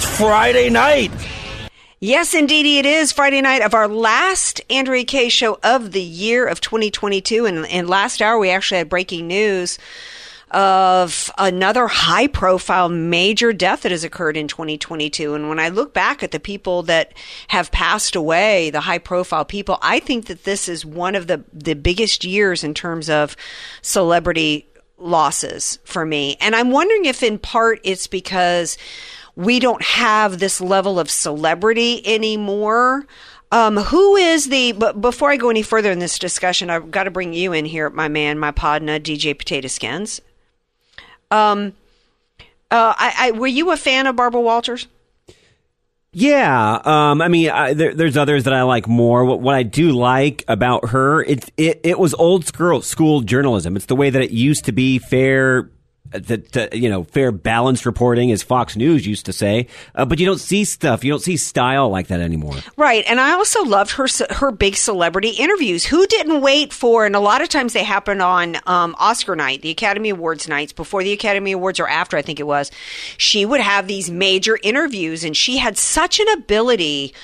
It's 0.00 0.16
Friday 0.16 0.70
night. 0.70 1.12
Yes, 2.00 2.32
indeedy, 2.32 2.78
it 2.78 2.86
is 2.86 3.12
Friday 3.12 3.42
night 3.42 3.60
of 3.60 3.74
our 3.74 3.86
last 3.86 4.62
Andrea 4.70 5.04
Kaye 5.04 5.28
show 5.28 5.58
of 5.62 5.92
the 5.92 6.00
year 6.00 6.46
of 6.46 6.62
2022. 6.62 7.44
And, 7.44 7.66
and 7.66 7.86
last 7.86 8.22
hour, 8.22 8.38
we 8.38 8.48
actually 8.48 8.78
had 8.78 8.88
breaking 8.88 9.26
news 9.26 9.78
of 10.52 11.30
another 11.36 11.86
high 11.86 12.28
profile 12.28 12.88
major 12.88 13.52
death 13.52 13.82
that 13.82 13.92
has 13.92 14.02
occurred 14.02 14.38
in 14.38 14.48
2022. 14.48 15.34
And 15.34 15.50
when 15.50 15.60
I 15.60 15.68
look 15.68 15.92
back 15.92 16.22
at 16.22 16.30
the 16.30 16.40
people 16.40 16.82
that 16.84 17.12
have 17.48 17.70
passed 17.70 18.16
away, 18.16 18.70
the 18.70 18.80
high 18.80 18.96
profile 18.96 19.44
people, 19.44 19.76
I 19.82 20.00
think 20.00 20.28
that 20.28 20.44
this 20.44 20.66
is 20.66 20.86
one 20.86 21.14
of 21.14 21.26
the, 21.26 21.44
the 21.52 21.74
biggest 21.74 22.24
years 22.24 22.64
in 22.64 22.72
terms 22.72 23.10
of 23.10 23.36
celebrity 23.82 24.66
losses 24.96 25.78
for 25.84 26.06
me. 26.06 26.38
And 26.40 26.56
I'm 26.56 26.70
wondering 26.70 27.04
if 27.04 27.22
in 27.22 27.38
part 27.38 27.80
it's 27.84 28.06
because 28.06 28.78
we 29.40 29.58
don't 29.58 29.82
have 29.82 30.38
this 30.38 30.60
level 30.60 31.00
of 31.00 31.10
celebrity 31.10 32.06
anymore. 32.06 33.06
Um, 33.50 33.78
who 33.78 34.14
is 34.16 34.48
the, 34.48 34.72
but 34.72 35.00
before 35.00 35.30
I 35.30 35.36
go 35.36 35.48
any 35.48 35.62
further 35.62 35.90
in 35.90 35.98
this 35.98 36.18
discussion, 36.18 36.68
I've 36.68 36.90
got 36.90 37.04
to 37.04 37.10
bring 37.10 37.32
you 37.32 37.52
in 37.52 37.64
here, 37.64 37.88
my 37.88 38.06
man, 38.06 38.38
my 38.38 38.52
podna, 38.52 39.00
DJ 39.00 39.36
Potato 39.36 39.66
Skins. 39.66 40.20
Um, 41.30 41.72
uh, 42.70 42.94
I, 42.96 43.14
I, 43.18 43.30
were 43.32 43.46
you 43.46 43.72
a 43.72 43.76
fan 43.76 44.06
of 44.06 44.14
Barbara 44.14 44.42
Walters? 44.42 44.86
Yeah, 46.12 46.80
um, 46.84 47.22
I 47.22 47.28
mean, 47.28 47.50
I, 47.50 47.72
there, 47.72 47.94
there's 47.94 48.16
others 48.16 48.44
that 48.44 48.52
I 48.52 48.62
like 48.62 48.86
more. 48.86 49.24
What, 49.24 49.40
what 49.40 49.54
I 49.54 49.62
do 49.62 49.92
like 49.92 50.44
about 50.48 50.90
her, 50.90 51.22
it, 51.22 51.50
it 51.56 51.80
it 51.84 51.98
was 52.00 52.14
old 52.14 52.46
school 52.46 52.82
school 52.82 53.20
journalism. 53.20 53.76
It's 53.76 53.86
the 53.86 53.94
way 53.94 54.10
that 54.10 54.20
it 54.20 54.32
used 54.32 54.64
to 54.64 54.72
be, 54.72 54.98
fair, 54.98 55.70
that 56.10 56.74
you 56.74 56.88
know, 56.88 57.04
fair, 57.04 57.30
balanced 57.30 57.86
reporting, 57.86 58.32
as 58.32 58.42
Fox 58.42 58.76
News 58.76 59.06
used 59.06 59.26
to 59.26 59.32
say. 59.32 59.68
Uh, 59.94 60.04
but 60.04 60.18
you 60.18 60.26
don't 60.26 60.40
see 60.40 60.64
stuff, 60.64 61.04
you 61.04 61.12
don't 61.12 61.22
see 61.22 61.36
style 61.36 61.88
like 61.88 62.08
that 62.08 62.20
anymore. 62.20 62.56
Right, 62.76 63.04
and 63.06 63.20
I 63.20 63.32
also 63.32 63.62
loved 63.64 63.92
her 63.92 64.06
her 64.30 64.50
big 64.50 64.76
celebrity 64.76 65.30
interviews. 65.30 65.84
Who 65.84 66.06
didn't 66.06 66.40
wait 66.40 66.72
for? 66.72 67.06
And 67.06 67.14
a 67.14 67.20
lot 67.20 67.42
of 67.42 67.48
times 67.48 67.72
they 67.72 67.84
happen 67.84 68.20
on 68.20 68.56
um, 68.66 68.96
Oscar 68.98 69.36
night, 69.36 69.62
the 69.62 69.70
Academy 69.70 70.10
Awards 70.10 70.48
nights, 70.48 70.72
before 70.72 71.02
the 71.02 71.12
Academy 71.12 71.52
Awards 71.52 71.78
or 71.78 71.88
after, 71.88 72.16
I 72.16 72.22
think 72.22 72.40
it 72.40 72.46
was. 72.46 72.70
She 73.16 73.44
would 73.44 73.60
have 73.60 73.86
these 73.86 74.10
major 74.10 74.58
interviews, 74.62 75.24
and 75.24 75.36
she 75.36 75.58
had 75.58 75.78
such 75.78 76.18
an 76.18 76.28
ability 76.30 77.14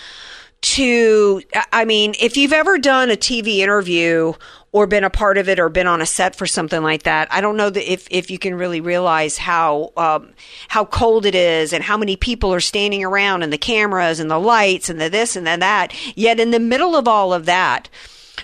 to 0.62 1.42
I 1.72 1.84
mean, 1.84 2.14
if 2.20 2.36
you've 2.36 2.52
ever 2.52 2.78
done 2.78 3.10
a 3.10 3.16
TV 3.16 3.58
interview 3.58 4.32
or 4.76 4.86
been 4.86 5.04
a 5.04 5.08
part 5.08 5.38
of 5.38 5.48
it 5.48 5.58
or 5.58 5.70
been 5.70 5.86
on 5.86 6.02
a 6.02 6.06
set 6.06 6.36
for 6.36 6.46
something 6.46 6.82
like 6.82 7.04
that, 7.04 7.32
I 7.32 7.40
don't 7.40 7.56
know 7.56 7.70
that 7.70 7.90
if, 7.90 8.06
if 8.10 8.30
you 8.30 8.38
can 8.38 8.54
really 8.54 8.82
realize 8.82 9.38
how 9.38 9.90
um, 9.96 10.34
how 10.68 10.84
cold 10.84 11.24
it 11.24 11.34
is 11.34 11.72
and 11.72 11.82
how 11.82 11.96
many 11.96 12.14
people 12.14 12.52
are 12.52 12.60
standing 12.60 13.02
around 13.02 13.42
and 13.42 13.50
the 13.50 13.56
cameras 13.56 14.20
and 14.20 14.30
the 14.30 14.38
lights 14.38 14.90
and 14.90 15.00
the 15.00 15.08
this 15.08 15.34
and 15.34 15.46
the 15.46 15.56
that. 15.56 15.94
Yet 16.14 16.38
in 16.38 16.50
the 16.50 16.60
middle 16.60 16.94
of 16.94 17.08
all 17.08 17.32
of 17.32 17.46
that, 17.46 17.88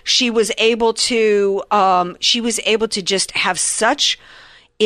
she 0.04 0.30
was 0.30 0.50
able 0.56 0.94
to 0.94 1.62
um, 1.70 2.16
she 2.18 2.40
was 2.40 2.58
able 2.64 2.88
to 2.88 3.02
just 3.02 3.32
have 3.32 3.60
such 3.60 4.18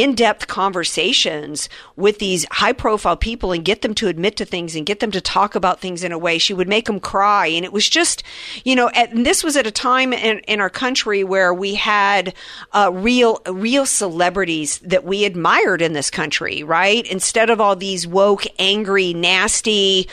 in-depth 0.02 0.46
conversations 0.46 1.68
with 1.96 2.18
these 2.18 2.46
high-profile 2.50 3.16
people 3.16 3.52
and 3.52 3.64
get 3.64 3.82
them 3.82 3.94
to 3.94 4.08
admit 4.08 4.36
to 4.36 4.44
things 4.44 4.74
and 4.74 4.86
get 4.86 5.00
them 5.00 5.10
to 5.10 5.20
talk 5.20 5.54
about 5.54 5.80
things 5.80 6.04
in 6.04 6.12
a 6.12 6.18
way. 6.18 6.38
She 6.38 6.54
would 6.54 6.68
make 6.68 6.86
them 6.86 7.00
cry. 7.00 7.46
And 7.46 7.64
it 7.64 7.72
was 7.72 7.88
just 7.88 8.22
you 8.64 8.76
know 8.76 8.90
at, 8.94 9.14
this 9.14 9.42
was 9.42 9.56
at 9.56 9.66
a 9.66 9.70
time 9.70 10.12
in, 10.12 10.38
in 10.40 10.60
our 10.60 10.70
country 10.70 11.24
where 11.24 11.54
we 11.54 11.74
had 11.74 12.34
uh, 12.72 12.90
real 12.92 13.40
real 13.50 13.86
celebrities 13.86 14.78
that 14.80 15.04
we 15.04 15.24
admired 15.24 15.82
in 15.82 15.92
this 15.92 16.10
country 16.10 16.62
right? 16.62 17.06
Instead 17.06 17.50
of 17.50 17.60
all 17.60 17.76
these 17.76 18.06
woke 18.06 18.44
angry 18.58 19.14
nasty 19.14 20.08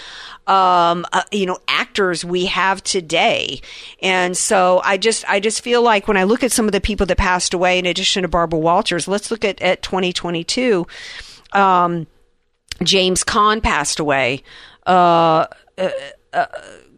um, 0.48 1.06
uh, 1.14 1.24
you 1.32 1.46
know, 1.46 1.58
actors 1.68 2.26
we 2.26 2.46
have 2.48 2.84
today. 2.84 3.62
And 4.02 4.36
so 4.36 4.82
I 4.84 4.98
just, 4.98 5.28
I 5.30 5.40
just 5.40 5.62
feel 5.62 5.82
like 5.82 6.08
when 6.08 6.18
I 6.18 6.24
look 6.24 6.44
at 6.44 6.52
some 6.52 6.66
of 6.66 6.72
the 6.72 6.82
people 6.82 7.06
that 7.06 7.18
passed 7.18 7.54
away, 7.54 7.80
in 7.80 7.86
addition 7.86 8.24
to 8.24 8.28
Barbara 8.28 8.60
Walters, 8.60 9.08
let's 9.08 9.32
look 9.32 9.46
at, 9.46 9.62
at 9.62 9.82
2022. 9.82 10.86
Um, 11.54 12.08
James 12.84 13.24
Caan 13.24 13.62
passed 13.62 14.00
away. 14.00 14.44
Uh, 14.86 15.46
uh, 15.78 15.90
uh, 16.34 16.46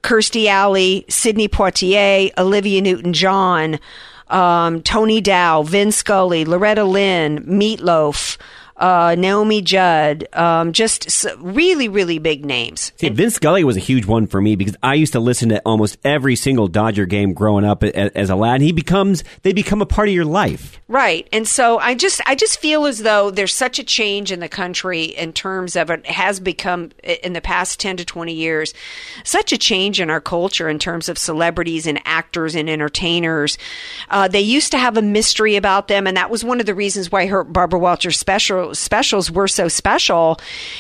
Kirstie 0.01 0.47
Alley, 0.47 1.05
Sidney 1.09 1.47
Poitier, 1.47 2.31
Olivia 2.38 2.81
Newton 2.81 3.13
John, 3.13 3.79
um, 4.28 4.81
Tony 4.81 5.22
Dow, 5.22 5.63
Vin 5.63 5.91
Scully, 5.91 6.45
Loretta 6.45 6.84
Lynn, 6.84 7.44
Meatloaf, 7.45 8.38
uh, 8.77 9.15
Naomi 9.17 9.61
Judd, 9.61 10.27
um, 10.33 10.73
just 10.73 11.25
really, 11.39 11.87
really 11.87 12.19
big 12.19 12.45
names. 12.45 12.91
See, 12.97 13.09
Vince 13.09 13.35
Scully 13.35 13.63
was 13.63 13.77
a 13.77 13.81
huge 13.81 14.05
one 14.05 14.27
for 14.27 14.41
me 14.41 14.55
because 14.55 14.75
I 14.83 14.95
used 14.95 15.13
to 15.13 15.19
listen 15.19 15.49
to 15.49 15.61
almost 15.65 15.97
every 16.03 16.35
single 16.35 16.67
Dodger 16.67 17.05
game 17.05 17.33
growing 17.33 17.63
up 17.65 17.83
as 17.83 18.29
a 18.29 18.35
lad. 18.35 18.61
He 18.61 18.71
becomes, 18.71 19.23
they 19.43 19.53
become 19.53 19.81
a 19.81 19.85
part 19.85 20.09
of 20.09 20.13
your 20.13 20.25
life. 20.25 20.79
Right. 20.87 21.27
And 21.31 21.47
so 21.47 21.79
I 21.79 21.95
just 21.95 22.21
I 22.27 22.35
just 22.35 22.59
feel 22.59 22.85
as 22.85 22.99
though 22.99 23.31
there's 23.31 23.55
such 23.55 23.79
a 23.79 23.83
change 23.83 24.31
in 24.31 24.39
the 24.39 24.47
country 24.47 25.05
in 25.05 25.33
terms 25.33 25.75
of 25.75 25.89
it 25.89 26.05
has 26.05 26.39
become 26.39 26.91
in 27.03 27.33
the 27.33 27.41
past 27.41 27.79
10 27.79 27.97
to 27.97 28.05
20 28.05 28.33
years 28.33 28.71
such 29.23 29.51
a 29.51 29.57
change 29.57 29.99
in 29.99 30.11
our 30.11 30.21
culture 30.21 30.69
in 30.69 30.77
terms 30.77 31.09
of 31.09 31.17
celebrities 31.17 31.87
and 31.87 31.99
actors 32.05 32.53
and 32.53 32.69
entertainers. 32.69 33.57
Uh, 34.11 34.27
they 34.27 34.41
used 34.41 34.71
to 34.71 34.77
have 34.77 34.95
a 34.95 35.01
mystery 35.01 35.55
about 35.55 35.87
them 35.87 36.05
and 36.05 36.17
that 36.17 36.29
was 36.29 36.43
one 36.43 36.59
of 36.59 36.67
the 36.67 36.75
reasons 36.75 37.11
why 37.11 37.25
her 37.25 37.43
Barbara 37.43 37.79
Walters 37.79 38.19
special 38.19 38.64
specials 38.73 39.31
were 39.31 39.47
so 39.47 39.67
special 39.67 40.39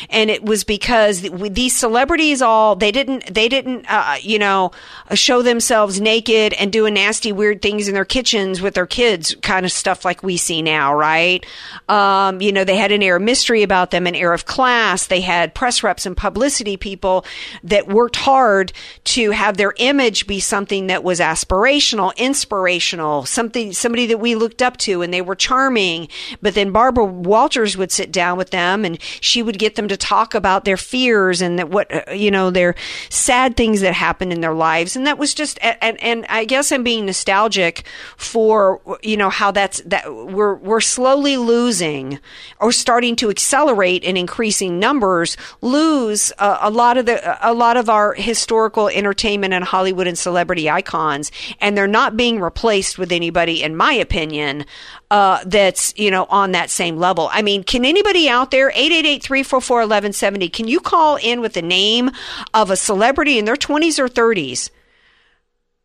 and 0.09 0.29
it 0.29 0.43
was 0.43 0.63
because 0.63 1.21
these 1.21 1.75
celebrities 1.75 2.41
all 2.41 2.75
they 2.75 2.91
didn't 2.91 3.33
they 3.33 3.47
didn't 3.47 3.85
uh, 3.87 4.17
you 4.21 4.39
know 4.39 4.71
show 5.13 5.41
themselves 5.41 6.01
naked 6.01 6.53
and 6.53 6.71
doing 6.71 6.95
nasty 6.95 7.31
weird 7.31 7.61
things 7.61 7.87
in 7.87 7.93
their 7.93 8.05
kitchens 8.05 8.61
with 8.61 8.73
their 8.73 8.87
kids 8.87 9.35
kind 9.41 9.65
of 9.65 9.71
stuff 9.71 10.05
like 10.05 10.23
we 10.23 10.37
see 10.37 10.61
now, 10.61 10.93
right? 10.95 11.45
Um, 11.87 12.41
you 12.41 12.51
know, 12.51 12.63
they 12.63 12.77
had 12.77 12.91
an 12.91 13.03
air 13.03 13.17
of 13.17 13.21
mystery 13.21 13.63
about 13.63 13.91
them, 13.91 14.07
an 14.07 14.15
air 14.15 14.33
of 14.33 14.45
class. 14.45 15.07
They 15.07 15.21
had 15.21 15.53
press 15.53 15.83
reps 15.83 16.05
and 16.05 16.15
publicity 16.17 16.77
people 16.77 17.25
that 17.63 17.87
worked 17.87 18.15
hard 18.15 18.73
to 19.05 19.31
have 19.31 19.57
their 19.57 19.73
image 19.77 20.27
be 20.27 20.39
something 20.39 20.87
that 20.87 21.03
was 21.03 21.19
aspirational, 21.19 22.15
inspirational, 22.17 23.25
something, 23.25 23.73
somebody 23.73 24.07
that 24.07 24.19
we 24.19 24.35
looked 24.35 24.61
up 24.61 24.77
to 24.77 25.01
and 25.01 25.13
they 25.13 25.21
were 25.21 25.35
charming. 25.35 26.07
But 26.41 26.55
then 26.55 26.71
Barbara 26.71 27.05
Walters 27.05 27.74
would 27.77 27.91
sit 27.91 28.11
down 28.11 28.37
with 28.37 28.49
them 28.49 28.85
and 28.85 29.01
she 29.21 29.41
would 29.41 29.59
get 29.59 29.75
them 29.75 29.87
to 29.87 29.97
talk 29.97 30.33
about 30.33 30.65
their 30.65 30.77
fears 30.77 31.41
and 31.41 31.59
that 31.59 31.69
what, 31.69 31.93
uh, 31.93 32.11
you 32.11 32.31
know, 32.31 32.49
their 32.49 32.75
sad 33.09 33.55
things 33.55 33.81
that 33.81 33.93
happened 33.93 34.33
in 34.33 34.41
their 34.41 34.53
lives. 34.53 34.95
And 34.95 35.05
that 35.07 35.17
was 35.17 35.33
just, 35.33 35.59
and, 35.61 36.01
and 36.01 36.25
I 36.29 36.45
guess 36.45 36.71
I'm 36.71 36.83
being 36.83 37.05
nostalgic 37.05 37.85
for, 38.17 38.81
you 39.01 39.17
know, 39.17 39.29
how 39.29 39.51
that's, 39.51 39.81
that 39.85 40.13
we're 40.13 40.55
we're 40.55 40.81
slowly 40.81 41.37
losing 41.37 42.19
or 42.59 42.71
starting 42.71 43.15
to 43.17 43.29
accelerate 43.29 44.03
in 44.03 44.17
increasing 44.17 44.79
numbers 44.79 45.37
lose 45.61 46.31
uh, 46.39 46.57
a 46.61 46.69
lot 46.69 46.97
of 46.97 47.05
the 47.05 47.47
a 47.47 47.53
lot 47.53 47.77
of 47.77 47.89
our 47.89 48.13
historical 48.13 48.89
entertainment 48.89 49.53
and 49.53 49.63
Hollywood 49.63 50.07
and 50.07 50.17
celebrity 50.17 50.69
icons 50.69 51.31
and 51.61 51.77
they're 51.77 51.87
not 51.87 52.17
being 52.17 52.39
replaced 52.39 52.97
with 52.97 53.11
anybody 53.11 53.63
in 53.63 53.75
my 53.75 53.93
opinion 53.93 54.65
uh, 55.11 55.43
that's 55.45 55.93
you 55.97 56.11
know 56.11 56.25
on 56.29 56.51
that 56.51 56.69
same 56.69 56.97
level. 56.97 57.29
I 57.31 57.41
mean, 57.41 57.63
can 57.63 57.85
anybody 57.85 58.27
out 58.27 58.51
there 58.51 58.71
888-344-1170 58.71 60.51
can 60.51 60.67
you 60.67 60.79
call 60.79 61.17
in 61.17 61.41
with 61.41 61.53
the 61.53 61.61
name 61.61 62.11
of 62.53 62.71
a 62.71 62.75
celebrity 62.75 63.37
in 63.37 63.45
their 63.45 63.55
20s 63.55 63.99
or 63.99 64.07
30s 64.07 64.69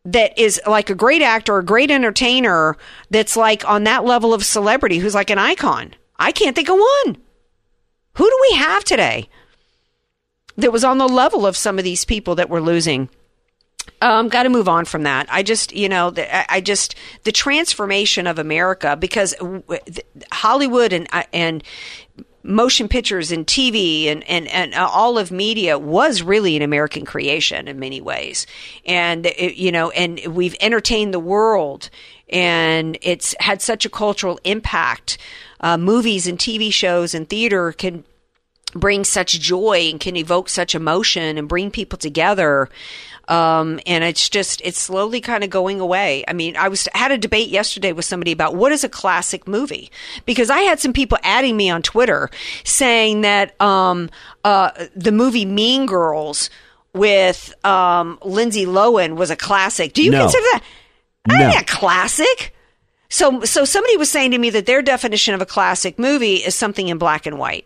that 0.05 0.37
is 0.37 0.59
like 0.65 0.89
a 0.89 0.95
great 0.95 1.21
actor, 1.21 1.57
a 1.57 1.65
great 1.65 1.91
entertainer 1.91 2.77
that's 3.09 3.37
like 3.37 3.67
on 3.67 3.83
that 3.83 4.03
level 4.03 4.33
of 4.33 4.43
celebrity 4.43 4.97
who's 4.97 5.15
like 5.15 5.29
an 5.29 5.37
icon. 5.37 5.93
I 6.17 6.31
can't 6.31 6.55
think 6.55 6.69
of 6.69 6.77
one. 6.77 7.17
Who 8.15 8.29
do 8.29 8.39
we 8.49 8.57
have 8.57 8.83
today 8.83 9.29
that 10.57 10.71
was 10.71 10.83
on 10.83 10.97
the 10.97 11.07
level 11.07 11.45
of 11.45 11.55
some 11.55 11.77
of 11.77 11.83
these 11.83 12.05
people 12.05 12.35
that 12.35 12.49
we're 12.49 12.61
losing? 12.61 13.09
Um, 14.01 14.29
got 14.29 14.43
to 14.43 14.49
move 14.49 14.67
on 14.67 14.85
from 14.85 15.03
that. 15.03 15.27
I 15.29 15.43
just, 15.43 15.73
you 15.75 15.87
know, 15.87 16.09
the, 16.09 16.51
I- 16.51 16.59
just 16.61 16.95
the 17.23 17.31
transformation 17.31 18.27
of 18.27 18.39
America 18.39 18.95
because 18.95 19.35
Hollywood 20.31 20.91
and 20.91 21.07
uh, 21.13 21.23
and 21.31 21.63
motion 22.43 22.87
pictures 22.87 23.31
and 23.31 23.45
TV 23.45 24.07
and, 24.07 24.23
and, 24.23 24.47
and 24.47 24.73
all 24.73 25.17
of 25.17 25.31
media 25.31 25.77
was 25.77 26.23
really 26.23 26.55
an 26.55 26.61
American 26.63 27.05
creation 27.05 27.67
in 27.67 27.79
many 27.79 28.01
ways. 28.01 28.47
And, 28.85 29.27
it, 29.27 29.55
you 29.57 29.71
know, 29.71 29.91
and 29.91 30.19
we've 30.27 30.55
entertained 30.59 31.13
the 31.13 31.19
world 31.19 31.89
and 32.29 32.97
it's 33.01 33.35
had 33.39 33.61
such 33.61 33.85
a 33.85 33.89
cultural 33.89 34.39
impact. 34.43 35.17
Uh, 35.59 35.77
movies 35.77 36.25
and 36.25 36.39
TV 36.39 36.73
shows 36.73 37.13
and 37.13 37.29
theater 37.29 37.71
can 37.73 38.03
bring 38.73 39.03
such 39.03 39.39
joy 39.39 39.89
and 39.91 39.99
can 39.99 40.15
evoke 40.15 40.49
such 40.49 40.73
emotion 40.73 41.37
and 41.37 41.47
bring 41.47 41.69
people 41.69 41.99
together. 41.99 42.69
Um, 43.31 43.79
and 43.85 44.03
it's 44.03 44.27
just 44.27 44.61
it's 44.65 44.77
slowly 44.77 45.21
kind 45.21 45.43
of 45.45 45.49
going 45.49 45.79
away. 45.79 46.25
I 46.27 46.33
mean, 46.33 46.57
I 46.57 46.67
was 46.67 46.87
had 46.93 47.11
a 47.11 47.17
debate 47.17 47.47
yesterday 47.47 47.93
with 47.93 48.03
somebody 48.03 48.33
about 48.33 48.55
what 48.55 48.73
is 48.73 48.83
a 48.83 48.89
classic 48.89 49.47
movie 49.47 49.89
because 50.25 50.49
I 50.49 50.59
had 50.59 50.81
some 50.81 50.91
people 50.91 51.17
adding 51.23 51.55
me 51.55 51.69
on 51.69 51.81
Twitter 51.81 52.29
saying 52.65 53.21
that 53.21 53.59
um, 53.61 54.09
uh, 54.43 54.71
the 54.95 55.13
movie 55.13 55.45
Mean 55.45 55.85
Girls 55.85 56.49
with 56.93 57.53
um, 57.65 58.19
Lindsay 58.21 58.65
Lohan 58.65 59.15
was 59.15 59.31
a 59.31 59.37
classic. 59.37 59.93
Do 59.93 60.03
you 60.03 60.11
No. 60.11 60.23
consider 60.23 60.43
that? 60.51 60.61
No. 61.29 61.37
That 61.37 61.53
ain't 61.55 61.61
a 61.61 61.73
classic. 61.73 62.53
So, 63.07 63.41
so 63.45 63.63
somebody 63.63 63.95
was 63.95 64.09
saying 64.09 64.31
to 64.31 64.37
me 64.37 64.49
that 64.49 64.65
their 64.65 64.81
definition 64.81 65.33
of 65.33 65.41
a 65.41 65.45
classic 65.45 65.97
movie 65.97 66.35
is 66.35 66.53
something 66.55 66.89
in 66.89 66.97
black 66.97 67.25
and 67.25 67.37
white. 67.39 67.65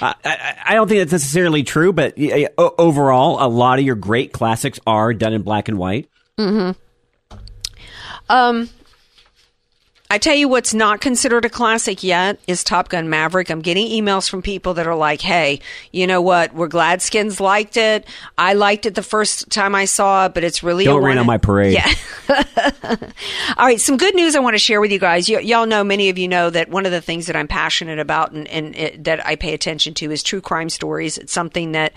I, 0.00 0.14
I, 0.24 0.56
I 0.66 0.74
don't 0.74 0.88
think 0.88 1.00
that's 1.00 1.12
necessarily 1.12 1.62
true, 1.62 1.92
but 1.92 2.18
overall, 2.58 3.44
a 3.44 3.48
lot 3.48 3.78
of 3.78 3.84
your 3.84 3.94
great 3.94 4.32
classics 4.32 4.80
are 4.86 5.14
done 5.14 5.32
in 5.32 5.42
black 5.42 5.68
and 5.68 5.78
white. 5.78 6.08
Um, 8.28 8.70
I 10.10 10.18
tell 10.18 10.34
you 10.34 10.48
what's 10.48 10.74
not 10.74 11.00
considered 11.00 11.44
a 11.44 11.48
classic 11.48 12.02
yet 12.04 12.38
is 12.46 12.62
Top 12.62 12.88
Gun 12.90 13.08
Maverick. 13.08 13.50
I'm 13.50 13.62
getting 13.62 13.88
emails 13.88 14.28
from 14.28 14.42
people 14.42 14.74
that 14.74 14.86
are 14.86 14.94
like, 14.94 15.20
hey, 15.22 15.60
you 15.92 16.06
know 16.06 16.20
what? 16.20 16.54
We're 16.54 16.68
glad 16.68 17.00
Skins 17.02 17.40
liked 17.40 17.76
it. 17.76 18.06
I 18.38 18.52
liked 18.52 18.86
it 18.86 18.94
the 18.94 19.02
first 19.02 19.50
time 19.50 19.74
I 19.74 19.86
saw 19.86 20.26
it, 20.26 20.34
but 20.34 20.44
it's 20.44 20.62
really 20.62 20.84
Don't 20.84 21.02
rain 21.02 21.16
one- 21.16 21.18
on 21.18 21.26
my 21.26 21.38
parade. 21.38 21.72
Yeah. 21.72 21.90
All 23.56 23.66
right, 23.66 23.80
some 23.80 23.96
good 23.96 24.14
news 24.14 24.36
I 24.36 24.40
want 24.40 24.54
to 24.54 24.58
share 24.58 24.80
with 24.80 24.92
you 24.92 24.98
guys. 24.98 25.28
Y- 25.28 25.38
y'all 25.40 25.66
know, 25.66 25.82
many 25.82 26.10
of 26.10 26.18
you 26.18 26.28
know 26.28 26.50
that 26.50 26.68
one 26.68 26.84
of 26.86 26.92
the 26.92 27.00
things 27.00 27.26
that 27.26 27.34
I'm 27.34 27.48
passionate 27.48 27.98
about 27.98 28.30
and, 28.32 28.46
and 28.48 28.76
it, 28.76 29.04
that 29.04 29.24
I 29.26 29.36
pay 29.36 29.54
attention 29.54 29.94
to 29.94 30.10
is 30.12 30.22
true 30.22 30.40
crime 30.42 30.68
stories. 30.68 31.18
It's 31.18 31.32
something 31.32 31.72
that 31.72 31.92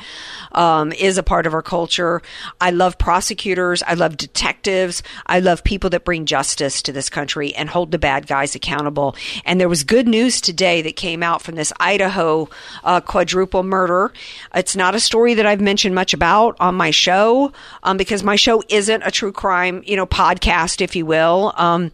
um, 0.53 0.92
is 0.94 1.18
a 1.18 1.24
part 1.24 1.45
of 1.45 1.53
our 1.53 1.62
culture. 1.62 2.21
I 2.62 2.71
love 2.71 2.98
prosecutors. 2.98 3.83
I 3.83 3.94
love 3.95 4.18
detectives. 4.18 5.03
I 5.25 5.39
love 5.39 5.63
people 5.63 5.89
that 5.92 6.06
bring 6.06 6.25
justice 6.25 6.81
to 6.83 6.92
this 6.94 7.10
country 7.10 7.53
and 7.53 7.69
hold 7.69 7.92
the 7.92 7.96
bad 7.97 8.27
guys 8.27 8.55
accountable. 8.55 9.15
And 9.45 9.59
there 9.59 9.69
was 9.69 9.83
good 9.83 10.07
news 10.07 10.41
today 10.41 10.81
that 10.83 10.95
came 10.95 11.23
out 11.23 11.41
from 11.41 11.55
this 11.55 11.73
Idaho 11.79 12.49
uh, 12.83 13.01
quadruple 13.01 13.63
murder. 13.63 14.11
It's 14.53 14.75
not 14.75 14.95
a 14.95 14.99
story 14.99 15.33
that 15.35 15.45
I've 15.45 15.61
mentioned 15.61 15.95
much 15.95 16.13
about 16.13 16.55
on 16.59 16.75
my 16.75 16.91
show 16.91 17.51
um, 17.83 17.97
because 17.97 18.23
my 18.23 18.35
show 18.35 18.63
isn't 18.69 19.03
a 19.03 19.11
true 19.11 19.31
crime, 19.31 19.83
you 19.85 19.95
know, 19.95 20.05
podcast, 20.05 20.81
if 20.81 20.95
you 20.95 21.05
will. 21.05 21.53
Um, 21.55 21.91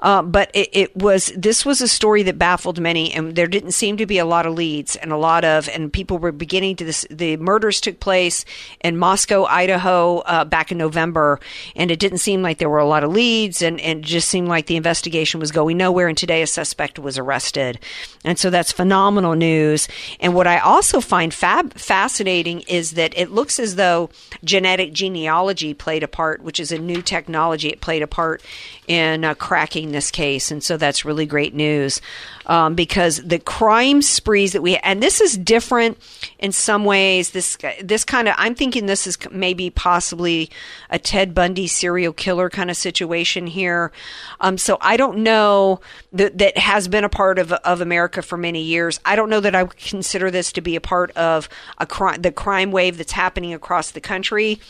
uh, 0.00 0.22
but 0.22 0.50
it, 0.54 0.68
it 0.72 0.96
was 0.96 1.32
this 1.36 1.64
was 1.64 1.80
a 1.80 1.88
story 1.88 2.22
that 2.24 2.38
baffled 2.38 2.80
many, 2.80 3.12
and 3.12 3.34
there 3.34 3.46
didn't 3.46 3.72
seem 3.72 3.96
to 3.96 4.06
be 4.06 4.18
a 4.18 4.24
lot 4.24 4.46
of 4.46 4.54
leads 4.54 4.96
and 4.96 5.12
a 5.12 5.16
lot 5.16 5.44
of, 5.44 5.68
and 5.68 5.92
people 5.92 6.18
were 6.18 6.32
beginning 6.32 6.76
to 6.76 6.84
this. 6.84 7.06
The 7.10 7.36
murders 7.36 7.80
took 7.80 8.00
place 8.00 8.44
in 8.80 8.96
Moscow, 8.96 9.44
Idaho, 9.44 10.18
uh, 10.18 10.44
back 10.44 10.72
in 10.72 10.78
November, 10.78 11.40
and 11.74 11.90
it 11.90 11.98
didn't 11.98 12.18
seem 12.18 12.42
like 12.42 12.58
there 12.58 12.70
were 12.70 12.78
a 12.78 12.86
lot 12.86 13.04
of 13.04 13.12
leads, 13.12 13.62
and, 13.62 13.80
and 13.80 14.00
it 14.00 14.06
just 14.06 14.28
seemed 14.28 14.48
like 14.48 14.66
the 14.66 14.76
investigation 14.76 15.37
was 15.38 15.52
going 15.52 15.76
nowhere. 15.76 16.08
And 16.08 16.16
today, 16.16 16.42
a 16.42 16.46
suspect 16.46 16.98
was 16.98 17.18
arrested, 17.18 17.78
and 18.24 18.38
so 18.38 18.50
that's 18.50 18.72
phenomenal 18.72 19.34
news. 19.34 19.88
And 20.20 20.34
what 20.34 20.46
I 20.46 20.58
also 20.58 21.00
find 21.00 21.32
fab 21.32 21.74
fascinating 21.74 22.60
is 22.62 22.92
that 22.92 23.16
it 23.16 23.30
looks 23.30 23.58
as 23.58 23.76
though 23.76 24.10
genetic 24.44 24.92
genealogy 24.92 25.74
played 25.74 26.02
a 26.02 26.08
part, 26.08 26.42
which 26.42 26.60
is 26.60 26.72
a 26.72 26.78
new 26.78 27.02
technology. 27.02 27.68
It 27.68 27.80
played 27.80 28.02
a 28.02 28.06
part 28.06 28.42
in 28.88 29.24
uh, 29.24 29.34
cracking 29.34 29.92
this 29.92 30.10
case, 30.10 30.50
and 30.50 30.64
so 30.64 30.76
that's 30.76 31.04
really 31.04 31.26
great 31.26 31.54
news 31.54 32.00
um, 32.46 32.74
because 32.74 33.18
the 33.18 33.38
crime 33.38 34.00
sprees 34.00 34.54
that 34.54 34.62
we 34.62 34.76
and 34.78 35.02
this 35.02 35.20
is 35.20 35.36
different 35.36 35.98
in 36.38 36.50
some 36.50 36.84
ways. 36.84 37.30
This 37.30 37.58
this 37.82 38.04
kind 38.04 38.26
of 38.26 38.34
I'm 38.38 38.54
thinking 38.54 38.86
this 38.86 39.06
is 39.06 39.18
maybe 39.30 39.70
possibly 39.70 40.50
a 40.88 40.98
Ted 40.98 41.34
Bundy 41.34 41.66
serial 41.66 42.14
killer 42.14 42.48
kind 42.48 42.70
of 42.70 42.76
situation 42.76 43.46
here. 43.46 43.92
Um, 44.40 44.56
so 44.56 44.78
I 44.80 44.96
don't 44.96 45.18
know 45.18 45.80
that 46.12 46.38
that 46.38 46.56
has 46.56 46.88
been 46.88 47.04
a 47.04 47.10
part 47.10 47.38
of 47.38 47.52
of 47.52 47.82
America 47.82 48.22
for 48.22 48.38
many 48.38 48.62
years. 48.62 48.98
I 49.04 49.14
don't 49.14 49.28
know 49.28 49.40
that 49.40 49.54
I 49.54 49.64
would 49.64 49.76
consider 49.76 50.30
this 50.30 50.50
to 50.52 50.62
be 50.62 50.74
a 50.74 50.80
part 50.80 51.10
of 51.12 51.48
a 51.76 51.86
crime 51.86 52.22
the 52.22 52.32
crime 52.32 52.72
wave 52.72 52.96
that's 52.96 53.12
happening 53.12 53.52
across 53.52 53.90
the 53.90 54.00
country. 54.00 54.60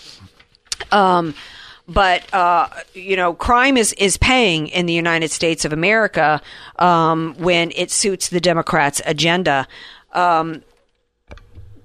Um, 0.91 1.35
but 1.89 2.33
uh, 2.35 2.69
you 2.93 3.17
know, 3.17 3.35
crime 3.35 3.77
is 3.77 3.95
is 3.95 4.17
paying 4.19 4.69
in 4.69 4.87
the 4.87 4.93
United 4.93 5.31
States 5.31 5.65
of 5.65 5.73
America 5.73 6.41
um, 6.79 7.35
when 7.39 7.73
it 7.75 7.91
suits 7.91 8.29
the 8.29 8.41
Democrats' 8.41 9.01
agenda. 9.07 9.67
Um, 10.13 10.63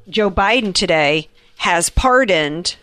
Joe 0.10 0.30
Biden 0.30 0.74
today 0.74 1.30
has 1.58 1.90
pardoned 1.90 2.76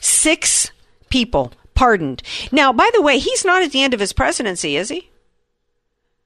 six 0.00 0.70
people. 1.10 1.52
Pardoned. 1.74 2.22
Now, 2.50 2.72
by 2.72 2.90
the 2.92 3.02
way, 3.02 3.18
he's 3.18 3.44
not 3.44 3.62
at 3.62 3.72
the 3.72 3.82
end 3.82 3.94
of 3.94 4.00
his 4.00 4.12
presidency, 4.12 4.76
is 4.76 4.90
he? 4.90 5.08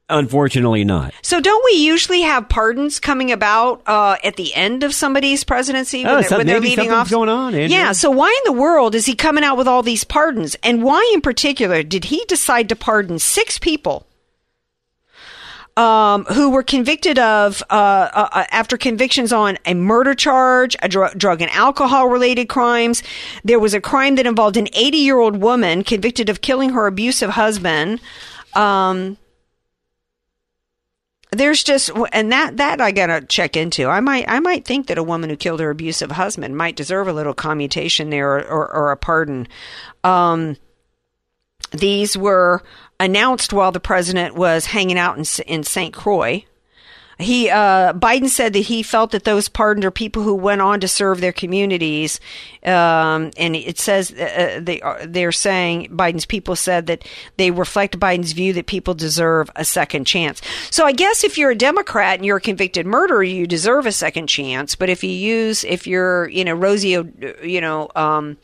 Unfortunately, 0.09 0.85
not. 0.85 1.13
So 1.23 1.41
don't 1.41 1.65
we 1.65 1.73
usually 1.79 2.21
have 2.23 2.49
pardons 2.49 3.01
coming 3.01 3.33
about 3.33 3.83
uh, 3.87 4.17
at 4.23 4.37
the 4.37 4.55
end 4.55 4.85
of 4.85 4.95
somebody's 4.95 5.43
presidency 5.43 6.05
Oh, 6.05 6.15
when, 6.17 6.23
so 6.23 6.29
they're, 6.29 6.39
when 6.39 6.47
they're 6.47 6.61
leaving 6.61 6.93
off? 6.93 7.11
going 7.11 7.29
on, 7.29 7.55
Andrew. 7.57 7.77
Yeah. 7.77 7.91
So 7.91 8.11
why 8.13 8.29
in 8.47 8.53
the 8.55 8.59
world 8.61 8.95
is 8.95 9.05
he 9.07 9.17
coming 9.17 9.43
out 9.43 9.57
with 9.57 9.67
all 9.67 9.83
these 9.83 10.05
pardons? 10.05 10.55
And 10.63 10.85
why 10.85 11.11
in 11.13 11.21
particular 11.23 11.83
did 11.83 12.05
he 12.05 12.25
decide 12.29 12.69
to 12.69 12.77
pardon 12.77 13.19
six 13.19 13.59
people? 13.59 14.07
Um, 15.77 16.25
who 16.27 16.49
were 16.51 16.63
convicted 16.63 17.19
of 17.19 17.63
uh, 17.69 17.75
uh, 17.75 18.29
uh, 18.33 18.45
after 18.51 18.79
convictions 18.79 19.31
on 19.31 19.59
a 19.67 19.75
murder 19.75 20.15
charge, 20.15 20.75
a 20.81 20.89
dr- 20.89 21.19
drug 21.19 21.43
and 21.43 21.51
alcohol 21.51 22.09
related 22.09 22.49
crimes. 22.49 23.03
There 23.45 23.59
was 23.59 23.75
a 23.75 23.81
crime 23.83 24.15
that 24.15 24.27
involved 24.27 24.57
an 24.57 24.69
80 24.73 24.97
year 24.97 25.19
old 25.19 25.37
woman 25.37 25.85
convicted 25.85 26.31
of 26.31 26.41
killing 26.41 26.71
her 26.71 26.87
abusive 26.87 27.31
husband. 27.31 28.01
Um, 28.55 29.19
there's 31.37 31.63
just 31.63 31.91
and 32.13 32.33
that 32.33 32.57
that 32.57 32.81
I 32.81 32.93
gotta 32.93 33.25
check 33.27 33.57
into. 33.57 33.87
I 33.87 34.01
might 34.01 34.25
I 34.29 34.41
might 34.41 34.65
think 34.65 34.87
that 34.87 34.99
a 34.99 35.03
woman 35.03 35.31
who 35.31 35.37
killed 35.37 35.61
her 35.61 35.71
abusive 35.71 36.13
husband 36.13 36.57
might 36.57 36.77
deserve 36.77 37.09
a 37.09 37.13
little 37.13 37.35
commutation 37.35 38.11
there 38.11 38.33
or, 38.33 38.45
or, 38.45 38.75
or 38.75 38.93
a 38.93 38.97
pardon. 38.97 39.49
Um, 40.05 40.57
these 41.73 42.17
were 42.17 42.63
announced 42.99 43.53
while 43.53 43.73
the 43.73 43.81
president 43.81 44.35
was 44.35 44.67
hanging 44.67 44.99
out 44.99 45.17
in 45.19 45.25
in 45.47 45.63
St. 45.63 45.95
Croix. 45.95 46.45
He 47.19 47.49
uh, 47.49 47.95
Biden 47.95 48.29
said 48.29 48.53
that 48.53 48.61
he 48.61 48.83
felt 48.83 49.13
that 49.13 49.25
those 49.25 49.49
pardoned 49.49 49.87
are 49.87 49.91
people 49.91 50.23
who 50.23 50.35
went 50.35 50.61
on 50.61 50.81
to 50.81 50.89
serve 50.89 51.23
their 51.23 51.33
communities, 51.33 52.21
um, 52.63 53.31
and 53.39 53.57
it 53.57 53.79
says 53.79 54.13
uh, 54.13 54.61
they 54.63 54.83
are, 54.83 55.07
they're 55.07 55.33
saying 55.33 55.89
Biden's 55.97 56.27
people 56.27 56.57
said 56.57 56.87
that 56.89 57.07
they 57.39 57.51
reflect 57.51 57.99
Biden's 57.99 58.33
view 58.33 58.53
that 58.53 58.67
people 58.67 58.93
deserve 58.93 59.51
a 59.57 59.65
second 59.65 60.05
chance. 60.07 60.43
So 60.71 60.85
I 60.85 60.93
guess 60.93 61.25
if 61.25 61.39
you're 61.39 61.53
a 61.53 61.57
Democrat 61.57 62.17
and 62.17 62.27
you're 62.27 62.37
a 62.37 62.41
convicted 62.41 62.85
murderer, 62.85 63.23
you 63.23 63.47
deserve 63.47 63.87
a 63.87 63.93
second 63.93 64.27
chance. 64.27 64.75
But 64.75 64.91
if 64.91 65.03
you 65.03 65.11
use 65.11 65.65
if 65.65 65.87
you're 65.87 66.29
you 66.29 66.45
know 66.45 66.55
Rosie, 66.55 67.03
you 67.43 67.61
know. 67.63 67.91
Um, 67.97 68.37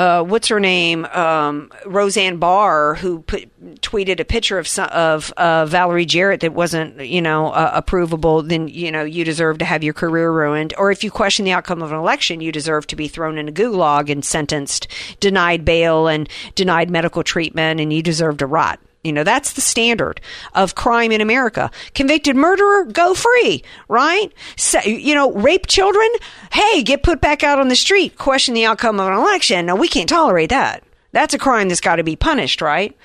uh, 0.00 0.22
what's 0.22 0.48
her 0.48 0.58
name? 0.58 1.04
Um, 1.04 1.70
Roseanne 1.84 2.38
Barr, 2.38 2.94
who 2.94 3.20
put, 3.20 3.50
tweeted 3.82 4.18
a 4.18 4.24
picture 4.24 4.58
of 4.58 4.66
of 4.78 5.30
uh, 5.36 5.66
Valerie 5.66 6.06
Jarrett 6.06 6.40
that 6.40 6.54
wasn't, 6.54 7.06
you 7.06 7.20
know, 7.20 7.48
uh, 7.48 7.78
approvable. 7.82 8.48
Then 8.48 8.66
you 8.66 8.90
know 8.90 9.04
you 9.04 9.26
deserve 9.26 9.58
to 9.58 9.66
have 9.66 9.84
your 9.84 9.92
career 9.92 10.32
ruined. 10.32 10.72
Or 10.78 10.90
if 10.90 11.04
you 11.04 11.10
question 11.10 11.44
the 11.44 11.52
outcome 11.52 11.82
of 11.82 11.92
an 11.92 11.98
election, 11.98 12.40
you 12.40 12.50
deserve 12.50 12.86
to 12.86 12.96
be 12.96 13.08
thrown 13.08 13.36
in 13.36 13.46
a 13.46 13.52
gulag 13.52 14.08
and 14.08 14.24
sentenced, 14.24 14.88
denied 15.20 15.66
bail, 15.66 16.08
and 16.08 16.30
denied 16.54 16.88
medical 16.88 17.22
treatment, 17.22 17.78
and 17.78 17.92
you 17.92 18.02
deserve 18.02 18.38
to 18.38 18.46
rot. 18.46 18.80
You 19.02 19.12
know, 19.12 19.24
that's 19.24 19.54
the 19.54 19.62
standard 19.62 20.20
of 20.54 20.74
crime 20.74 21.10
in 21.10 21.22
America. 21.22 21.70
Convicted 21.94 22.36
murderer, 22.36 22.84
go 22.84 23.14
free, 23.14 23.62
right? 23.88 24.30
So, 24.56 24.80
you 24.80 25.14
know, 25.14 25.32
rape 25.32 25.66
children, 25.66 26.08
hey, 26.52 26.82
get 26.82 27.02
put 27.02 27.20
back 27.20 27.42
out 27.42 27.58
on 27.58 27.68
the 27.68 27.76
street, 27.76 28.18
question 28.18 28.52
the 28.52 28.66
outcome 28.66 29.00
of 29.00 29.08
an 29.08 29.14
election. 29.14 29.66
No, 29.66 29.74
we 29.74 29.88
can't 29.88 30.08
tolerate 30.08 30.50
that. 30.50 30.84
That's 31.12 31.34
a 31.34 31.38
crime 31.38 31.68
that's 31.68 31.80
got 31.80 31.96
to 31.96 32.04
be 32.04 32.14
punished, 32.14 32.60
right? 32.60 32.96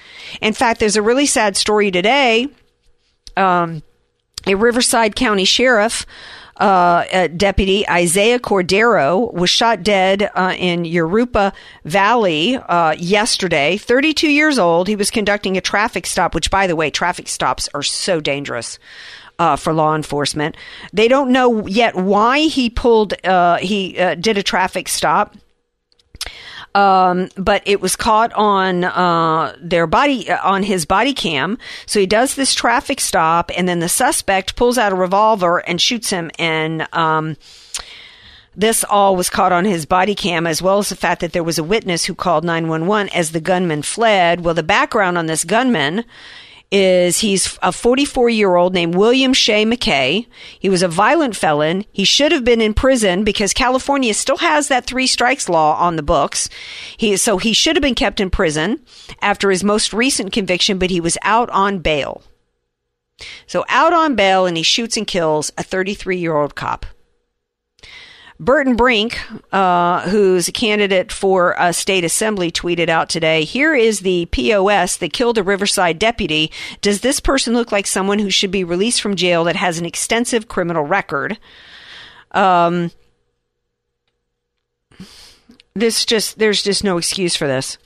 In 0.41 0.53
fact, 0.53 0.79
there's 0.79 0.97
a 0.97 1.01
really 1.01 1.25
sad 1.25 1.55
story 1.55 1.91
today. 1.91 2.47
Um, 3.37 3.81
a 4.45 4.55
Riverside 4.55 5.15
County 5.15 5.45
sheriff, 5.45 6.05
uh, 6.57 7.03
uh, 7.11 7.27
deputy 7.27 7.87
Isaiah 7.89 8.39
Cordero, 8.39 9.33
was 9.33 9.49
shot 9.49 9.83
dead 9.83 10.29
uh, 10.35 10.55
in 10.57 10.83
Jurupa 10.83 11.53
Valley 11.83 12.55
uh, 12.55 12.95
yesterday. 12.97 13.77
32 13.77 14.31
years 14.31 14.57
old. 14.57 14.87
He 14.87 14.95
was 14.95 15.11
conducting 15.11 15.57
a 15.57 15.61
traffic 15.61 16.05
stop, 16.05 16.33
which, 16.33 16.49
by 16.49 16.67
the 16.67 16.75
way, 16.75 16.89
traffic 16.89 17.27
stops 17.27 17.67
are 17.73 17.83
so 17.83 18.21
dangerous. 18.21 18.79
Uh, 19.37 19.57
for 19.57 19.73
law 19.73 19.93
enforcement, 19.93 20.55
they 20.93 21.09
don't 21.09 21.29
know 21.29 21.67
yet 21.67 21.93
why 21.93 22.39
he 22.43 22.69
pulled. 22.69 23.13
Uh, 23.25 23.57
he 23.57 23.99
uh, 23.99 24.15
did 24.15 24.37
a 24.37 24.43
traffic 24.43 24.87
stop. 24.87 25.35
Um, 26.75 27.29
but 27.37 27.63
it 27.65 27.79
was 27.79 27.95
caught 27.95 28.33
on 28.33 28.83
uh, 28.83 29.55
their 29.61 29.87
body 29.87 30.29
uh, 30.29 30.37
on 30.43 30.61
his 30.61 30.85
body 30.85 31.13
cam. 31.13 31.57
So 31.85 32.01
he 32.01 32.05
does 32.05 32.35
this 32.35 32.53
traffic 32.53 32.99
stop, 32.99 33.49
and 33.55 33.67
then 33.67 33.79
the 33.79 33.87
suspect 33.87 34.57
pulls 34.57 34.77
out 34.77 34.91
a 34.91 34.95
revolver 34.95 35.59
and 35.59 35.79
shoots 35.79 36.09
him. 36.09 36.29
And 36.37 36.85
um, 36.93 37.37
this 38.53 38.83
all 38.83 39.15
was 39.15 39.29
caught 39.29 39.53
on 39.53 39.63
his 39.63 39.85
body 39.85 40.15
cam, 40.15 40.45
as 40.45 40.61
well 40.61 40.79
as 40.79 40.89
the 40.89 40.97
fact 40.97 41.21
that 41.21 41.31
there 41.31 41.45
was 41.45 41.57
a 41.57 41.63
witness 41.63 42.03
who 42.03 42.13
called 42.13 42.43
911 42.43 43.09
as 43.13 43.31
the 43.31 43.39
gunman 43.39 43.81
fled. 43.81 44.41
Well, 44.41 44.53
the 44.53 44.61
background 44.61 45.17
on 45.17 45.27
this 45.27 45.45
gunman 45.45 46.03
is 46.75 47.19
he's 47.19 47.57
a 47.61 47.71
44 47.71 48.29
year 48.29 48.55
old 48.55 48.73
named 48.73 48.95
William 48.95 49.33
Shea 49.33 49.65
McKay. 49.65 50.27
He 50.59 50.67
was 50.67 50.83
a 50.83 50.89
violent 50.89 51.33
felon. 51.33 51.85
He 51.93 52.03
should 52.03 52.33
have 52.33 52.43
been 52.43 52.59
in 52.59 52.73
prison 52.73 53.23
because 53.23 53.53
California 53.53 54.13
still 54.13 54.39
has 54.39 54.67
that 54.67 54.85
three 54.85 55.07
strikes 55.07 55.47
law 55.47 55.77
on 55.77 55.95
the 55.95 56.03
books. 56.03 56.49
He, 56.97 57.15
so 57.15 57.37
he 57.37 57.53
should 57.53 57.77
have 57.77 57.81
been 57.81 57.95
kept 57.95 58.19
in 58.19 58.29
prison 58.29 58.83
after 59.21 59.49
his 59.51 59.63
most 59.63 59.93
recent 59.93 60.33
conviction, 60.33 60.77
but 60.77 60.89
he 60.89 60.99
was 60.99 61.17
out 61.21 61.49
on 61.51 61.79
bail. 61.79 62.23
So 63.47 63.63
out 63.69 63.93
on 63.93 64.15
bail 64.15 64.45
and 64.45 64.57
he 64.57 64.63
shoots 64.63 64.97
and 64.97 65.07
kills 65.07 65.53
a 65.57 65.63
33 65.63 66.17
year 66.17 66.35
old 66.35 66.55
cop. 66.55 66.85
Burton 68.39 68.75
Brink, 68.75 69.17
uh, 69.53 70.01
who's 70.09 70.47
a 70.47 70.51
candidate 70.51 71.11
for 71.11 71.55
a 71.57 71.71
state 71.71 72.03
assembly, 72.03 72.51
tweeted 72.51 72.89
out 72.89 73.07
today 73.07 73.43
Here 73.43 73.73
is 73.73 74.01
the 74.01 74.25
POS 74.27 74.97
that 74.97 75.13
killed 75.13 75.37
a 75.37 75.43
Riverside 75.43 75.99
deputy. 75.99 76.51
Does 76.81 77.01
this 77.01 77.19
person 77.19 77.53
look 77.53 77.71
like 77.71 77.87
someone 77.87 78.19
who 78.19 78.29
should 78.29 78.51
be 78.51 78.63
released 78.63 79.01
from 79.01 79.15
jail 79.15 79.45
that 79.45 79.55
has 79.55 79.79
an 79.79 79.85
extensive 79.85 80.47
criminal 80.47 80.83
record? 80.83 81.37
Um, 82.31 82.91
this 85.73 86.05
just, 86.05 86.37
there's 86.37 86.61
just 86.61 86.83
no 86.83 86.97
excuse 86.97 87.35
for 87.35 87.47
this. 87.47 87.77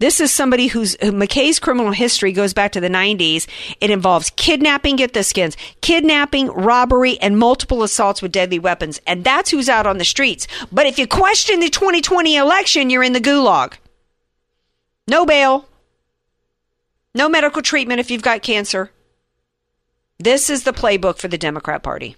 This 0.00 0.20
is 0.20 0.30
somebody 0.30 0.68
who's 0.68 0.96
who 1.00 1.10
McKay's 1.10 1.58
criminal 1.58 1.90
history 1.90 2.30
goes 2.30 2.54
back 2.54 2.72
to 2.72 2.80
the 2.80 2.88
90s. 2.88 3.48
It 3.80 3.90
involves 3.90 4.30
kidnapping, 4.30 4.96
get 4.96 5.12
the 5.12 5.24
skins, 5.24 5.56
kidnapping, 5.80 6.48
robbery, 6.48 7.18
and 7.18 7.36
multiple 7.36 7.82
assaults 7.82 8.22
with 8.22 8.30
deadly 8.30 8.60
weapons. 8.60 9.00
And 9.08 9.24
that's 9.24 9.50
who's 9.50 9.68
out 9.68 9.86
on 9.86 9.98
the 9.98 10.04
streets. 10.04 10.46
But 10.70 10.86
if 10.86 11.00
you 11.00 11.08
question 11.08 11.58
the 11.58 11.68
2020 11.68 12.36
election, 12.36 12.90
you're 12.90 13.02
in 13.02 13.12
the 13.12 13.20
gulag. 13.20 13.72
No 15.08 15.26
bail. 15.26 15.68
No 17.12 17.28
medical 17.28 17.62
treatment 17.62 17.98
if 17.98 18.10
you've 18.10 18.22
got 18.22 18.42
cancer. 18.42 18.92
This 20.20 20.48
is 20.48 20.62
the 20.62 20.72
playbook 20.72 21.18
for 21.18 21.26
the 21.26 21.38
Democrat 21.38 21.82
Party. 21.82 22.16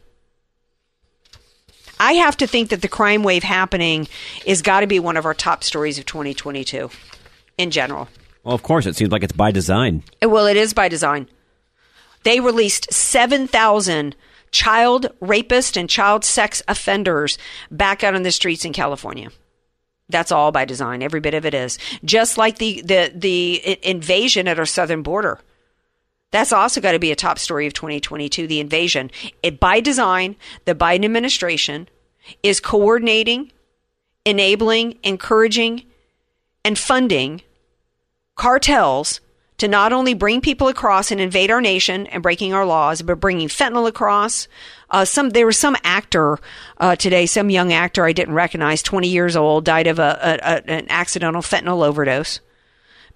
I 1.98 2.14
have 2.14 2.36
to 2.38 2.46
think 2.46 2.70
that 2.70 2.82
the 2.82 2.88
crime 2.88 3.22
wave 3.22 3.42
happening 3.42 4.08
is 4.44 4.60
got 4.62 4.80
to 4.80 4.86
be 4.86 4.98
one 4.98 5.16
of 5.16 5.24
our 5.24 5.34
top 5.34 5.64
stories 5.64 5.98
of 5.98 6.06
2022 6.06 6.90
in 7.60 7.70
general. 7.70 8.08
Well, 8.42 8.54
of 8.54 8.62
course, 8.62 8.86
it 8.86 8.96
seems 8.96 9.12
like 9.12 9.22
it's 9.22 9.32
by 9.32 9.50
design. 9.50 10.02
Well, 10.22 10.46
it 10.46 10.56
is 10.56 10.72
by 10.72 10.88
design. 10.88 11.28
They 12.22 12.40
released 12.40 12.92
7,000 12.92 14.16
child 14.50 15.06
rapists 15.20 15.76
and 15.76 15.88
child 15.88 16.24
sex 16.24 16.62
offenders 16.66 17.38
back 17.70 18.02
out 18.02 18.14
on 18.14 18.22
the 18.22 18.32
streets 18.32 18.64
in 18.64 18.72
California. 18.72 19.30
That's 20.08 20.32
all 20.32 20.50
by 20.52 20.64
design. 20.64 21.02
Every 21.02 21.20
bit 21.20 21.34
of 21.34 21.46
it 21.46 21.54
is. 21.54 21.78
Just 22.04 22.36
like 22.36 22.58
the, 22.58 22.82
the, 22.82 23.12
the 23.14 23.88
invasion 23.88 24.48
at 24.48 24.58
our 24.58 24.66
southern 24.66 25.02
border. 25.02 25.38
That's 26.32 26.52
also 26.52 26.80
got 26.80 26.92
to 26.92 26.98
be 26.98 27.12
a 27.12 27.16
top 27.16 27.38
story 27.38 27.66
of 27.66 27.72
2022, 27.74 28.46
the 28.46 28.60
invasion. 28.60 29.10
It, 29.42 29.60
by 29.60 29.80
design, 29.80 30.36
the 30.64 30.74
Biden 30.74 31.04
administration 31.04 31.88
is 32.42 32.60
coordinating, 32.60 33.52
enabling, 34.24 34.98
encouraging, 35.02 35.84
and 36.64 36.78
funding 36.78 37.42
cartels 38.36 39.20
to 39.60 39.68
not 39.68 39.92
only 39.92 40.14
bring 40.14 40.40
people 40.40 40.68
across 40.68 41.10
and 41.10 41.20
invade 41.20 41.50
our 41.50 41.60
nation 41.60 42.06
and 42.06 42.22
breaking 42.22 42.54
our 42.54 42.64
laws, 42.64 43.02
but 43.02 43.20
bringing 43.20 43.46
fentanyl 43.46 43.86
across. 43.86 44.48
Uh, 44.88 45.04
some 45.04 45.30
there 45.30 45.44
was 45.44 45.58
some 45.58 45.76
actor 45.84 46.38
uh, 46.78 46.96
today, 46.96 47.26
some 47.26 47.50
young 47.50 47.70
actor 47.70 48.06
I 48.06 48.12
didn't 48.12 48.34
recognize, 48.34 48.82
20 48.82 49.08
years 49.08 49.36
old, 49.36 49.66
died 49.66 49.86
of 49.86 49.98
a, 49.98 50.18
a, 50.22 50.52
a, 50.54 50.70
an 50.70 50.86
accidental 50.88 51.42
fentanyl 51.42 51.86
overdose 51.86 52.40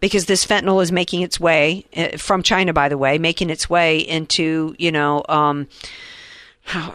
because 0.01 0.27
this 0.27 0.45
fentanyl 0.45 0.83
is 0.83 0.93
making 0.93 1.23
its 1.23 1.41
way 1.41 1.87
uh, 1.97 2.19
from 2.19 2.43
China, 2.43 2.75
by 2.75 2.91
the 2.91 2.99
way, 2.99 3.17
making 3.17 3.49
its 3.49 3.71
way 3.71 3.99
into 3.99 4.77
you 4.79 4.93
know 4.93 5.25
um, 5.31 5.67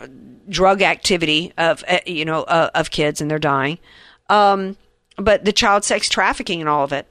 drug 0.47 0.83
activity 0.83 1.53
of 1.57 1.83
uh, 1.87 1.97
you 2.05 2.23
know 2.23 2.43
uh, 2.43 2.69
of 2.75 2.91
kids, 2.91 3.19
and 3.19 3.31
they're 3.31 3.39
dying. 3.39 3.79
Um, 4.29 4.77
but 5.17 5.43
the 5.43 5.51
child 5.51 5.83
sex 5.83 6.07
trafficking 6.07 6.59
and 6.59 6.69
all 6.69 6.83
of 6.83 6.93
it 6.93 7.07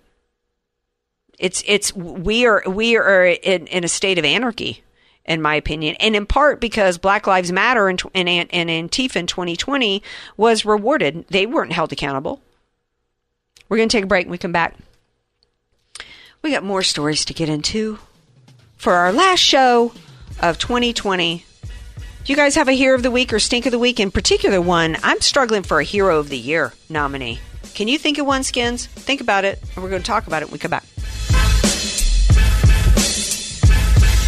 it's 1.38 1.62
it's 1.66 1.94
we 1.94 2.46
are 2.46 2.62
we 2.66 2.96
are 2.96 3.26
in, 3.26 3.66
in 3.68 3.84
a 3.84 3.88
state 3.88 4.18
of 4.18 4.24
anarchy, 4.24 4.82
in 5.24 5.40
my 5.40 5.54
opinion, 5.54 5.96
and 6.00 6.16
in 6.16 6.26
part 6.26 6.60
because 6.60 6.98
Black 6.98 7.26
Lives 7.26 7.52
Matter 7.52 7.88
and 7.88 8.02
and, 8.14 8.28
and 8.28 8.68
Antifa 8.70 9.16
in 9.16 9.26
2020 9.26 10.02
was 10.36 10.64
rewarded. 10.64 11.26
They 11.28 11.46
weren't 11.46 11.72
held 11.72 11.92
accountable. 11.92 12.40
We're 13.68 13.76
going 13.76 13.88
to 13.88 13.96
take 13.96 14.04
a 14.04 14.08
break. 14.08 14.24
and 14.24 14.30
we 14.30 14.38
come 14.38 14.52
back. 14.52 14.74
We 16.42 16.50
got 16.50 16.64
more 16.64 16.82
stories 16.82 17.24
to 17.26 17.34
get 17.34 17.48
into 17.48 17.98
for 18.76 18.94
our 18.94 19.12
last 19.12 19.40
show 19.40 19.92
of 20.40 20.58
2020. 20.58 21.44
Do 22.24 22.32
you 22.32 22.36
guys 22.36 22.54
have 22.54 22.68
a 22.68 22.72
hero 22.72 22.94
of 22.94 23.02
the 23.02 23.10
week 23.10 23.32
or 23.32 23.38
stink 23.38 23.66
of 23.66 23.72
the 23.72 23.78
week? 23.78 24.00
In 24.00 24.10
particular, 24.10 24.60
one 24.60 24.96
I'm 25.02 25.20
struggling 25.20 25.62
for 25.62 25.80
a 25.80 25.84
hero 25.84 26.18
of 26.18 26.28
the 26.28 26.38
year 26.38 26.72
nominee. 26.88 27.40
Can 27.74 27.88
you 27.88 27.98
think 27.98 28.18
of 28.18 28.26
one, 28.26 28.42
Skins? 28.42 28.86
Think 28.86 29.20
about 29.20 29.44
it, 29.44 29.62
and 29.74 29.84
we're 29.84 29.90
going 29.90 30.02
to 30.02 30.06
talk 30.06 30.26
about 30.26 30.42
it 30.42 30.46
when 30.46 30.54
we 30.54 30.58
come 30.58 30.70
back. 30.70 30.84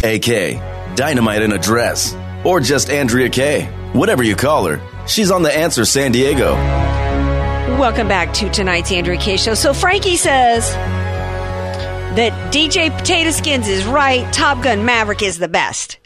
AK, 0.03 0.95
Dynamite 0.95 1.41
in 1.41 1.51
a 1.51 1.57
Dress, 1.57 2.15
or 2.43 2.59
just 2.59 2.89
Andrea 2.89 3.29
Kaye. 3.29 3.65
Whatever 3.93 4.23
you 4.23 4.35
call 4.35 4.65
her, 4.65 4.81
she's 5.07 5.31
on 5.31 5.43
the 5.43 5.55
answer 5.55 5.85
San 5.85 6.11
Diego. 6.11 6.53
Welcome 7.77 8.07
back 8.07 8.33
to 8.35 8.49
tonight's 8.49 8.91
Andrea 8.91 9.17
Kaye 9.19 9.37
show. 9.37 9.53
So 9.53 9.73
Frankie 9.73 10.17
says 10.17 10.69
that 12.15 12.53
DJ 12.53 12.95
Potato 12.97 13.31
Skins 13.31 13.67
is 13.67 13.85
right. 13.85 14.31
Top 14.33 14.63
Gun 14.63 14.85
Maverick 14.85 15.21
is 15.21 15.37
the 15.37 15.47
best. 15.47 15.97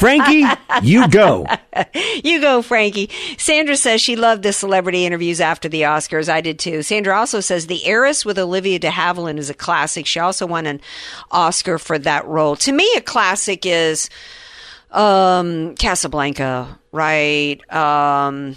Frankie, 0.00 0.44
you 0.82 1.08
go. 1.08 1.46
you 2.24 2.40
go, 2.40 2.62
Frankie. 2.62 3.10
Sandra 3.38 3.76
says 3.76 4.00
she 4.00 4.16
loved 4.16 4.42
the 4.42 4.52
celebrity 4.52 5.04
interviews 5.04 5.40
after 5.40 5.68
the 5.68 5.82
Oscars. 5.82 6.28
I 6.28 6.40
did 6.40 6.58
too. 6.58 6.82
Sandra 6.82 7.16
also 7.16 7.40
says 7.40 7.66
The 7.66 7.84
Heiress 7.86 8.24
with 8.24 8.38
Olivia 8.38 8.78
de 8.78 8.90
Havilland 8.90 9.38
is 9.38 9.50
a 9.50 9.54
classic. 9.54 10.06
She 10.06 10.18
also 10.18 10.46
won 10.46 10.66
an 10.66 10.80
Oscar 11.30 11.78
for 11.78 11.98
that 11.98 12.26
role. 12.26 12.56
To 12.56 12.72
me, 12.72 12.88
a 12.96 13.00
classic 13.00 13.66
is 13.66 14.08
um, 14.90 15.74
Casablanca, 15.76 16.78
right? 16.92 17.60
Um, 17.72 18.56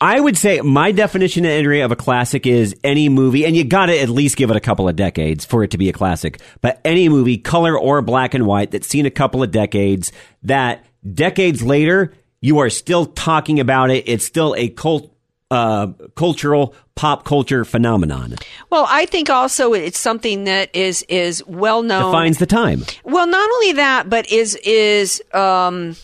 I 0.00 0.18
would 0.18 0.38
say 0.38 0.60
my 0.62 0.92
definition, 0.92 1.44
Andrea, 1.44 1.84
of 1.84 1.92
a 1.92 1.96
classic 1.96 2.46
is 2.46 2.74
any 2.82 3.10
movie, 3.10 3.44
and 3.44 3.54
you 3.54 3.64
got 3.64 3.86
to 3.86 3.98
at 3.98 4.08
least 4.08 4.36
give 4.36 4.50
it 4.50 4.56
a 4.56 4.60
couple 4.60 4.88
of 4.88 4.96
decades 4.96 5.44
for 5.44 5.62
it 5.62 5.72
to 5.72 5.78
be 5.78 5.90
a 5.90 5.92
classic. 5.92 6.40
But 6.62 6.80
any 6.84 7.08
movie, 7.10 7.36
color 7.36 7.78
or 7.78 8.00
black 8.00 8.32
and 8.32 8.46
white, 8.46 8.70
that's 8.70 8.88
seen 8.88 9.04
a 9.04 9.10
couple 9.10 9.42
of 9.42 9.50
decades, 9.50 10.10
that 10.42 10.86
decades 11.14 11.62
later 11.62 12.14
you 12.40 12.60
are 12.60 12.70
still 12.70 13.06
talking 13.06 13.60
about 13.60 13.90
it. 13.90 14.04
It's 14.06 14.24
still 14.24 14.54
a 14.56 14.70
cult, 14.70 15.14
uh, 15.50 15.88
cultural 16.14 16.74
pop 16.94 17.24
culture 17.24 17.66
phenomenon. 17.66 18.36
Well, 18.70 18.86
I 18.88 19.04
think 19.04 19.28
also 19.28 19.74
it's 19.74 20.00
something 20.00 20.44
that 20.44 20.74
is 20.74 21.02
is 21.08 21.44
well 21.46 21.82
known, 21.82 22.12
defines 22.12 22.38
the 22.38 22.46
time. 22.46 22.84
Well, 23.04 23.26
not 23.26 23.50
only 23.50 23.72
that, 23.72 24.08
but 24.08 24.30
is 24.32 24.54
is 24.56 25.22
um, 25.34 25.96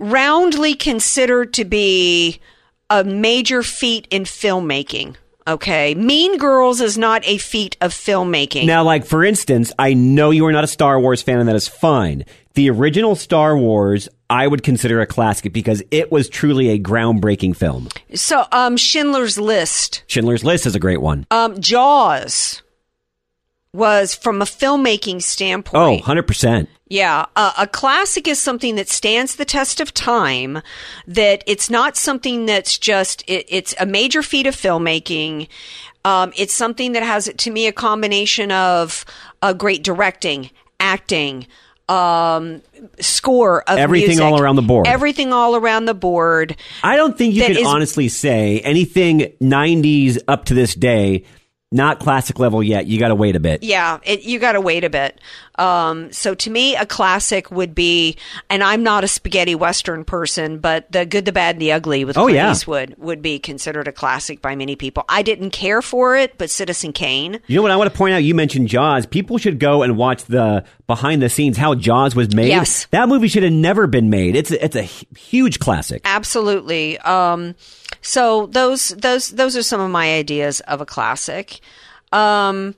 roundly 0.00 0.74
considered 0.74 1.54
to 1.54 1.64
be 1.64 2.40
a 2.90 3.04
major 3.04 3.62
feat 3.62 4.08
in 4.10 4.24
filmmaking. 4.24 5.16
Okay. 5.46 5.94
Mean 5.94 6.36
Girls 6.36 6.80
is 6.80 6.98
not 6.98 7.22
a 7.26 7.38
feat 7.38 7.76
of 7.80 7.92
filmmaking. 7.92 8.66
Now, 8.66 8.82
like 8.84 9.06
for 9.06 9.24
instance, 9.24 9.72
I 9.78 9.94
know 9.94 10.30
you 10.30 10.44
are 10.46 10.52
not 10.52 10.64
a 10.64 10.68
Star 10.68 11.00
Wars 11.00 11.22
fan, 11.22 11.40
and 11.40 11.48
that 11.48 11.56
is 11.56 11.66
fine. 11.66 12.24
The 12.54 12.68
original 12.70 13.14
Star 13.16 13.56
Wars, 13.56 14.08
I 14.28 14.46
would 14.46 14.62
consider 14.62 15.00
a 15.00 15.06
classic 15.06 15.52
because 15.52 15.82
it 15.90 16.12
was 16.12 16.28
truly 16.28 16.70
a 16.70 16.78
groundbreaking 16.78 17.56
film. 17.56 17.88
So, 18.14 18.44
um, 18.52 18.76
Schindler's 18.76 19.38
List, 19.38 20.02
Schindler's 20.06 20.44
List 20.44 20.66
is 20.66 20.74
a 20.74 20.80
great 20.80 21.00
one. 21.00 21.26
um, 21.30 21.58
Jaws 21.60 22.62
was 23.72 24.14
from 24.14 24.40
a 24.40 24.44
filmmaking 24.44 25.22
standpoint. 25.22 25.74
Oh, 25.74 26.02
standpoint. 26.02 26.26
100%. 26.26 26.68
Yeah, 26.90 27.26
uh, 27.36 27.52
a 27.58 27.66
classic 27.66 28.26
is 28.26 28.40
something 28.40 28.76
that 28.76 28.88
stands 28.88 29.36
the 29.36 29.44
test 29.44 29.78
of 29.80 29.92
time. 29.92 30.62
That 31.06 31.44
it's 31.46 31.68
not 31.68 31.96
something 31.98 32.46
that's 32.46 32.78
just 32.78 33.22
it, 33.28 33.44
it's 33.48 33.74
a 33.78 33.84
major 33.84 34.22
feat 34.22 34.46
of 34.46 34.56
filmmaking. 34.56 35.48
Um, 36.04 36.32
it's 36.34 36.54
something 36.54 36.92
that 36.92 37.02
has, 37.02 37.30
to 37.36 37.50
me, 37.50 37.66
a 37.66 37.72
combination 37.72 38.50
of 38.50 39.04
uh, 39.42 39.52
great 39.52 39.82
directing, 39.84 40.48
acting, 40.80 41.46
um, 41.90 42.62
score 43.00 43.62
of 43.68 43.78
Everything 43.78 44.08
music, 44.08 44.24
all 44.24 44.40
around 44.40 44.56
the 44.56 44.62
board. 44.62 44.86
Everything 44.86 45.32
all 45.32 45.56
around 45.56 45.84
the 45.84 45.94
board. 45.94 46.56
I 46.82 46.96
don't 46.96 47.16
think 47.18 47.34
you 47.34 47.42
can 47.42 47.56
is- 47.56 47.66
honestly 47.66 48.08
say 48.08 48.60
anything 48.60 49.32
90s 49.42 50.18
up 50.26 50.46
to 50.46 50.54
this 50.54 50.74
day, 50.74 51.24
not 51.70 52.00
classic 52.00 52.38
level 52.38 52.62
yet. 52.62 52.86
You 52.86 52.98
got 52.98 53.08
to 53.08 53.14
wait 53.14 53.36
a 53.36 53.40
bit. 53.40 53.62
Yeah, 53.62 53.98
it, 54.04 54.22
you 54.22 54.38
got 54.38 54.52
to 54.52 54.60
wait 54.60 54.84
a 54.84 54.90
bit. 54.90 55.20
Um, 55.58 56.12
so 56.12 56.34
to 56.36 56.50
me, 56.50 56.76
a 56.76 56.86
classic 56.86 57.50
would 57.50 57.74
be, 57.74 58.16
and 58.48 58.62
I'm 58.62 58.82
not 58.82 59.04
a 59.04 59.08
spaghetti 59.08 59.54
western 59.54 60.04
person, 60.04 60.58
but 60.58 60.90
the 60.92 61.04
Good, 61.04 61.24
the 61.24 61.32
Bad, 61.32 61.56
and 61.56 61.62
the 61.62 61.72
Ugly 61.72 62.04
with 62.04 62.16
Oh, 62.16 62.24
Clint 62.24 62.36
yeah. 62.36 62.52
Eastwood 62.52 62.94
would 62.98 63.20
be 63.22 63.38
considered 63.38 63.88
a 63.88 63.92
classic 63.92 64.40
by 64.40 64.54
many 64.54 64.76
people. 64.76 65.04
I 65.08 65.22
didn't 65.22 65.50
care 65.50 65.82
for 65.82 66.16
it, 66.16 66.38
but 66.38 66.48
Citizen 66.50 66.92
Kane. 66.92 67.40
You 67.48 67.56
know 67.56 67.62
what 67.62 67.70
I 67.72 67.76
want 67.76 67.90
to 67.92 67.96
point 67.96 68.14
out? 68.14 68.18
You 68.18 68.34
mentioned 68.34 68.68
Jaws. 68.68 69.04
People 69.06 69.38
should 69.38 69.58
go 69.58 69.82
and 69.82 69.96
watch 69.96 70.24
the 70.24 70.64
behind 70.86 71.20
the 71.20 71.28
scenes 71.28 71.56
how 71.56 71.74
Jaws 71.74 72.14
was 72.14 72.34
made. 72.34 72.48
Yes. 72.48 72.86
That 72.92 73.08
movie 73.08 73.28
should 73.28 73.42
have 73.42 73.52
never 73.52 73.86
been 73.86 74.10
made. 74.10 74.36
It's 74.36 74.50
a, 74.50 74.64
it's 74.64 74.76
a 74.76 74.82
huge 74.82 75.58
classic. 75.58 76.02
Absolutely. 76.04 76.98
Um, 76.98 77.54
so 78.00 78.46
those 78.46 78.88
those 78.90 79.30
those 79.30 79.56
are 79.56 79.62
some 79.62 79.80
of 79.80 79.90
my 79.90 80.14
ideas 80.14 80.60
of 80.60 80.80
a 80.80 80.86
classic. 80.86 81.60
Um, 82.12 82.74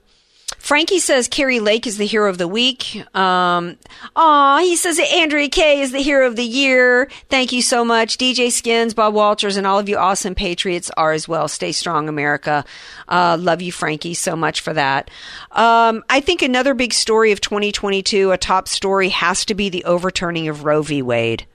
Frankie 0.61 0.99
says 0.99 1.27
Kari 1.27 1.59
Lake 1.59 1.87
is 1.87 1.97
the 1.97 2.05
hero 2.05 2.29
of 2.29 2.37
the 2.37 2.47
week. 2.47 2.95
Um, 3.15 3.77
aw, 4.15 4.59
he 4.59 4.75
says 4.75 4.99
Andrea 5.11 5.49
Kaye 5.49 5.81
is 5.81 5.91
the 5.91 6.03
hero 6.03 6.27
of 6.27 6.35
the 6.35 6.45
year. 6.45 7.09
Thank 7.29 7.51
you 7.51 7.63
so 7.63 7.83
much. 7.83 8.17
DJ 8.17 8.51
Skins, 8.51 8.93
Bob 8.93 9.15
Walters, 9.15 9.57
and 9.57 9.65
all 9.65 9.79
of 9.79 9.89
you 9.89 9.97
awesome 9.97 10.35
patriots 10.35 10.91
are 10.95 11.13
as 11.13 11.27
well. 11.27 11.47
Stay 11.47 11.71
strong, 11.71 12.07
America. 12.07 12.63
Uh, 13.07 13.37
love 13.39 13.63
you, 13.63 13.71
Frankie, 13.71 14.13
so 14.13 14.35
much 14.35 14.61
for 14.61 14.71
that. 14.73 15.09
Um, 15.51 16.03
I 16.09 16.21
think 16.21 16.43
another 16.43 16.75
big 16.75 16.93
story 16.93 17.31
of 17.31 17.41
2022, 17.41 18.31
a 18.31 18.37
top 18.37 18.67
story, 18.67 19.09
has 19.09 19.43
to 19.45 19.55
be 19.55 19.69
the 19.69 19.83
overturning 19.85 20.47
of 20.47 20.63
Roe 20.63 20.83
v. 20.83 21.01
Wade 21.01 21.47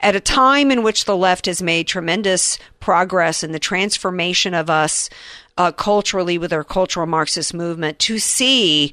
at 0.00 0.16
a 0.16 0.20
time 0.20 0.70
in 0.70 0.82
which 0.82 1.04
the 1.04 1.16
left 1.16 1.46
has 1.46 1.62
made 1.62 1.86
tremendous 1.86 2.58
progress 2.80 3.42
in 3.42 3.52
the 3.52 3.58
transformation 3.58 4.54
of 4.54 4.70
us 4.70 5.10
uh, 5.56 5.72
culturally 5.72 6.38
with 6.38 6.52
our 6.52 6.64
cultural 6.64 7.06
Marxist 7.06 7.54
movement, 7.54 7.98
to 8.00 8.18
see 8.18 8.92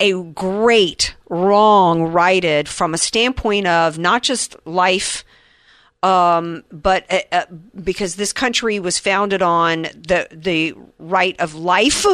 a 0.00 0.20
great 0.22 1.14
wrong 1.28 2.02
righted 2.02 2.68
from 2.68 2.92
a 2.92 2.98
standpoint 2.98 3.66
of 3.66 3.98
not 3.98 4.22
just 4.22 4.56
life. 4.66 5.24
Um, 6.02 6.64
but 6.72 7.06
uh, 7.12 7.20
uh, 7.30 7.44
because 7.84 8.16
this 8.16 8.32
country 8.32 8.80
was 8.80 8.98
founded 8.98 9.40
on 9.40 9.82
the 9.82 10.26
the 10.32 10.74
right 10.98 11.38
of 11.38 11.54
life, 11.54 12.04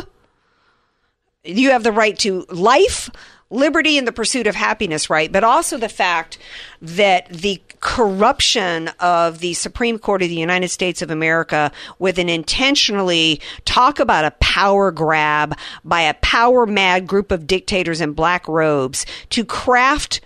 you 1.42 1.70
have 1.70 1.84
the 1.84 1.92
right 1.92 2.18
to 2.18 2.44
life, 2.50 3.08
liberty, 3.48 3.96
and 3.96 4.06
the 4.06 4.12
pursuit 4.12 4.46
of 4.46 4.54
happiness, 4.54 5.08
right? 5.08 5.32
But 5.32 5.42
also 5.42 5.78
the 5.78 5.88
fact 5.88 6.36
that 6.82 7.30
the 7.30 7.62
corruption 7.80 8.88
of 9.00 9.38
the 9.38 9.54
Supreme 9.54 9.98
Court 9.98 10.22
of 10.22 10.28
the 10.28 10.34
United 10.34 10.68
States 10.68 11.02
of 11.02 11.10
America 11.10 11.72
with 11.98 12.18
an 12.18 12.28
intentionally 12.28 13.40
talk 13.64 13.98
about 13.98 14.24
a 14.24 14.32
power 14.40 14.90
grab 14.90 15.56
by 15.84 16.02
a 16.02 16.14
power 16.14 16.66
mad 16.66 17.06
group 17.06 17.30
of 17.30 17.46
dictators 17.46 18.00
in 18.00 18.12
black 18.12 18.46
robes 18.48 19.06
to 19.30 19.44
craft, 19.44 20.20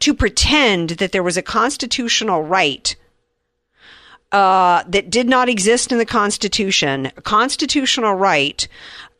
to 0.00 0.14
pretend 0.14 0.90
that 0.90 1.12
there 1.12 1.22
was 1.22 1.36
a 1.36 1.42
constitutional 1.42 2.42
right 2.42 2.96
uh, 4.30 4.82
that 4.86 5.10
did 5.10 5.26
not 5.28 5.48
exist 5.48 5.90
in 5.90 5.98
the 5.98 6.04
Constitution, 6.04 7.06
a 7.16 7.22
constitutional 7.22 8.14
right 8.14 8.68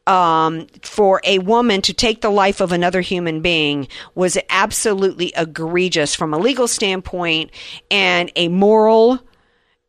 um, 0.09 0.67
for 0.81 1.21
a 1.23 1.39
woman 1.39 1.83
to 1.83 1.93
take 1.93 2.23
the 2.23 2.31
life 2.31 2.61
of 2.61 2.73
another 2.73 3.03
human 3.03 3.43
being 3.43 3.89
was 4.15 4.39
absolutely 4.49 5.33
egregious 5.37 6.15
from 6.15 6.33
a 6.33 6.39
legal 6.39 6.67
standpoint 6.67 7.51
and 7.91 8.33
a 8.35 8.49
moral 8.49 9.21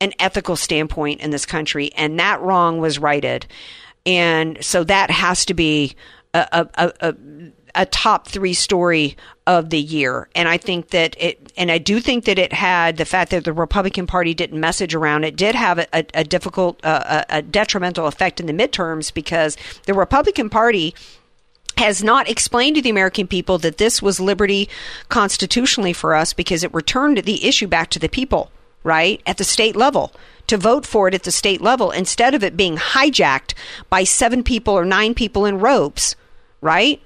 and 0.01 0.13
ethical 0.19 0.57
standpoint 0.57 1.21
in 1.21 1.31
this 1.31 1.45
country. 1.45 1.91
And 1.95 2.19
that 2.19 2.41
wrong 2.41 2.79
was 2.79 2.99
righted. 2.99 3.47
And 4.05 4.63
so 4.63 4.83
that 4.83 5.09
has 5.09 5.45
to 5.45 5.53
be 5.53 5.95
a, 6.33 6.67
a, 6.75 6.93
a, 6.99 7.15
a 7.75 7.85
top 7.85 8.27
three 8.27 8.53
story 8.53 9.15
of 9.47 9.69
the 9.69 9.79
year. 9.79 10.29
And 10.35 10.47
I 10.47 10.57
think 10.57 10.89
that 10.89 11.15
it, 11.19 11.51
and 11.57 11.71
I 11.71 11.77
do 11.77 11.99
think 11.99 12.25
that 12.25 12.37
it 12.37 12.53
had 12.53 12.97
the 12.97 13.05
fact 13.05 13.31
that 13.31 13.45
the 13.45 13.53
Republican 13.53 14.05
Party 14.05 14.33
didn't 14.33 14.59
message 14.59 14.93
around 14.93 15.23
it 15.23 15.35
did 15.35 15.55
have 15.55 15.79
a, 15.79 15.87
a, 15.93 16.05
a 16.13 16.23
difficult, 16.23 16.79
uh, 16.85 17.23
a 17.29 17.41
detrimental 17.41 18.07
effect 18.07 18.39
in 18.39 18.45
the 18.45 18.53
midterms 18.53 19.13
because 19.13 19.57
the 19.85 19.93
Republican 19.93 20.49
Party 20.49 20.93
has 21.79 22.03
not 22.03 22.29
explained 22.29 22.75
to 22.75 22.81
the 22.81 22.89
American 22.89 23.25
people 23.25 23.57
that 23.57 23.77
this 23.77 24.01
was 24.01 24.19
liberty 24.19 24.69
constitutionally 25.07 25.93
for 25.93 26.13
us 26.13 26.33
because 26.33 26.63
it 26.63 26.73
returned 26.73 27.19
the 27.19 27.47
issue 27.47 27.67
back 27.67 27.89
to 27.89 27.99
the 27.99 28.09
people, 28.09 28.51
right? 28.83 29.21
At 29.25 29.37
the 29.37 29.43
state 29.43 29.75
level. 29.75 30.13
To 30.47 30.57
vote 30.57 30.85
for 30.85 31.07
it 31.07 31.13
at 31.13 31.23
the 31.23 31.31
state 31.31 31.61
level 31.61 31.91
instead 31.91 32.33
of 32.33 32.43
it 32.43 32.57
being 32.57 32.75
hijacked 32.75 33.53
by 33.89 34.03
seven 34.03 34.43
people 34.43 34.73
or 34.73 34.83
nine 34.83 35.13
people 35.13 35.45
in 35.45 35.59
robes, 35.59 36.15
right? 36.59 37.01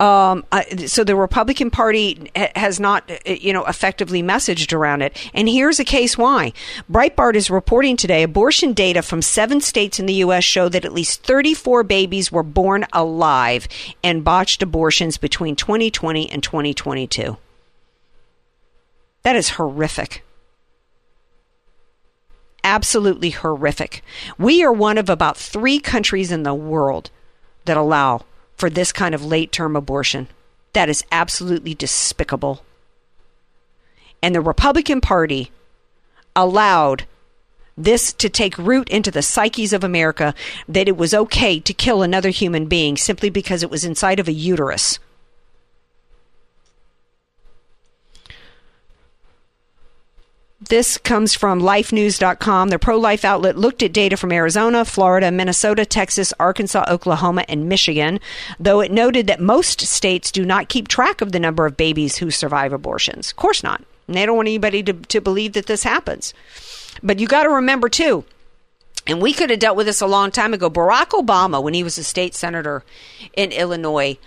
Um, 0.00 0.46
I, 0.50 0.86
so 0.86 1.04
the 1.04 1.14
Republican 1.14 1.70
Party 1.70 2.30
has 2.34 2.80
not, 2.80 3.08
uh, 3.10 3.18
you 3.26 3.52
know, 3.52 3.66
effectively 3.66 4.22
messaged 4.22 4.72
around 4.72 5.02
it. 5.02 5.14
And 5.34 5.46
here's 5.46 5.78
a 5.78 5.84
case 5.84 6.16
why. 6.16 6.54
Breitbart 6.90 7.34
is 7.34 7.50
reporting 7.50 7.98
today 7.98 8.22
abortion 8.22 8.72
data 8.72 9.02
from 9.02 9.20
seven 9.20 9.60
states 9.60 10.00
in 10.00 10.06
the 10.06 10.14
U.S. 10.14 10.42
show 10.42 10.70
that 10.70 10.86
at 10.86 10.94
least 10.94 11.22
34 11.24 11.82
babies 11.82 12.32
were 12.32 12.42
born 12.42 12.86
alive 12.94 13.68
in 14.02 14.22
botched 14.22 14.62
abortions 14.62 15.18
between 15.18 15.54
2020 15.54 16.30
and 16.30 16.42
2022. 16.42 17.36
That 19.22 19.36
is 19.36 19.50
horrific. 19.50 20.24
Absolutely 22.64 23.30
horrific. 23.30 24.02
We 24.38 24.64
are 24.64 24.72
one 24.72 24.96
of 24.96 25.10
about 25.10 25.36
three 25.36 25.78
countries 25.78 26.32
in 26.32 26.42
the 26.42 26.54
world 26.54 27.10
that 27.66 27.76
allow 27.76 28.24
for 28.60 28.70
this 28.70 28.92
kind 28.92 29.14
of 29.14 29.24
late 29.24 29.50
term 29.50 29.74
abortion. 29.74 30.28
That 30.74 30.90
is 30.90 31.02
absolutely 31.10 31.74
despicable. 31.74 32.62
And 34.22 34.34
the 34.34 34.42
Republican 34.42 35.00
Party 35.00 35.50
allowed 36.36 37.06
this 37.76 38.12
to 38.12 38.28
take 38.28 38.58
root 38.58 38.88
into 38.90 39.10
the 39.10 39.22
psyches 39.22 39.72
of 39.72 39.82
America 39.82 40.34
that 40.68 40.88
it 40.88 40.96
was 40.98 41.14
okay 41.14 41.58
to 41.58 41.72
kill 41.72 42.02
another 42.02 42.28
human 42.28 42.66
being 42.66 42.98
simply 42.98 43.30
because 43.30 43.62
it 43.62 43.70
was 43.70 43.84
inside 43.84 44.20
of 44.20 44.28
a 44.28 44.32
uterus. 44.32 44.98
This 50.70 50.98
comes 50.98 51.34
from 51.34 51.60
lifenews.com. 51.60 52.68
The 52.68 52.78
pro 52.78 52.96
life 52.96 53.24
outlet 53.24 53.58
looked 53.58 53.82
at 53.82 53.92
data 53.92 54.16
from 54.16 54.30
Arizona, 54.30 54.84
Florida, 54.84 55.32
Minnesota, 55.32 55.84
Texas, 55.84 56.32
Arkansas, 56.38 56.84
Oklahoma, 56.88 57.44
and 57.48 57.68
Michigan, 57.68 58.20
though 58.60 58.78
it 58.78 58.92
noted 58.92 59.26
that 59.26 59.40
most 59.40 59.80
states 59.80 60.30
do 60.30 60.46
not 60.46 60.68
keep 60.68 60.86
track 60.86 61.20
of 61.20 61.32
the 61.32 61.40
number 61.40 61.66
of 61.66 61.76
babies 61.76 62.18
who 62.18 62.30
survive 62.30 62.72
abortions. 62.72 63.32
Of 63.32 63.36
course 63.36 63.64
not. 63.64 63.82
And 64.06 64.16
they 64.16 64.24
don't 64.24 64.36
want 64.36 64.46
anybody 64.46 64.84
to, 64.84 64.92
to 64.92 65.20
believe 65.20 65.54
that 65.54 65.66
this 65.66 65.82
happens. 65.82 66.32
But 67.02 67.18
you 67.18 67.26
got 67.26 67.42
to 67.42 67.50
remember, 67.50 67.88
too, 67.88 68.24
and 69.08 69.20
we 69.20 69.32
could 69.32 69.50
have 69.50 69.58
dealt 69.58 69.76
with 69.76 69.86
this 69.86 70.00
a 70.00 70.06
long 70.06 70.30
time 70.30 70.54
ago. 70.54 70.70
Barack 70.70 71.08
Obama, 71.08 71.60
when 71.60 71.74
he 71.74 71.82
was 71.82 71.98
a 71.98 72.04
state 72.04 72.36
senator 72.36 72.84
in 73.34 73.50
Illinois, 73.50 74.18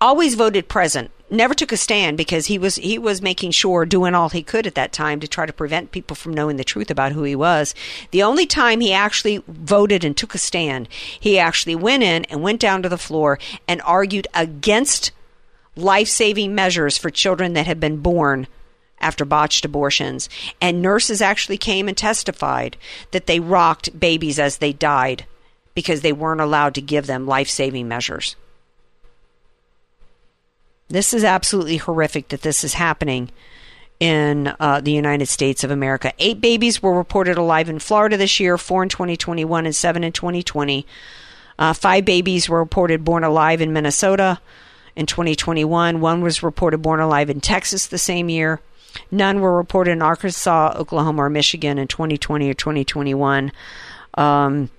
always 0.00 0.36
voted 0.36 0.68
present 0.68 1.10
never 1.30 1.54
took 1.54 1.72
a 1.72 1.76
stand 1.76 2.16
because 2.16 2.46
he 2.46 2.58
was 2.58 2.76
he 2.76 2.98
was 2.98 3.22
making 3.22 3.50
sure 3.50 3.84
doing 3.84 4.14
all 4.14 4.28
he 4.28 4.42
could 4.42 4.66
at 4.66 4.74
that 4.74 4.92
time 4.92 5.20
to 5.20 5.28
try 5.28 5.46
to 5.46 5.52
prevent 5.52 5.92
people 5.92 6.14
from 6.16 6.34
knowing 6.34 6.56
the 6.56 6.64
truth 6.64 6.90
about 6.90 7.12
who 7.12 7.22
he 7.22 7.36
was 7.36 7.74
the 8.10 8.22
only 8.22 8.46
time 8.46 8.80
he 8.80 8.92
actually 8.92 9.42
voted 9.46 10.04
and 10.04 10.16
took 10.16 10.34
a 10.34 10.38
stand 10.38 10.88
he 11.18 11.38
actually 11.38 11.74
went 11.74 12.02
in 12.02 12.24
and 12.26 12.42
went 12.42 12.60
down 12.60 12.82
to 12.82 12.88
the 12.88 12.98
floor 12.98 13.38
and 13.66 13.82
argued 13.82 14.26
against 14.34 15.12
life-saving 15.76 16.54
measures 16.54 16.98
for 16.98 17.10
children 17.10 17.52
that 17.52 17.66
had 17.66 17.78
been 17.78 17.98
born 17.98 18.46
after 19.00 19.24
botched 19.24 19.64
abortions 19.64 20.28
and 20.60 20.82
nurses 20.82 21.22
actually 21.22 21.58
came 21.58 21.88
and 21.88 21.96
testified 21.96 22.76
that 23.12 23.26
they 23.26 23.38
rocked 23.38 23.98
babies 23.98 24.38
as 24.38 24.58
they 24.58 24.72
died 24.72 25.24
because 25.74 26.00
they 26.00 26.12
weren't 26.12 26.40
allowed 26.40 26.74
to 26.74 26.80
give 26.80 27.06
them 27.06 27.24
life 27.24 27.48
saving 27.48 27.86
measures. 27.86 28.34
This 30.88 31.12
is 31.12 31.24
absolutely 31.24 31.76
horrific 31.76 32.28
that 32.28 32.42
this 32.42 32.64
is 32.64 32.74
happening 32.74 33.30
in 34.00 34.54
uh, 34.60 34.80
the 34.80 34.92
United 34.92 35.26
States 35.26 35.64
of 35.64 35.70
America. 35.70 36.12
Eight 36.18 36.40
babies 36.40 36.82
were 36.82 36.96
reported 36.96 37.36
alive 37.36 37.68
in 37.68 37.78
Florida 37.78 38.16
this 38.16 38.40
year, 38.40 38.56
four 38.56 38.82
in 38.82 38.88
2021 38.88 39.66
and 39.66 39.74
seven 39.76 40.04
in 40.04 40.12
2020. 40.12 40.86
Uh, 41.58 41.72
five 41.72 42.04
babies 42.04 42.48
were 42.48 42.60
reported 42.60 43.04
born 43.04 43.24
alive 43.24 43.60
in 43.60 43.72
Minnesota 43.72 44.40
in 44.94 45.06
2021. 45.06 46.00
One 46.00 46.20
was 46.22 46.42
reported 46.42 46.78
born 46.78 47.00
alive 47.00 47.28
in 47.28 47.40
Texas 47.40 47.86
the 47.86 47.98
same 47.98 48.28
year. 48.28 48.60
None 49.10 49.40
were 49.40 49.56
reported 49.56 49.92
in 49.92 50.02
Arkansas, 50.02 50.74
Oklahoma, 50.76 51.24
or 51.24 51.30
Michigan 51.30 51.78
in 51.78 51.88
2020 51.88 52.48
or 52.48 52.54
2021. 52.54 53.52
Um, 54.14 54.70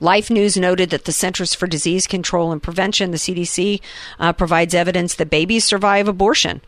Life 0.00 0.30
News 0.30 0.56
noted 0.56 0.90
that 0.90 1.04
the 1.04 1.12
Centers 1.12 1.54
for 1.54 1.66
Disease 1.66 2.06
Control 2.06 2.52
and 2.52 2.62
Prevention, 2.62 3.10
the 3.10 3.16
CDC, 3.16 3.80
uh, 4.18 4.32
provides 4.32 4.74
evidence 4.74 5.14
that 5.14 5.30
babies 5.30 5.64
survive 5.64 6.08
abortion. 6.08 6.60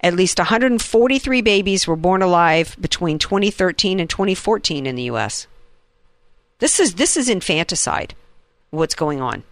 At 0.00 0.14
least 0.14 0.38
143 0.38 1.40
babies 1.42 1.86
were 1.86 1.96
born 1.96 2.22
alive 2.22 2.76
between 2.80 3.18
2013 3.18 4.00
and 4.00 4.10
2014 4.10 4.86
in 4.86 4.96
the 4.96 5.04
U.S. 5.04 5.46
This 6.58 6.80
is 6.80 6.94
this 6.94 7.16
is 7.16 7.28
infanticide. 7.28 8.14
What's 8.70 8.94
going 8.94 9.20
on? 9.20 9.44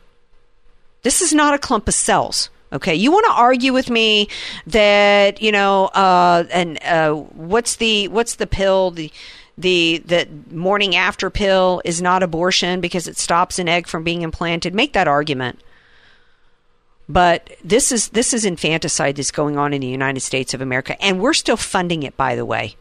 This 1.02 1.22
is 1.22 1.32
not 1.32 1.54
a 1.54 1.58
clump 1.58 1.88
of 1.88 1.94
cells. 1.94 2.50
Okay, 2.72 2.94
you 2.94 3.10
want 3.10 3.26
to 3.26 3.32
argue 3.32 3.72
with 3.72 3.90
me 3.90 4.28
that 4.66 5.42
you 5.42 5.50
know, 5.50 5.86
uh, 5.86 6.44
and 6.52 6.82
uh, 6.84 7.14
what's 7.14 7.76
the 7.76 8.08
what's 8.08 8.36
the 8.36 8.46
pill 8.46 8.90
the 8.92 9.10
the 9.60 10.02
the 10.04 10.28
morning 10.50 10.96
after 10.96 11.30
pill 11.30 11.82
is 11.84 12.00
not 12.00 12.22
abortion 12.22 12.80
because 12.80 13.06
it 13.08 13.16
stops 13.16 13.58
an 13.58 13.68
egg 13.68 13.86
from 13.86 14.04
being 14.04 14.22
implanted. 14.22 14.74
Make 14.74 14.92
that 14.94 15.08
argument. 15.08 15.60
But 17.08 17.50
this 17.64 17.90
is 17.90 18.10
this 18.10 18.32
is 18.32 18.44
infanticide 18.44 19.16
that's 19.16 19.32
going 19.32 19.58
on 19.58 19.74
in 19.74 19.80
the 19.80 19.88
United 19.88 20.20
States 20.20 20.54
of 20.54 20.60
America, 20.60 21.00
and 21.02 21.20
we're 21.20 21.34
still 21.34 21.56
funding 21.56 22.04
it. 22.04 22.16
By 22.16 22.36
the 22.36 22.44
way, 22.44 22.76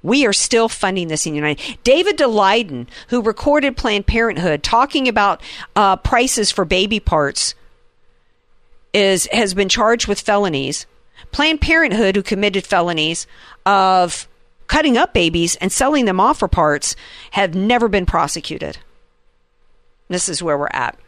we 0.00 0.26
are 0.26 0.32
still 0.32 0.68
funding 0.68 1.08
this 1.08 1.26
in 1.26 1.32
the 1.32 1.38
United. 1.38 1.78
David 1.82 2.18
Daleiden, 2.18 2.86
who 3.08 3.20
recorded 3.20 3.76
Planned 3.76 4.06
Parenthood 4.06 4.62
talking 4.62 5.08
about 5.08 5.42
uh, 5.74 5.96
prices 5.96 6.52
for 6.52 6.64
baby 6.64 7.00
parts, 7.00 7.56
is 8.92 9.26
has 9.32 9.54
been 9.54 9.68
charged 9.68 10.06
with 10.06 10.20
felonies. 10.20 10.86
Planned 11.32 11.60
Parenthood, 11.60 12.14
who 12.14 12.22
committed 12.22 12.64
felonies 12.64 13.26
of 13.66 14.27
cutting 14.68 14.96
up 14.96 15.12
babies 15.12 15.56
and 15.56 15.72
selling 15.72 16.04
them 16.04 16.20
off 16.20 16.38
for 16.38 16.48
parts, 16.48 16.94
have 17.32 17.54
never 17.54 17.88
been 17.88 18.06
prosecuted. 18.06 18.78
This 20.08 20.28
is 20.28 20.42
where 20.42 20.56
we're 20.56 20.68
at. 20.72 20.98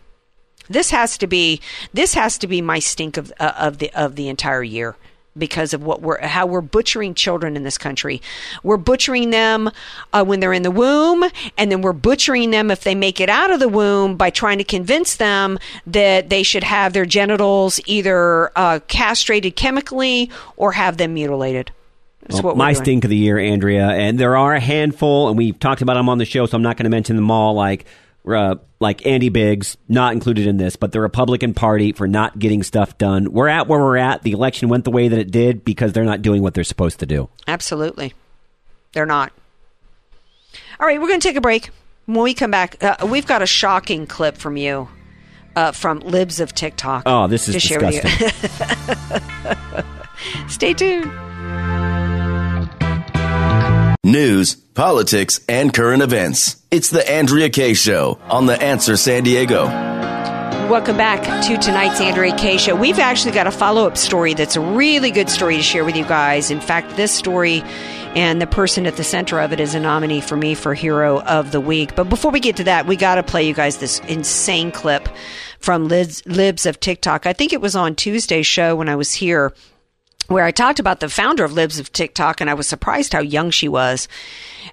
This 0.68 0.90
has 0.90 1.18
to 1.18 1.26
be 1.26 1.60
this 1.92 2.14
has 2.14 2.38
to 2.38 2.46
be 2.46 2.60
my 2.60 2.78
stink 2.78 3.16
of 3.16 3.32
uh, 3.40 3.52
of 3.58 3.78
the 3.78 3.92
of 3.92 4.16
the 4.16 4.28
entire 4.28 4.62
year 4.62 4.96
because 5.36 5.72
of 5.74 5.82
what 5.82 6.02
we're 6.02 6.20
how 6.24 6.46
we're 6.46 6.60
butchering 6.60 7.14
children 7.14 7.56
in 7.56 7.64
this 7.64 7.78
country. 7.78 8.20
We're 8.62 8.76
butchering 8.76 9.30
them 9.30 9.70
uh, 10.12 10.24
when 10.24 10.40
they're 10.40 10.52
in 10.52 10.62
the 10.62 10.70
womb, 10.70 11.24
and 11.58 11.72
then 11.72 11.82
we're 11.82 11.92
butchering 11.92 12.50
them 12.50 12.70
if 12.70 12.84
they 12.84 12.94
make 12.94 13.20
it 13.20 13.28
out 13.28 13.50
of 13.50 13.58
the 13.58 13.68
womb 13.68 14.16
by 14.16 14.30
trying 14.30 14.58
to 14.58 14.64
convince 14.64 15.16
them 15.16 15.58
that 15.86 16.28
they 16.30 16.42
should 16.42 16.64
have 16.64 16.92
their 16.92 17.06
genitals 17.06 17.80
either 17.86 18.52
uh, 18.56 18.80
castrated 18.86 19.56
chemically 19.56 20.30
or 20.56 20.72
have 20.72 20.98
them 20.98 21.14
mutilated. 21.14 21.72
That's 22.30 22.42
Well, 22.42 22.52
what 22.52 22.56
my 22.56 22.72
doing. 22.72 22.84
stink 22.84 23.04
of 23.04 23.10
the 23.10 23.16
year, 23.16 23.38
Andrea, 23.38 23.88
and 23.88 24.18
there 24.18 24.36
are 24.36 24.54
a 24.54 24.60
handful, 24.60 25.28
and 25.28 25.36
we've 25.38 25.58
talked 25.58 25.82
about 25.82 25.94
them 25.94 26.08
on 26.08 26.18
the 26.18 26.24
show, 26.24 26.46
so 26.46 26.56
I'm 26.56 26.62
not 26.62 26.76
going 26.76 26.84
to 26.84 26.90
mention 26.90 27.16
them 27.16 27.30
all. 27.30 27.54
Like, 27.54 27.86
uh, 28.26 28.56
like 28.80 29.06
Andy 29.06 29.28
Biggs, 29.28 29.76
not 29.88 30.12
included 30.12 30.46
in 30.46 30.56
this, 30.56 30.76
but 30.76 30.92
the 30.92 31.00
Republican 31.00 31.54
Party 31.54 31.92
for 31.92 32.06
not 32.06 32.38
getting 32.38 32.62
stuff 32.62 32.96
done. 32.98 33.32
We're 33.32 33.48
at 33.48 33.66
where 33.66 33.80
we're 33.80 33.96
at. 33.96 34.22
The 34.22 34.32
election 34.32 34.68
went 34.68 34.84
the 34.84 34.90
way 34.90 35.08
that 35.08 35.18
it 35.18 35.30
did 35.30 35.64
because 35.64 35.92
they're 35.92 36.04
not 36.04 36.22
doing 36.22 36.42
what 36.42 36.54
they're 36.54 36.64
supposed 36.64 37.00
to 37.00 37.06
do. 37.06 37.28
Absolutely. 37.48 38.14
They're 38.92 39.06
not. 39.06 39.32
All 40.78 40.86
right, 40.86 41.00
we're 41.00 41.08
going 41.08 41.20
to 41.20 41.28
take 41.28 41.36
a 41.36 41.40
break. 41.40 41.70
When 42.06 42.22
we 42.22 42.34
come 42.34 42.50
back, 42.50 42.82
uh, 42.82 43.06
we've 43.06 43.26
got 43.26 43.42
a 43.42 43.46
shocking 43.46 44.06
clip 44.06 44.36
from 44.36 44.56
you 44.56 44.88
uh, 45.56 45.72
from 45.72 46.00
Libs 46.00 46.40
of 46.40 46.54
TikTok. 46.54 47.02
Oh, 47.06 47.26
this 47.26 47.48
is 47.48 47.54
to 47.54 47.60
share 47.60 47.80
with 47.80 47.94
you. 47.94 48.00
disgusting. 48.02 49.84
Stay 50.48 50.74
tuned. 50.74 51.10
News, 54.02 54.54
politics, 54.54 55.40
and 55.46 55.74
current 55.74 56.02
events. 56.02 56.56
It's 56.70 56.88
the 56.88 57.06
Andrea 57.06 57.50
Kaye 57.50 57.74
Show 57.74 58.18
on 58.30 58.46
The 58.46 58.58
Answer 58.58 58.96
San 58.96 59.24
Diego. 59.24 59.66
Welcome 59.66 60.96
back 60.96 61.22
to 61.48 61.58
tonight's 61.58 62.00
Andrea 62.00 62.34
Kaye 62.34 62.56
Show. 62.56 62.74
We've 62.74 62.98
actually 62.98 63.32
got 63.32 63.46
a 63.46 63.50
follow 63.50 63.86
up 63.86 63.98
story 63.98 64.32
that's 64.32 64.56
a 64.56 64.60
really 64.60 65.10
good 65.10 65.28
story 65.28 65.58
to 65.58 65.62
share 65.62 65.84
with 65.84 65.96
you 65.96 66.06
guys. 66.06 66.50
In 66.50 66.62
fact, 66.62 66.96
this 66.96 67.12
story 67.12 67.60
and 68.14 68.40
the 68.40 68.46
person 68.46 68.86
at 68.86 68.96
the 68.96 69.04
center 69.04 69.38
of 69.38 69.52
it 69.52 69.60
is 69.60 69.74
a 69.74 69.80
nominee 69.80 70.22
for 70.22 70.34
me 70.34 70.54
for 70.54 70.72
Hero 70.72 71.20
of 71.20 71.52
the 71.52 71.60
Week. 71.60 71.94
But 71.94 72.08
before 72.08 72.30
we 72.30 72.40
get 72.40 72.56
to 72.56 72.64
that, 72.64 72.86
we 72.86 72.96
got 72.96 73.16
to 73.16 73.22
play 73.22 73.46
you 73.46 73.52
guys 73.52 73.76
this 73.76 73.98
insane 74.08 74.72
clip 74.72 75.10
from 75.58 75.88
Libs, 75.88 76.24
Libs 76.24 76.64
of 76.64 76.80
TikTok. 76.80 77.26
I 77.26 77.34
think 77.34 77.52
it 77.52 77.60
was 77.60 77.76
on 77.76 77.96
Tuesday's 77.96 78.46
show 78.46 78.74
when 78.76 78.88
I 78.88 78.96
was 78.96 79.12
here 79.12 79.52
where 80.30 80.44
I 80.44 80.52
talked 80.52 80.78
about 80.78 81.00
the 81.00 81.08
founder 81.08 81.42
of 81.42 81.52
Libs 81.52 81.80
of 81.80 81.92
TikTok, 81.92 82.40
and 82.40 82.48
I 82.48 82.54
was 82.54 82.68
surprised 82.68 83.12
how 83.12 83.18
young 83.18 83.50
she 83.50 83.68
was, 83.68 84.06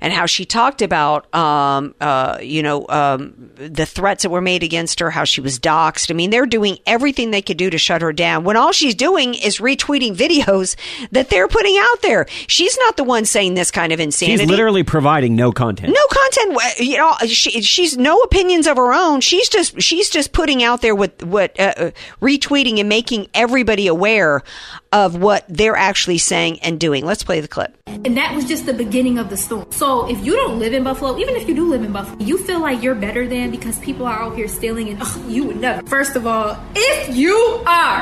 and 0.02 0.14
how 0.14 0.26
she 0.26 0.46
talked 0.46 0.82
about, 0.82 1.34
um, 1.34 1.96
uh, 2.00 2.38
you 2.42 2.64
know, 2.64 2.86
um, 2.90 3.52
the 3.56 3.86
threats 3.86 4.24
that 4.24 4.30
were 4.30 4.42
made 4.42 4.64
against 4.64 5.00
her, 5.00 5.10
how 5.10 5.24
she 5.24 5.42
was 5.42 5.60
doxxed. 5.60 6.12
I 6.12 6.14
mean, 6.14 6.30
they're 6.30 6.46
doing 6.46 6.78
everything 6.86 7.32
they 7.32 7.42
could 7.42 7.58
do 7.58 7.70
to 7.70 7.78
shut 7.78 8.02
her 8.02 8.14
down. 8.14 8.44
When 8.44 8.58
all 8.58 8.72
she's 8.72 8.96
doing 8.96 9.34
is 9.34 9.58
retweeting 9.58 10.16
videos 10.16 10.76
that 11.12 11.30
they're 11.30 11.48
putting 11.48 11.78
out 11.78 12.02
there. 12.02 12.26
She's 12.48 12.78
not 12.78 12.98
the 12.98 13.04
one 13.04 13.26
saying 13.26 13.54
this 13.56 13.72
kind 13.72 13.92
of 13.92 14.00
insanity. 14.00 14.44
She's 14.44 14.50
literally 14.50 14.84
providing 14.84 15.36
no 15.36 15.52
content. 15.52 15.94
No 15.94 16.06
content. 16.10 16.80
You 16.80 16.98
know, 16.98 17.16
she, 17.28 17.62
she's 17.62 17.98
no 17.98 18.20
opinions 18.20 18.68
of 18.68 18.78
her 18.78 18.94
own. 18.94 19.22
She's 19.22 19.50
just 19.50 19.82
she's 19.82 20.10
just 20.10 20.32
putting 20.32 20.64
out 20.64 20.82
there 20.82 20.96
what 20.96 21.24
what 21.24 21.60
uh, 21.60 21.74
uh, 21.78 21.92
retweeting 22.22 22.80
and 22.80 22.90
making 22.90 23.28
everybody 23.34 23.88
aware 23.88 24.44
of 24.92 25.16
what 25.16 25.46
they're 25.50 25.76
actually 25.76 26.18
saying 26.18 26.60
and 26.62 26.80
doing. 26.80 27.06
Let's 27.06 27.24
play 27.24 27.40
the 27.40 27.48
clip. 27.48 27.76
And 27.88 28.18
that 28.18 28.36
was 28.36 28.46
just 28.46 28.66
the 28.66 28.74
beginning 28.74 29.18
of 29.18 29.30
the 29.30 29.38
storm. 29.38 29.72
So 29.72 30.10
if 30.10 30.24
you 30.26 30.36
don't 30.36 30.60
live 30.60 30.74
in 30.74 30.84
Buffalo, 30.84 31.18
even 31.18 31.36
if 31.36 31.48
you 31.48 31.56
do 31.56 31.70
live 31.70 31.84
in 31.84 31.92
Buffalo, 31.92 32.22
you 32.24 32.38
feel 32.38 32.60
like 32.60 32.84
you're 32.84 32.96
better 32.96 33.28
than 33.28 33.50
because 33.52 33.80
people 33.80 34.06
are 34.06 34.20
out 34.20 34.36
here 34.36 34.48
stealing 34.48 34.90
and 34.90 35.00
oh, 35.02 35.26
you 35.28 35.46
would 35.46 35.58
never. 35.58 35.86
First 35.88 36.16
of 36.16 36.28
all, 36.28 36.62
if 36.76 37.16
you 37.16 37.36
are 37.66 38.02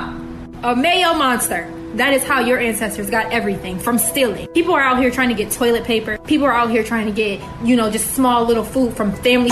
a 0.64 0.76
Mayo 0.76 1.14
monster, 1.14 1.72
that 1.96 2.14
is 2.14 2.24
how 2.24 2.42
your 2.42 2.60
ancestors 2.60 3.10
got 3.10 3.32
everything 3.32 3.80
from 3.80 3.98
stealing. 3.98 4.48
People 4.48 4.74
are 4.74 4.82
out 4.82 5.00
here 5.00 5.12
trying 5.12 5.30
to 5.30 5.36
get 5.36 5.52
toilet 5.52 5.86
paper. 5.86 6.18
People 6.20 6.46
are 6.46 6.54
out 6.54 6.70
here 6.70 6.84
trying 6.84 7.06
to 7.06 7.14
get, 7.14 7.40
you 7.64 7.76
know, 7.76 7.90
just 7.90 8.14
small 8.14 8.44
little 8.44 8.66
food 8.66 8.94
from 8.96 9.14
family 9.14 9.52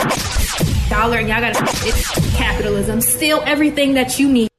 dollar 0.89 1.17
and 1.17 1.29
y'all 1.29 1.39
gotta 1.39 1.63
it's 1.87 2.35
capitalism. 2.35 3.01
Steal 3.01 3.41
everything 3.45 3.93
that 3.93 4.19
you 4.19 4.29
need. 4.29 4.49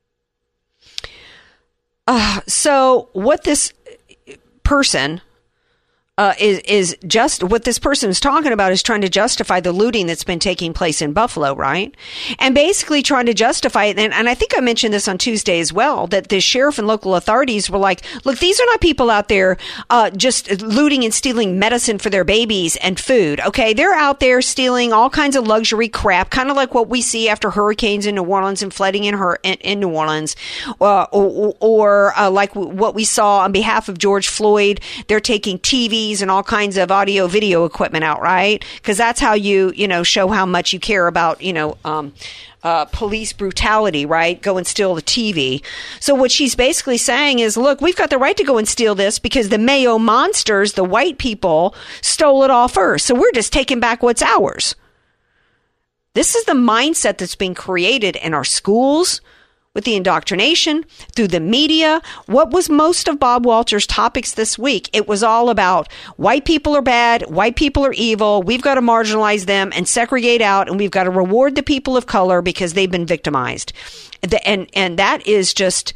Uh, 2.06 2.40
so 2.46 3.08
what 3.12 3.44
this 3.44 3.72
person 4.62 5.20
uh, 6.16 6.32
is 6.38 6.60
is 6.60 6.96
just 7.06 7.42
what 7.42 7.64
this 7.64 7.78
person 7.78 8.08
is 8.08 8.20
talking 8.20 8.52
about 8.52 8.70
is 8.70 8.84
trying 8.84 9.00
to 9.00 9.08
justify 9.08 9.58
the 9.58 9.72
looting 9.72 10.06
that's 10.06 10.22
been 10.22 10.38
taking 10.38 10.72
place 10.72 11.02
in 11.02 11.12
Buffalo, 11.12 11.56
right? 11.56 11.92
And 12.38 12.54
basically 12.54 13.02
trying 13.02 13.26
to 13.26 13.34
justify 13.34 13.86
it. 13.86 13.98
And, 13.98 14.14
and 14.14 14.28
I 14.28 14.34
think 14.34 14.52
I 14.56 14.60
mentioned 14.60 14.94
this 14.94 15.08
on 15.08 15.18
Tuesday 15.18 15.58
as 15.58 15.72
well 15.72 16.06
that 16.08 16.28
the 16.28 16.40
sheriff 16.40 16.78
and 16.78 16.86
local 16.86 17.16
authorities 17.16 17.68
were 17.68 17.78
like, 17.78 18.02
"Look, 18.24 18.38
these 18.38 18.60
are 18.60 18.66
not 18.66 18.80
people 18.80 19.10
out 19.10 19.26
there 19.28 19.56
uh, 19.90 20.10
just 20.10 20.62
looting 20.62 21.04
and 21.04 21.12
stealing 21.12 21.58
medicine 21.58 21.98
for 21.98 22.10
their 22.10 22.24
babies 22.24 22.76
and 22.76 22.98
food. 23.00 23.40
Okay, 23.40 23.72
they're 23.72 23.94
out 23.94 24.20
there 24.20 24.40
stealing 24.40 24.92
all 24.92 25.10
kinds 25.10 25.34
of 25.34 25.48
luxury 25.48 25.88
crap, 25.88 26.30
kind 26.30 26.48
of 26.48 26.56
like 26.56 26.74
what 26.74 26.88
we 26.88 27.02
see 27.02 27.28
after 27.28 27.50
hurricanes 27.50 28.06
in 28.06 28.14
New 28.14 28.22
Orleans 28.22 28.62
and 28.62 28.72
flooding 28.72 29.02
in 29.02 29.14
her 29.14 29.40
in, 29.42 29.54
in 29.54 29.80
New 29.80 29.90
Orleans, 29.90 30.36
uh, 30.80 31.06
or, 31.10 31.56
or 31.58 32.16
uh, 32.16 32.30
like 32.30 32.54
what 32.54 32.94
we 32.94 33.02
saw 33.04 33.40
on 33.40 33.50
behalf 33.50 33.88
of 33.88 33.98
George 33.98 34.28
Floyd. 34.28 34.80
They're 35.08 35.18
taking 35.18 35.58
TVs 36.04 36.22
and 36.22 36.30
all 36.30 36.42
kinds 36.42 36.76
of 36.76 36.90
audio 36.90 37.26
video 37.26 37.64
equipment 37.64 38.04
out, 38.04 38.20
right? 38.20 38.64
Because 38.76 38.96
that's 38.96 39.20
how 39.20 39.34
you 39.34 39.72
you 39.74 39.88
know 39.88 40.02
show 40.02 40.28
how 40.28 40.46
much 40.46 40.72
you 40.72 40.80
care 40.80 41.06
about 41.06 41.42
you 41.42 41.52
know. 41.52 41.76
Um, 41.84 42.12
uh, 42.62 42.86
police 42.86 43.34
brutality, 43.34 44.06
right? 44.06 44.40
Go 44.40 44.56
and 44.56 44.66
steal 44.66 44.94
the 44.94 45.02
TV. 45.02 45.62
So 46.00 46.14
what 46.14 46.32
she's 46.32 46.54
basically 46.54 46.96
saying 46.96 47.40
is, 47.40 47.58
look, 47.58 47.82
we've 47.82 47.94
got 47.94 48.08
the 48.08 48.16
right 48.16 48.38
to 48.38 48.42
go 48.42 48.56
and 48.56 48.66
steal 48.66 48.94
this 48.94 49.18
because 49.18 49.50
the 49.50 49.58
Mayo 49.58 49.98
monsters, 49.98 50.72
the 50.72 50.82
white 50.82 51.18
people, 51.18 51.74
stole 52.00 52.42
it 52.42 52.50
all 52.50 52.68
first. 52.68 53.04
So 53.04 53.14
we're 53.14 53.32
just 53.32 53.52
taking 53.52 53.80
back 53.80 54.02
what's 54.02 54.22
ours. 54.22 54.76
This 56.14 56.34
is 56.34 56.46
the 56.46 56.54
mindset 56.54 57.18
that's 57.18 57.36
being 57.36 57.54
created 57.54 58.16
in 58.16 58.32
our 58.32 58.44
schools, 58.44 59.20
with 59.74 59.84
the 59.84 59.96
indoctrination, 59.96 60.84
through 61.14 61.26
the 61.26 61.40
media. 61.40 62.00
What 62.26 62.52
was 62.52 62.70
most 62.70 63.08
of 63.08 63.18
Bob 63.18 63.44
Walter's 63.44 63.88
topics 63.88 64.32
this 64.32 64.56
week? 64.56 64.88
It 64.92 65.08
was 65.08 65.24
all 65.24 65.50
about 65.50 65.90
white 66.16 66.44
people 66.44 66.76
are 66.76 66.82
bad, 66.82 67.22
white 67.22 67.56
people 67.56 67.84
are 67.84 67.92
evil, 67.92 68.42
we've 68.42 68.62
got 68.62 68.76
to 68.76 68.80
marginalize 68.80 69.46
them 69.46 69.72
and 69.74 69.88
segregate 69.88 70.42
out, 70.42 70.68
and 70.68 70.78
we've 70.78 70.92
got 70.92 71.04
to 71.04 71.10
reward 71.10 71.56
the 71.56 71.62
people 71.62 71.96
of 71.96 72.06
color 72.06 72.40
because 72.40 72.74
they've 72.74 72.90
been 72.90 73.06
victimized. 73.06 73.72
And, 74.44 74.70
and 74.74 74.98
that 74.98 75.26
is 75.26 75.52
just 75.52 75.92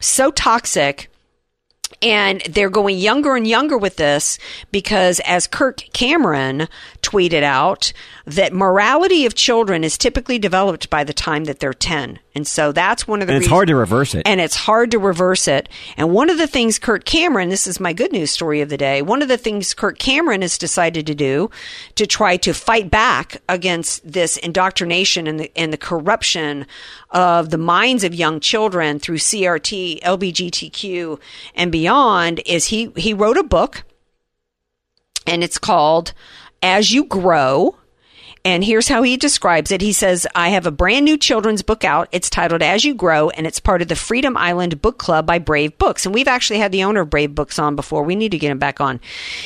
so 0.00 0.32
toxic 0.32 1.08
and 2.02 2.40
they're 2.50 2.70
going 2.70 2.98
younger 2.98 3.36
and 3.36 3.46
younger 3.46 3.78
with 3.78 3.96
this 3.96 4.38
because 4.72 5.20
as 5.20 5.46
Kirk 5.46 5.84
Cameron 5.92 6.68
tweeted 7.00 7.42
out 7.42 7.92
that 8.26 8.52
morality 8.52 9.24
of 9.24 9.34
children 9.34 9.84
is 9.84 9.96
typically 9.96 10.38
developed 10.38 10.90
by 10.90 11.04
the 11.04 11.12
time 11.12 11.44
that 11.44 11.60
they're 11.60 11.72
10 11.72 12.18
and 12.34 12.46
so 12.46 12.72
that's 12.72 13.06
one 13.06 13.20
of 13.20 13.26
the 13.26 13.32
And 13.34 13.38
it's 13.42 13.44
reasons- 13.46 13.52
hard 13.56 13.68
to 13.68 13.76
reverse 13.76 14.14
it. 14.14 14.22
and 14.26 14.40
it's 14.40 14.54
hard 14.56 14.90
to 14.92 14.98
reverse 14.98 15.46
it. 15.46 15.68
And 15.96 16.12
one 16.12 16.30
of 16.30 16.38
the 16.38 16.46
things 16.46 16.78
Kirk 16.78 17.04
Cameron, 17.04 17.48
this 17.50 17.66
is 17.66 17.78
my 17.78 17.92
good 17.92 18.10
news 18.12 18.30
story 18.30 18.60
of 18.60 18.68
the 18.70 18.76
day, 18.78 19.02
one 19.02 19.20
of 19.22 19.28
the 19.28 19.36
things 19.36 19.74
Kirk 19.74 19.98
Cameron 19.98 20.42
has 20.42 20.56
decided 20.56 21.06
to 21.06 21.14
do 21.14 21.50
to 21.96 22.06
try 22.06 22.36
to 22.38 22.54
fight 22.54 22.90
back 22.90 23.42
against 23.48 24.10
this 24.10 24.36
indoctrination 24.38 25.26
and 25.26 25.40
the, 25.40 25.52
and 25.56 25.72
the 25.72 25.76
corruption 25.78 26.66
of 27.10 27.50
the 27.50 27.58
minds 27.58 28.02
of 28.04 28.14
young 28.14 28.40
children 28.40 28.98
through 28.98 29.18
CRT, 29.18 30.00
LBGTQ, 30.02 31.20
and 31.54 31.70
beyond 31.70 32.40
is 32.46 32.68
he, 32.68 32.90
he 32.96 33.12
wrote 33.12 33.36
a 33.36 33.42
book 33.42 33.84
and 35.26 35.44
it's 35.44 35.58
called 35.58 36.12
As 36.62 36.92
You 36.92 37.04
Grow. 37.04 37.76
And 38.44 38.64
here's 38.64 38.88
how 38.88 39.02
he 39.02 39.16
describes 39.16 39.70
it. 39.70 39.80
He 39.80 39.92
says, 39.92 40.26
I 40.34 40.48
have 40.48 40.66
a 40.66 40.72
brand 40.72 41.04
new 41.04 41.16
children's 41.16 41.62
book 41.62 41.84
out. 41.84 42.08
It's 42.10 42.28
titled 42.28 42.60
As 42.60 42.84
You 42.84 42.92
Grow, 42.92 43.30
and 43.30 43.46
it's 43.46 43.60
part 43.60 43.82
of 43.82 43.86
the 43.86 43.94
Freedom 43.94 44.36
Island 44.36 44.82
Book 44.82 44.98
Club 44.98 45.26
by 45.26 45.38
Brave 45.38 45.78
Books. 45.78 46.04
And 46.04 46.12
we've 46.12 46.26
actually 46.26 46.58
had 46.58 46.72
the 46.72 46.82
owner 46.82 47.02
of 47.02 47.10
Brave 47.10 47.36
Books 47.36 47.60
on 47.60 47.76
before. 47.76 48.02
We 48.02 48.16
need 48.16 48.32
to 48.32 48.38
get 48.38 48.50
him 48.50 48.58
back 48.58 48.80
on. 48.80 48.98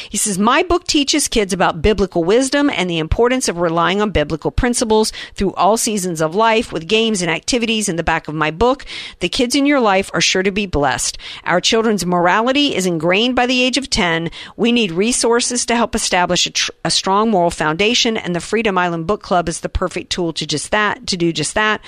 He 0.09 0.17
says, 0.17 0.39
My 0.39 0.63
book 0.63 0.87
teaches 0.87 1.29
kids 1.29 1.53
about 1.53 1.83
biblical 1.83 2.25
wisdom 2.25 2.71
and 2.71 2.89
the 2.89 2.97
importance 2.97 3.49
of 3.49 3.59
relying 3.59 4.01
on 4.01 4.13
biblical 4.13 4.51
principles 4.51 5.13
through 5.35 5.53
all 5.55 5.77
seasons 5.77 6.23
of 6.23 6.35
life 6.35 6.73
with 6.73 6.89
games 6.89 7.21
and 7.21 7.31
activities 7.31 7.91
in 7.91 7.97
the 7.97 8.03
back 8.03 8.29
of 8.29 8.35
my 8.35 8.51
book. 8.51 8.87
The 9.21 9.29
kids 9.29 9.55
in 9.55 9.67
your 9.67 9.81
life 9.81 10.11
are 10.15 10.23
sure 10.23 10.43
to 10.43 10.51
be 10.51 10.65
blessed. 10.65 11.19
Our 11.45 11.61
children's 11.61 12.07
morality 12.07 12.75
is 12.75 12.87
ingrained 12.87 13.37
by 13.37 13.45
the 13.45 13.63
age 13.63 13.77
of 13.77 13.91
10. 13.91 14.31
We 14.57 14.73
need 14.73 14.91
resources 14.91 15.67
to 15.67 15.77
help 15.77 15.95
establish 15.95 16.47
a, 16.47 16.51
tr- 16.51 16.71
a 16.83 16.91
strong 16.91 17.31
moral 17.31 17.51
foundation, 17.51 18.17
and 18.17 18.35
the 18.35 18.41
Freedom 18.41 18.79
Island 18.79 18.86
Book 19.05 19.23
Club 19.23 19.49
is 19.49 19.61
the 19.61 19.69
perfect 19.69 20.11
tool 20.11 20.33
to 20.35 20.47
just 20.47 20.71
that, 20.71 21.07
to 21.09 21.17
do 21.17 21.33
just 21.33 21.55
that. 21.55 21.81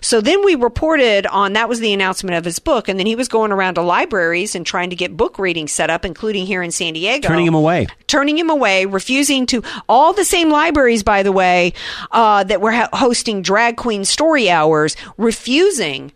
So 0.00 0.20
then 0.20 0.44
we 0.44 0.54
reported 0.54 1.26
on 1.26 1.54
that 1.54 1.68
was 1.68 1.80
the 1.80 1.92
announcement 1.92 2.36
of 2.36 2.44
his 2.44 2.58
book, 2.58 2.88
and 2.88 2.98
then 2.98 3.06
he 3.06 3.16
was 3.16 3.28
going 3.28 3.52
around 3.52 3.74
to 3.74 3.82
libraries 3.82 4.54
and 4.54 4.66
trying 4.66 4.90
to 4.90 4.96
get 4.96 5.16
book 5.16 5.38
reading 5.38 5.68
set 5.68 5.90
up, 5.90 6.04
including 6.04 6.46
here 6.46 6.62
in 6.62 6.70
San 6.70 6.94
Diego 6.94 7.26
Turning 7.28 7.46
him 7.46 7.54
away. 7.54 7.86
turning 8.06 8.38
him 8.38 8.50
away, 8.50 8.86
refusing 8.86 9.46
to. 9.46 9.62
All 9.88 10.12
the 10.12 10.24
same 10.24 10.50
libraries, 10.50 11.02
by 11.02 11.22
the 11.22 11.32
way, 11.32 11.72
uh, 12.10 12.44
that 12.44 12.60
were 12.60 12.72
ha- 12.72 12.88
hosting 12.92 13.42
drag 13.42 13.76
queen 13.76 14.04
story 14.04 14.50
hours, 14.50 14.96
refusing 15.16 16.12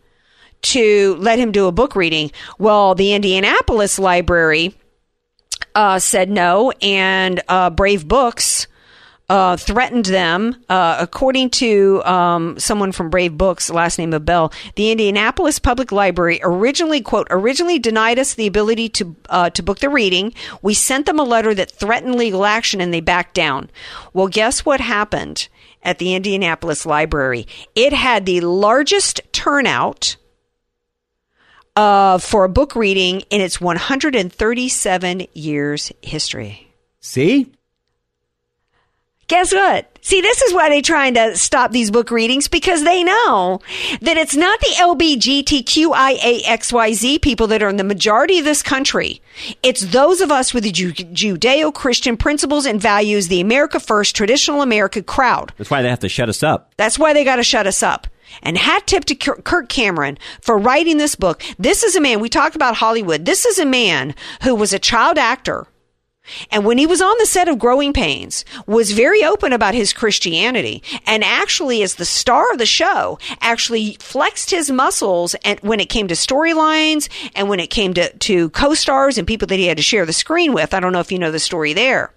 to 0.61 1.17
let 1.21 1.39
him 1.39 1.53
do 1.53 1.67
a 1.67 1.73
book 1.73 1.95
reading. 1.95 2.33
Well, 2.59 2.95
the 2.95 3.13
Indianapolis 3.13 3.99
library 3.99 4.75
uh, 5.75 5.99
said 5.99 6.31
no, 6.31 6.73
and 6.83 7.41
uh, 7.49 7.71
Brave 7.71 8.09
Books. 8.09 8.67
Uh, 9.31 9.59
threatened 9.59 10.07
them. 10.07 10.57
Uh, 10.71 10.97
according 10.99 11.51
to 11.51 12.03
um, 12.05 12.59
someone 12.59 12.93
from 12.93 13.11
Brave 13.11 13.37
Books, 13.37 13.69
last 13.69 13.99
name 13.99 14.15
of 14.15 14.25
Bell, 14.25 14.51
the 14.75 14.91
Indianapolis 14.91 15.59
Public 15.59 15.93
Library 15.93 16.41
originally 16.43 17.03
quote 17.03 17.27
originally 17.29 17.79
denied 17.79 18.19
us 18.19 18.33
the 18.33 18.47
ability 18.47 18.89
to 18.89 19.15
uh, 19.29 19.51
to 19.51 19.63
book 19.63 19.81
the 19.81 19.91
reading. 19.91 20.33
We 20.63 20.73
sent 20.73 21.05
them 21.05 21.19
a 21.19 21.25
letter 21.25 21.53
that 21.53 21.71
threatened 21.71 22.15
legal 22.15 22.47
action, 22.47 22.81
and 22.81 22.93
they 22.93 23.03
backed 23.03 23.35
down. 23.35 23.69
Well, 24.15 24.29
guess 24.29 24.65
what 24.65 24.81
happened 24.81 25.49
at 25.83 25.99
the 25.99 26.15
Indianapolis 26.15 26.87
Library? 26.87 27.47
It 27.75 27.93
had 27.93 28.25
the 28.25 28.41
largest 28.41 29.21
turnout 29.33 30.17
uh, 31.77 32.17
for 32.17 32.45
a 32.45 32.49
book 32.49 32.75
reading 32.75 33.21
in 33.31 33.41
its 33.41 33.61
137 33.61 35.27
years 35.35 35.93
history. 36.03 36.75
See? 37.01 37.53
Guess 39.29 39.53
what? 39.53 39.99
See, 40.01 40.21
this 40.23 40.41
is 40.41 40.55
why 40.55 40.71
they're 40.71 40.81
trying 40.81 41.13
to 41.15 41.37
stop 41.37 41.71
these 41.71 41.91
book 41.91 42.11
readings 42.11 42.49
because 42.49 42.83
they 42.83 43.05
know 43.05 43.61
that 44.01 44.17
it's 44.17 44.35
not 44.35 44.59
the 44.61 44.75
LBGTQIAXYZ 45.79 47.21
people 47.21 47.47
that 47.49 47.63
are 47.63 47.69
in 47.69 47.77
the 47.77 47.85
majority 47.85 48.39
of 48.39 48.47
this 48.47 48.63
country. 48.63 49.21
It's 49.63 49.83
those 49.83 50.23
of 50.23 50.31
us 50.31 50.55
with 50.55 50.65
the 50.65 50.73
Judeo 50.73 51.75
Christian 51.75 52.17
principles 52.17 52.65
and 52.65 52.81
values, 52.81 53.29
the 53.29 53.43
America 53.43 53.79
First, 53.79 54.17
traditional 54.17 54.63
America 54.63 55.03
crowd. 55.03 55.53
That's 55.59 55.71
why 55.71 55.83
they 55.83 55.91
have 55.91 56.01
to 56.01 56.09
shut 56.09 56.31
us 56.31 56.43
up. 56.43 56.73
That's 56.79 56.99
why 56.99 57.13
they 57.13 57.23
got 57.25 57.37
to 57.37 57.45
shut 57.45 57.67
us 57.67 57.83
up. 57.83 58.07
And 58.43 58.57
hat 58.57 58.87
tip 58.87 59.05
to 59.07 59.15
Kir- 59.15 59.43
Kirk 59.43 59.69
Cameron 59.69 60.17
for 60.41 60.57
writing 60.57 60.97
this 60.97 61.17
book. 61.17 61.43
This 61.59 61.83
is 61.83 61.97
a 61.97 62.01
man, 62.01 62.21
we 62.21 62.31
talked 62.31 62.57
about 62.57 62.77
Hollywood. 62.77 63.27
This 63.27 63.45
is 63.45 63.59
a 63.59 63.67
man 63.67 64.15
who 64.43 64.55
was 64.55 64.73
a 64.73 64.79
child 64.79 65.19
actor. 65.19 65.67
And 66.51 66.65
when 66.65 66.79
he 66.79 66.87
was 66.87 67.01
on 67.01 67.15
the 67.19 67.27
set 67.27 67.49
of 67.49 67.59
Growing 67.59 67.93
Pains, 67.93 68.45
was 68.67 68.93
very 68.93 69.25
open 69.25 69.53
about 69.53 69.75
his 69.75 69.93
Christianity 69.93 70.83
and 71.07 71.25
actually 71.25 71.83
as 71.83 71.95
the 71.95 72.05
star 72.05 72.51
of 72.53 72.59
the 72.59 72.67
show, 72.67 73.19
actually 73.41 73.97
flexed 74.01 74.51
his 74.51 74.71
muscles 74.71 75.35
and 75.45 75.59
when 75.61 75.81
it 75.81 75.89
came 75.89 76.09
to 76.09 76.15
storylines 76.15 77.09
and 77.35 77.49
when 77.49 77.61
it 77.61 77.69
came 77.71 77.95
to, 77.95 78.13
to 78.19 78.51
co-stars 78.51 79.19
and 79.19 79.27
people 79.27 79.47
that 79.49 79.59
he 79.59 79.67
had 79.67 79.77
to 79.77 79.83
share 79.83 80.07
the 80.07 80.13
screen 80.13 80.53
with. 80.53 80.75
I 80.75 80.81
don't 80.81 80.93
know 80.93 81.01
if 81.01 81.13
you 81.13 81.19
know 81.19 81.31
the 81.31 81.39
story 81.39 81.73
there. 81.73 82.13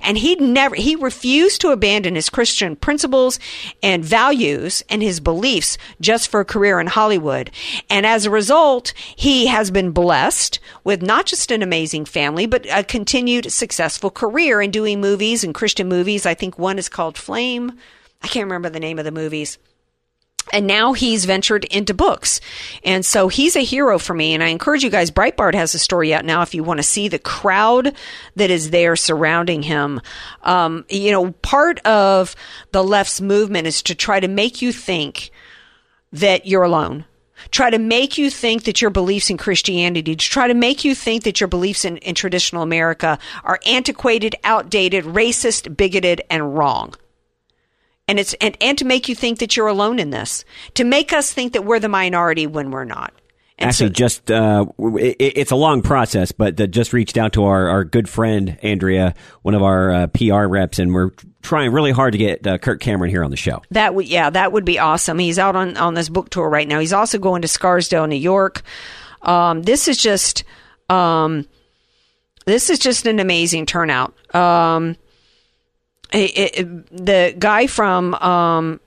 And 0.00 0.18
he 0.18 0.36
never, 0.36 0.74
he 0.74 0.96
refused 0.96 1.60
to 1.60 1.70
abandon 1.70 2.14
his 2.14 2.30
Christian 2.30 2.76
principles 2.76 3.38
and 3.82 4.04
values 4.04 4.82
and 4.88 5.02
his 5.02 5.20
beliefs 5.20 5.78
just 6.00 6.30
for 6.30 6.40
a 6.40 6.44
career 6.44 6.80
in 6.80 6.86
Hollywood. 6.86 7.50
And 7.90 8.06
as 8.06 8.26
a 8.26 8.30
result, 8.30 8.92
he 9.16 9.46
has 9.46 9.70
been 9.70 9.90
blessed 9.90 10.58
with 10.84 11.02
not 11.02 11.26
just 11.26 11.50
an 11.50 11.62
amazing 11.62 12.04
family, 12.04 12.46
but 12.46 12.66
a 12.70 12.84
continued 12.84 13.47
successful 13.48 14.10
career 14.10 14.60
in 14.60 14.70
doing 14.70 15.00
movies 15.00 15.44
and 15.44 15.54
Christian 15.54 15.88
movies. 15.88 16.26
I 16.26 16.34
think 16.34 16.58
one 16.58 16.78
is 16.78 16.88
called 16.88 17.16
Flame. 17.16 17.72
I 18.22 18.28
can't 18.28 18.46
remember 18.46 18.70
the 18.70 18.80
name 18.80 18.98
of 18.98 19.04
the 19.04 19.10
movies. 19.10 19.58
And 20.52 20.66
now 20.66 20.94
he's 20.94 21.26
ventured 21.26 21.64
into 21.64 21.92
books. 21.92 22.40
And 22.82 23.04
so 23.04 23.28
he's 23.28 23.54
a 23.54 23.64
hero 23.64 23.98
for 23.98 24.14
me. 24.14 24.32
And 24.32 24.42
I 24.42 24.48
encourage 24.48 24.82
you 24.82 24.90
guys, 24.90 25.10
Breitbart 25.10 25.54
has 25.54 25.74
a 25.74 25.78
story 25.78 26.14
out 26.14 26.24
now 26.24 26.42
if 26.42 26.54
you 26.54 26.64
want 26.64 26.78
to 26.78 26.84
see 26.84 27.08
the 27.08 27.18
crowd 27.18 27.94
that 28.36 28.50
is 28.50 28.70
there 28.70 28.96
surrounding 28.96 29.62
him. 29.62 30.00
Um, 30.42 30.86
you 30.88 31.12
know, 31.12 31.32
part 31.32 31.80
of 31.80 32.34
the 32.72 32.82
left's 32.82 33.20
movement 33.20 33.66
is 33.66 33.82
to 33.84 33.94
try 33.94 34.20
to 34.20 34.28
make 34.28 34.62
you 34.62 34.72
think 34.72 35.30
that 36.12 36.46
you're 36.46 36.62
alone. 36.62 37.04
Try 37.50 37.70
to 37.70 37.78
make 37.78 38.18
you 38.18 38.30
think 38.30 38.64
that 38.64 38.80
your 38.80 38.90
beliefs 38.90 39.30
in 39.30 39.36
Christianity, 39.36 40.16
to 40.16 40.28
try 40.28 40.48
to 40.48 40.54
make 40.54 40.84
you 40.84 40.94
think 40.94 41.24
that 41.24 41.40
your 41.40 41.48
beliefs 41.48 41.84
in, 41.84 41.96
in 41.98 42.14
traditional 42.14 42.62
America 42.62 43.18
are 43.44 43.60
antiquated, 43.66 44.36
outdated, 44.44 45.04
racist, 45.04 45.76
bigoted, 45.76 46.22
and 46.30 46.56
wrong. 46.56 46.94
And 48.06 48.18
it's 48.18 48.34
and, 48.34 48.56
and 48.60 48.78
to 48.78 48.84
make 48.84 49.08
you 49.08 49.14
think 49.14 49.38
that 49.38 49.56
you're 49.56 49.66
alone 49.66 49.98
in 49.98 50.10
this. 50.10 50.44
To 50.74 50.84
make 50.84 51.12
us 51.12 51.32
think 51.32 51.52
that 51.52 51.64
we're 51.64 51.78
the 51.78 51.88
minority 51.88 52.46
when 52.46 52.70
we're 52.70 52.84
not 52.84 53.12
and 53.58 53.70
Actually, 53.70 53.88
so, 53.88 53.92
just 53.92 54.30
uh, 54.30 54.66
it, 54.78 55.16
it's 55.18 55.50
a 55.50 55.56
long 55.56 55.82
process, 55.82 56.30
but 56.30 56.56
that 56.58 56.68
just 56.68 56.92
reached 56.92 57.18
out 57.18 57.32
to 57.32 57.44
our, 57.44 57.68
our 57.68 57.84
good 57.84 58.08
friend 58.08 58.56
Andrea, 58.62 59.14
one 59.42 59.54
of 59.54 59.62
our 59.64 59.90
uh, 59.90 60.06
PR 60.08 60.46
reps, 60.46 60.78
and 60.78 60.94
we're 60.94 61.10
trying 61.42 61.72
really 61.72 61.90
hard 61.90 62.12
to 62.12 62.18
get 62.18 62.46
uh, 62.46 62.58
Kirk 62.58 62.80
Cameron 62.80 63.10
here 63.10 63.24
on 63.24 63.32
the 63.32 63.36
show. 63.36 63.60
that 63.70 63.96
would 63.96 64.06
yeah 64.06 64.30
that 64.30 64.52
would 64.52 64.64
be 64.64 64.78
awesome. 64.78 65.18
He's 65.18 65.40
out 65.40 65.56
on 65.56 65.76
on 65.76 65.94
this 65.94 66.08
book 66.08 66.30
tour 66.30 66.48
right 66.48 66.68
now. 66.68 66.78
He's 66.78 66.92
also 66.92 67.18
going 67.18 67.42
to 67.42 67.48
scarsdale 67.48 68.06
new 68.06 68.16
york. 68.16 68.62
Um, 69.22 69.62
this 69.62 69.88
is 69.88 69.96
just 69.96 70.44
um, 70.88 71.46
this 72.46 72.70
is 72.70 72.78
just 72.78 73.06
an 73.06 73.18
amazing 73.18 73.66
turnout. 73.66 74.14
Um, 74.34 74.96
it, 76.12 76.58
it, 76.58 77.06
the 77.06 77.34
guy 77.36 77.66
from 77.66 78.14
um, 78.14 78.80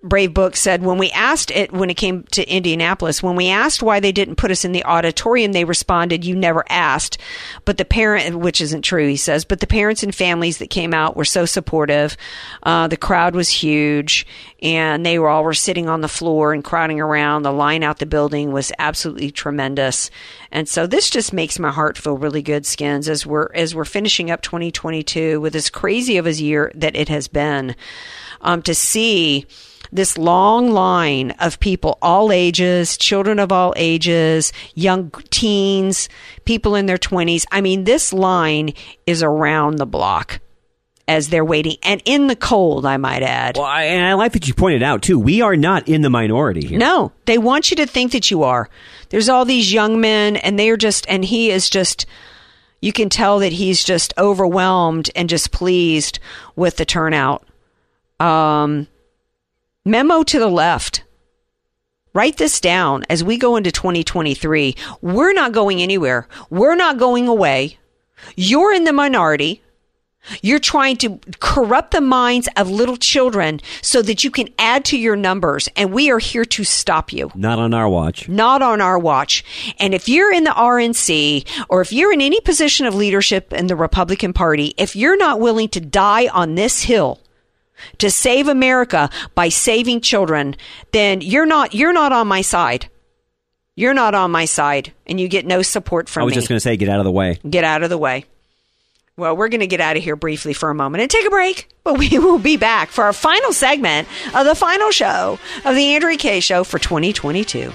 Brave 0.00 0.32
Book 0.32 0.54
said 0.54 0.84
when 0.84 0.96
we 0.96 1.10
asked 1.10 1.50
it 1.50 1.72
when 1.72 1.90
it 1.90 1.96
came 1.96 2.22
to 2.30 2.48
Indianapolis, 2.48 3.20
when 3.20 3.34
we 3.34 3.48
asked 3.48 3.82
why 3.82 3.98
they 3.98 4.12
didn't 4.12 4.36
put 4.36 4.52
us 4.52 4.64
in 4.64 4.70
the 4.70 4.84
auditorium, 4.84 5.50
they 5.50 5.64
responded, 5.64 6.24
"You 6.24 6.36
never 6.36 6.64
asked." 6.68 7.18
But 7.64 7.78
the 7.78 7.84
parent, 7.84 8.38
which 8.38 8.60
isn't 8.60 8.82
true, 8.82 9.08
he 9.08 9.16
says, 9.16 9.44
but 9.44 9.58
the 9.58 9.66
parents 9.66 10.04
and 10.04 10.14
families 10.14 10.58
that 10.58 10.70
came 10.70 10.94
out 10.94 11.16
were 11.16 11.24
so 11.24 11.46
supportive. 11.46 12.16
Uh, 12.62 12.86
the 12.86 12.96
crowd 12.96 13.34
was 13.34 13.48
huge, 13.48 14.24
and 14.62 15.04
they 15.04 15.18
were 15.18 15.28
all 15.28 15.42
were 15.42 15.52
sitting 15.52 15.88
on 15.88 16.00
the 16.00 16.06
floor 16.06 16.52
and 16.52 16.62
crowding 16.62 17.00
around. 17.00 17.42
The 17.42 17.52
line 17.52 17.82
out 17.82 17.98
the 17.98 18.06
building 18.06 18.52
was 18.52 18.70
absolutely 18.78 19.32
tremendous, 19.32 20.12
and 20.52 20.68
so 20.68 20.86
this 20.86 21.10
just 21.10 21.32
makes 21.32 21.58
my 21.58 21.72
heart 21.72 21.98
feel 21.98 22.16
really 22.16 22.42
good, 22.42 22.66
Skins, 22.66 23.08
as 23.08 23.26
we're 23.26 23.48
as 23.52 23.74
we're 23.74 23.84
finishing 23.84 24.30
up 24.30 24.42
2022 24.42 25.40
with 25.40 25.56
as 25.56 25.70
crazy 25.70 26.18
of 26.18 26.26
a 26.26 26.32
year 26.32 26.70
that 26.76 26.94
it 26.94 27.08
has 27.08 27.26
been. 27.26 27.74
Um, 28.40 28.62
to 28.62 28.74
see 28.74 29.46
this 29.92 30.18
long 30.18 30.70
line 30.70 31.30
of 31.32 31.60
people, 31.60 31.98
all 32.02 32.30
ages, 32.30 32.96
children 32.96 33.38
of 33.38 33.52
all 33.52 33.72
ages, 33.76 34.52
young 34.74 35.10
teens, 35.30 36.08
people 36.44 36.74
in 36.74 36.86
their 36.86 36.98
20s. 36.98 37.44
I 37.50 37.60
mean, 37.60 37.84
this 37.84 38.12
line 38.12 38.74
is 39.06 39.22
around 39.22 39.76
the 39.76 39.86
block 39.86 40.40
as 41.08 41.30
they're 41.30 41.44
waiting 41.44 41.76
and 41.82 42.02
in 42.04 42.26
the 42.26 42.36
cold, 42.36 42.84
I 42.84 42.98
might 42.98 43.22
add. 43.22 43.56
Well, 43.56 43.64
I, 43.64 43.84
and 43.84 44.04
I 44.04 44.12
like 44.12 44.32
that 44.32 44.46
you 44.46 44.52
pointed 44.52 44.82
out 44.82 45.02
too. 45.02 45.18
We 45.18 45.40
are 45.40 45.56
not 45.56 45.88
in 45.88 46.02
the 46.02 46.10
minority 46.10 46.66
here. 46.66 46.78
No, 46.78 47.12
they 47.24 47.38
want 47.38 47.70
you 47.70 47.76
to 47.78 47.86
think 47.86 48.12
that 48.12 48.30
you 48.30 48.42
are. 48.42 48.68
There's 49.08 49.30
all 49.30 49.46
these 49.46 49.72
young 49.72 50.02
men, 50.02 50.36
and 50.36 50.58
they 50.58 50.68
are 50.68 50.76
just, 50.76 51.08
and 51.08 51.24
he 51.24 51.50
is 51.50 51.68
just. 51.70 52.04
You 52.80 52.92
can 52.92 53.08
tell 53.08 53.40
that 53.40 53.50
he's 53.50 53.82
just 53.82 54.14
overwhelmed 54.16 55.10
and 55.16 55.28
just 55.28 55.50
pleased 55.50 56.20
with 56.54 56.76
the 56.76 56.84
turnout. 56.84 57.44
Um, 58.20 58.88
memo 59.84 60.22
to 60.24 60.38
the 60.38 60.48
left. 60.48 61.04
Write 62.14 62.38
this 62.38 62.60
down 62.60 63.04
as 63.08 63.22
we 63.22 63.36
go 63.36 63.56
into 63.56 63.70
2023. 63.70 64.74
We're 65.02 65.32
not 65.32 65.52
going 65.52 65.80
anywhere. 65.80 66.26
We're 66.50 66.74
not 66.74 66.98
going 66.98 67.28
away. 67.28 67.78
You're 68.34 68.72
in 68.72 68.84
the 68.84 68.92
minority. 68.92 69.62
You're 70.42 70.58
trying 70.58 70.96
to 70.98 71.20
corrupt 71.40 71.92
the 71.92 72.00
minds 72.00 72.48
of 72.56 72.70
little 72.70 72.96
children 72.96 73.60
so 73.82 74.02
that 74.02 74.24
you 74.24 74.30
can 74.30 74.48
add 74.58 74.84
to 74.86 74.98
your 74.98 75.16
numbers, 75.16 75.68
and 75.76 75.92
we 75.92 76.10
are 76.10 76.18
here 76.18 76.44
to 76.44 76.64
stop 76.64 77.12
you. 77.12 77.30
Not 77.34 77.58
on 77.58 77.72
our 77.72 77.88
watch. 77.88 78.28
Not 78.28 78.62
on 78.62 78.80
our 78.80 78.98
watch. 78.98 79.44
And 79.78 79.94
if 79.94 80.08
you're 80.08 80.32
in 80.32 80.44
the 80.44 80.50
RNC 80.50 81.46
or 81.68 81.80
if 81.80 81.92
you're 81.92 82.12
in 82.12 82.20
any 82.20 82.40
position 82.40 82.84
of 82.86 82.94
leadership 82.94 83.52
in 83.52 83.68
the 83.68 83.76
Republican 83.76 84.32
Party, 84.32 84.74
if 84.76 84.96
you're 84.96 85.16
not 85.16 85.40
willing 85.40 85.68
to 85.68 85.80
die 85.80 86.28
on 86.28 86.56
this 86.56 86.82
hill, 86.82 87.20
to 87.98 88.10
save 88.10 88.48
America 88.48 89.10
by 89.34 89.48
saving 89.48 90.00
children, 90.00 90.56
then 90.92 91.20
you're 91.20 91.46
not 91.46 91.74
you're 91.74 91.92
not 91.92 92.12
on 92.12 92.26
my 92.26 92.40
side. 92.40 92.88
You're 93.74 93.94
not 93.94 94.12
on 94.14 94.32
my 94.32 94.44
side, 94.44 94.92
and 95.06 95.20
you 95.20 95.28
get 95.28 95.46
no 95.46 95.62
support 95.62 96.08
from 96.08 96.22
me. 96.22 96.24
I 96.24 96.24
was 96.24 96.32
me. 96.32 96.34
just 96.36 96.48
going 96.48 96.56
to 96.56 96.60
say, 96.60 96.76
get 96.76 96.88
out 96.88 96.98
of 96.98 97.04
the 97.04 97.12
way. 97.12 97.38
Get 97.48 97.62
out 97.62 97.84
of 97.84 97.90
the 97.90 97.98
way. 97.98 98.24
Well, 99.16 99.36
we're 99.36 99.48
going 99.48 99.60
to 99.60 99.66
get 99.68 99.80
out 99.80 99.96
of 99.96 100.02
here 100.02 100.16
briefly 100.16 100.52
for 100.52 100.70
a 100.70 100.74
moment 100.74 101.02
and 101.02 101.10
take 101.10 101.26
a 101.26 101.30
break, 101.30 101.68
but 101.84 101.98
we 101.98 102.08
will 102.18 102.38
be 102.38 102.56
back 102.56 102.90
for 102.90 103.04
our 103.04 103.12
final 103.12 103.52
segment 103.52 104.08
of 104.34 104.46
the 104.46 104.54
final 104.54 104.90
show 104.90 105.38
of 105.64 105.74
the 105.76 105.94
Andrea 105.94 106.16
Kaye 106.16 106.40
Show 106.40 106.64
for 106.64 106.78
2022. 106.78 107.72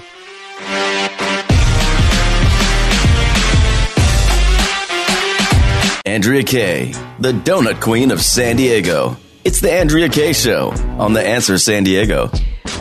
Andrea 6.06 6.42
Kaye, 6.42 6.92
the 7.18 7.32
donut 7.32 7.80
queen 7.80 8.10
of 8.10 8.20
San 8.20 8.56
Diego. 8.56 9.16
It's 9.44 9.60
the 9.60 9.70
Andrea 9.70 10.08
Kaye 10.08 10.32
Show 10.32 10.70
on 10.98 11.12
The 11.12 11.20
Answer 11.20 11.58
San 11.58 11.84
Diego. 11.84 12.30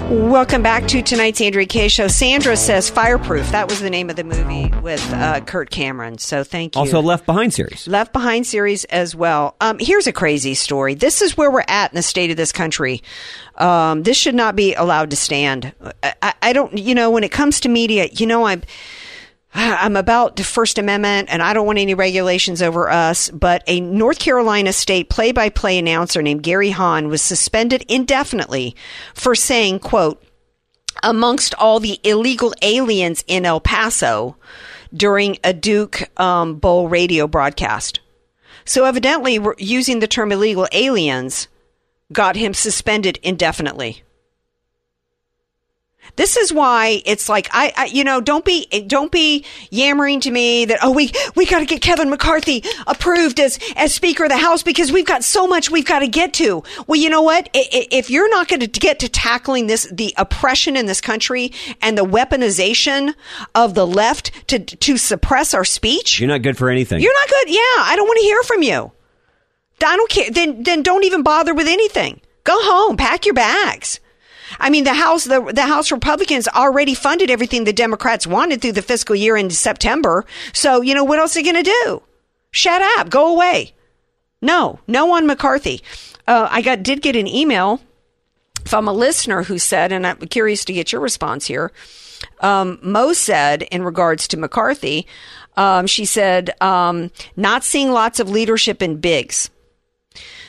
Welcome 0.10 0.64
back 0.64 0.88
to 0.88 1.02
tonight's 1.02 1.42
Andrea 1.42 1.66
Kaye 1.66 1.90
Show. 1.90 2.08
Sandra 2.08 2.56
says 2.56 2.90
Fireproof. 2.90 3.52
That 3.52 3.68
was 3.68 3.82
the 3.82 3.90
name 3.90 4.10
of 4.10 4.16
the 4.16 4.24
movie 4.24 4.72
with 4.82 5.06
uh, 5.12 5.42
Kirk 5.42 5.72
Cameron. 5.72 6.20
So 6.20 6.46
thank 6.46 6.76
you. 6.76 6.80
Also, 6.80 7.02
Left 7.02 7.26
Behind 7.26 7.54
series. 7.54 7.86
Left 7.86 8.14
Behind 8.14 8.48
series 8.48 8.86
as 8.86 9.14
well. 9.14 9.58
Um, 9.60 9.78
here's 9.78 10.08
a 10.08 10.14
crazy 10.14 10.54
story. 10.54 10.94
This 10.94 11.22
is 11.22 11.36
where 11.36 11.52
we're 11.52 11.66
at 11.68 11.92
in 11.92 11.98
the 11.98 12.02
state 12.02 12.32
of 12.32 12.38
this 12.38 12.54
country. 12.54 13.04
Um, 13.58 14.04
this 14.04 14.16
should 14.16 14.36
not 14.36 14.56
be 14.56 14.74
allowed 14.74 15.10
to 15.10 15.18
stand. 15.18 15.74
I, 16.02 16.14
I, 16.22 16.34
I 16.42 16.54
don't, 16.54 16.78
you 16.78 16.96
know, 16.96 17.12
when 17.12 17.26
it 17.26 17.32
comes 17.34 17.60
to 17.62 17.70
media, 17.70 18.08
you 18.14 18.26
know, 18.26 18.46
I'm. 18.46 18.62
I'm 19.56 19.96
about 19.96 20.36
the 20.36 20.44
First 20.44 20.78
Amendment 20.78 21.30
and 21.32 21.42
I 21.42 21.54
don't 21.54 21.66
want 21.66 21.80
any 21.80 21.94
regulations 21.94 22.62
over 22.62 22.90
us, 22.90 23.30
but 23.30 23.64
a 23.68 23.80
North 23.80 24.20
Carolina 24.20 24.74
state 24.74 25.10
play 25.10 25.32
by 25.32 25.50
play 25.50 25.78
announcer 25.78 26.22
named 26.22 26.44
Gary 26.44 26.72
Hahn 26.72 27.08
was 27.08 27.22
suspended 27.22 27.86
indefinitely 27.88 28.76
for 29.14 29.36
saying, 29.36 29.80
quote, 29.80 30.24
amongst 31.02 31.54
all 31.56 31.80
the 31.80 32.00
illegal 32.04 32.54
aliens 32.62 33.24
in 33.28 33.46
El 33.46 33.60
Paso 33.60 34.38
during 34.94 35.38
a 35.44 35.54
Duke 35.54 36.10
um, 36.20 36.56
Bowl 36.56 36.88
radio 36.88 37.28
broadcast. 37.28 38.00
So 38.66 38.86
evidently, 38.86 39.40
using 39.58 40.00
the 40.00 40.08
term 40.08 40.32
illegal 40.32 40.68
aliens 40.72 41.48
got 42.12 42.36
him 42.36 42.54
suspended 42.54 43.20
indefinitely. 43.24 44.04
This 46.16 46.38
is 46.38 46.54
why 46.54 47.02
it's 47.06 47.28
like 47.28 47.48
I, 47.52 47.74
I, 47.76 47.86
you 47.86 48.04
know, 48.04 48.22
don't 48.22 48.46
be 48.46 48.66
don't 48.86 49.12
be 49.12 49.46
yammering 49.72 50.20
to 50.22 50.32
me 50.32 50.66
that 50.66 50.78
oh 50.84 50.92
we 50.92 51.12
we 51.36 51.48
got 51.48 51.60
to 51.60 51.66
get 51.66 51.82
Kevin 51.82 52.10
McCarthy 52.12 52.64
approved 52.86 53.40
as 53.40 53.58
as 53.76 53.94
Speaker 53.96 54.26
of 54.26 54.30
the 54.30 54.38
House 54.38 54.62
because 54.62 54.92
we've 54.92 55.08
got 55.08 55.24
so 55.24 55.48
much 55.48 55.72
we've 55.72 55.86
got 55.86 56.00
to 56.00 56.08
get 56.08 56.34
to. 56.36 56.62
Well, 56.86 57.00
you 57.00 57.10
know 57.10 57.24
what? 57.24 57.50
If 57.54 58.12
you're 58.12 58.30
not 58.30 58.48
going 58.48 58.60
to 58.60 58.68
get 58.68 59.00
to 59.00 59.10
tackling 59.10 59.66
this 59.68 59.88
the 59.92 60.14
oppression 60.18 60.78
in 60.78 60.86
this 60.86 61.02
country 61.02 61.52
and 61.82 61.98
the 61.98 62.06
weaponization 62.06 63.16
of 63.56 63.74
the 63.74 63.88
left 63.88 64.48
to 64.50 64.60
to 64.60 64.98
suppress 64.98 65.54
our 65.56 65.66
speech, 65.66 66.20
You're 66.20 66.30
not 66.30 66.44
good 66.44 66.58
for 66.58 66.70
anything. 66.70 67.02
you're 67.02 67.14
not 67.22 67.30
good. 67.30 67.50
Yeah, 67.50 67.60
I 67.80 67.94
don't 67.96 68.08
want 68.08 68.18
to 68.20 68.24
hear 68.24 68.44
from 68.44 68.62
you. 68.62 68.92
I 69.86 69.96
don't 69.98 70.10
care. 70.12 70.30
Then 70.30 70.62
then 70.64 70.84
don't 70.84 71.04
even 71.06 71.24
bother 71.24 71.54
with 71.56 71.68
anything. 71.68 72.22
Go 72.44 72.54
home. 72.58 72.98
Pack 72.98 73.26
your 73.26 73.34
bags. 73.34 74.00
I 74.60 74.70
mean, 74.70 74.84
the 74.84 74.94
House 74.94 75.26
the 75.26 75.42
the 75.42 75.64
House 75.64 75.92
Republicans 75.92 76.48
already 76.48 76.94
funded 76.94 77.30
everything 77.30 77.64
the 77.64 77.74
Democrats 77.74 78.28
wanted 78.28 78.62
through 78.62 78.74
the 78.74 78.82
fiscal 78.82 79.16
year 79.16 79.38
in 79.38 79.50
September. 79.50 80.26
So 80.54 80.82
you 80.82 80.94
know 80.94 81.04
what 81.04 81.20
else 81.20 81.36
are 81.36 81.40
they 81.42 81.52
going 81.52 81.64
to 81.64 81.72
do? 81.84 82.04
Shut 82.52 82.82
up. 82.98 83.10
Go 83.10 83.34
away. 83.34 83.74
No, 84.42 84.80
no 84.88 85.14
on 85.14 85.26
McCarthy. 85.26 85.82
Uh, 86.28 86.48
I 86.50 86.62
got 86.62 86.84
did 86.84 87.02
get 87.02 87.16
an 87.16 87.28
email 87.28 87.82
from 88.66 88.88
a 88.88 88.94
listener 88.94 89.44
who 89.44 89.58
said, 89.58 89.92
and 89.92 90.06
I'm 90.06 90.18
curious 90.18 90.66
to 90.66 90.74
get 90.74 90.92
your 90.92 91.02
response 91.02 91.48
here. 91.48 91.72
Um, 92.40 92.80
Mo 92.82 93.14
said 93.14 93.64
in 93.64 93.84
regards 93.84 94.28
to 94.30 94.38
McCarthy, 94.38 95.08
um, 95.58 95.88
she 95.88 96.06
said, 96.06 96.52
um, 96.62 97.12
not 97.36 97.64
seeing 97.64 97.92
lots 97.92 98.20
of 98.20 98.30
leadership 98.30 98.82
in 98.82 98.98
Biggs. 98.98 99.50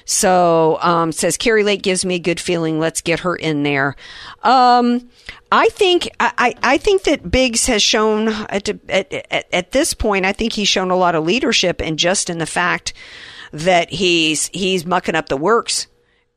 So 0.04 0.78
um, 0.80 1.12
says 1.12 1.36
Kari 1.36 1.64
Lake 1.64 1.82
gives 1.82 2.04
me 2.04 2.16
a 2.16 2.18
good 2.20 2.38
feeling. 2.38 2.78
Let's 2.78 3.00
get 3.00 3.20
her 3.20 3.34
in 3.34 3.62
there. 3.62 3.96
Um, 4.42 5.08
I 5.50 5.68
think 5.68 6.10
I, 6.20 6.54
I 6.62 6.78
think 6.78 7.04
that 7.04 7.30
Biggs 7.30 7.66
has 7.66 7.82
shown 7.82 8.28
at, 8.28 8.68
at, 8.88 9.12
at, 9.12 9.46
at 9.52 9.72
this 9.72 9.94
point. 9.94 10.26
I 10.26 10.32
think 10.32 10.52
he's 10.52 10.68
shown 10.68 10.90
a 10.90 10.96
lot 10.96 11.14
of 11.14 11.24
leadership, 11.24 11.80
and 11.80 11.98
just 11.98 12.28
in 12.28 12.38
the 12.38 12.46
fact 12.46 12.92
that 13.52 13.90
he's 13.90 14.48
he's 14.48 14.84
mucking 14.84 15.14
up 15.14 15.28
the 15.28 15.36
works. 15.36 15.86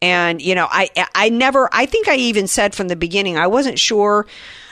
And 0.01 0.41
you 0.41 0.55
know, 0.55 0.67
I 0.69 0.89
I 1.15 1.29
never. 1.29 1.69
I 1.73 1.87
think 1.87 2.07
I 2.07 2.15
even 2.15 2.47
said 2.47 2.75
from 2.75 2.87
the 2.87 2.95
beginning 2.95 3.37
I 3.37 3.47
wasn't 3.47 3.79
sure 3.79 4.27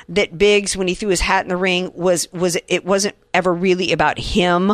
that 0.10 0.38
Biggs, 0.38 0.78
when 0.78 0.88
he 0.88 0.94
threw 0.94 1.10
his 1.10 1.22
hat 1.22 1.44
in 1.44 1.50
the 1.50 1.58
ring, 1.58 1.92
was 1.96 2.32
was 2.32 2.58
it 2.68 2.86
wasn't 2.86 3.16
ever 3.34 3.54
really 3.54 3.92
about 3.92 4.20
him. 4.20 4.74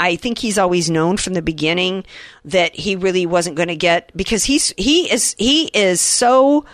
I 0.00 0.16
think 0.16 0.38
he's 0.38 0.56
always 0.56 0.88
known 0.88 1.18
from 1.18 1.34
the 1.34 1.42
beginning 1.42 2.04
that 2.46 2.74
he 2.74 2.96
really 2.96 3.26
wasn't 3.26 3.56
going 3.56 3.68
to 3.68 3.76
get 3.76 4.10
because 4.16 4.44
he's 4.44 4.72
he 4.78 5.12
is 5.12 5.36
he 5.38 5.66
is 5.66 6.00
so 6.00 6.64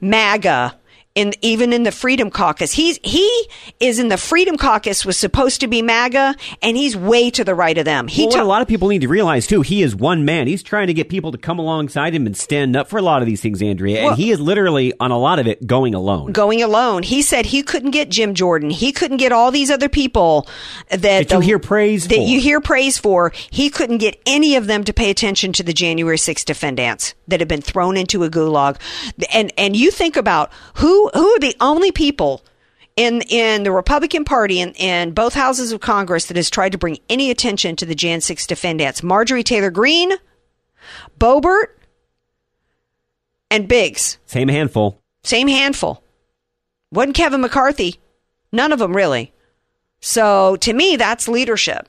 MAGA 0.00 0.76
in 1.14 1.32
even 1.42 1.72
in 1.72 1.84
the 1.84 1.92
Freedom 1.92 2.28
Caucus. 2.30 2.72
He's 2.72 2.98
he 3.04 3.48
is 3.78 3.98
in 4.00 4.08
the 4.08 4.16
Freedom 4.16 4.56
Caucus 4.56 5.04
was 5.06 5.16
supposed 5.16 5.60
to 5.60 5.68
be 5.68 5.80
MAGA, 5.80 6.34
and 6.60 6.76
he's 6.76 6.96
way 6.96 7.30
to 7.30 7.44
the 7.44 7.54
right 7.54 7.78
of 7.78 7.84
them. 7.84 8.08
He 8.08 8.22
Well, 8.26 8.36
what 8.36 8.40
a 8.40 8.44
lot 8.44 8.62
of 8.62 8.68
people 8.68 8.88
need 8.88 9.02
to 9.02 9.08
realize 9.08 9.46
too, 9.46 9.62
he 9.62 9.82
is 9.82 9.94
one 9.94 10.24
man. 10.24 10.46
He's 10.48 10.62
trying 10.62 10.88
to 10.88 10.94
get 10.94 11.08
people 11.08 11.30
to 11.32 11.38
come 11.38 11.58
alongside 11.60 12.14
him 12.14 12.26
and 12.26 12.36
stand 12.36 12.74
up 12.74 12.88
for 12.88 12.98
a 12.98 13.02
lot 13.02 13.22
of 13.22 13.26
these 13.26 13.40
things, 13.40 13.62
Andrea. 13.62 14.02
Well- 14.02 14.08
and 14.14 14.18
he 14.18 14.30
is 14.32 14.40
literally 14.40 14.92
on 14.98 15.10
a 15.12 15.18
lot 15.18 15.38
of 15.38 15.46
it 15.46 15.66
going 15.66 15.94
alone. 15.94 16.32
going 16.32 16.62
alone. 16.62 17.04
He 17.04 17.22
said 17.22 17.46
he 17.46 17.62
couldn't 17.62 17.92
get 17.92 18.08
Jim 18.08 18.34
Jordan. 18.34 18.70
He 18.70 18.90
couldn't 18.90 19.18
get 19.18 19.30
all 19.30 19.50
these 19.52 19.70
other 19.70 19.88
people 19.88 20.48
that, 20.90 21.28
That 21.28 21.30
you 21.30 21.40
hear 21.40 21.58
praise 21.60 22.08
that 22.08 22.16
for. 22.16 22.20
you 22.26 22.40
hear 22.40 22.60
praise 22.60 22.98
for. 22.98 23.32
He 23.50 23.70
couldn't 23.70 23.98
get 23.98 24.20
any 24.26 24.56
of 24.56 24.66
them 24.66 24.82
to 24.84 24.92
pay 24.92 25.10
attention 25.10 25.52
to 25.52 25.62
the 25.62 25.72
January 25.72 26.18
6th 26.18 26.44
defendants 26.44 27.14
that 27.28 27.40
have 27.40 27.48
been 27.48 27.62
thrown 27.62 27.96
into 27.96 28.24
a 28.24 28.28
gulag. 28.30 28.76
And 29.32 29.52
and 29.56 29.76
you 29.76 29.90
think 29.90 30.16
about 30.16 30.50
who 30.74 31.03
who 31.12 31.28
are 31.28 31.38
the 31.40 31.56
only 31.60 31.92
people 31.92 32.44
in 32.96 33.22
in 33.28 33.64
the 33.64 33.72
Republican 33.72 34.24
Party 34.24 34.60
and 34.60 34.74
in 34.76 35.12
both 35.12 35.34
houses 35.34 35.72
of 35.72 35.80
Congress 35.80 36.26
that 36.26 36.36
has 36.36 36.50
tried 36.50 36.72
to 36.72 36.78
bring 36.78 36.98
any 37.08 37.30
attention 37.30 37.76
to 37.76 37.86
the 37.86 37.94
Jan 37.94 38.20
6 38.20 38.46
defendants. 38.46 39.02
Marjorie 39.02 39.42
Taylor 39.42 39.70
Greene, 39.70 40.12
Boebert, 41.18 41.66
and 43.50 43.68
Biggs. 43.68 44.18
Same 44.26 44.48
handful. 44.48 45.00
Same 45.22 45.48
handful. 45.48 46.02
Wasn't 46.92 47.16
Kevin 47.16 47.40
McCarthy. 47.40 47.98
None 48.52 48.72
of 48.72 48.78
them 48.78 48.94
really. 48.94 49.32
So 50.00 50.56
to 50.56 50.72
me, 50.72 50.96
that's 50.96 51.28
leadership. 51.28 51.88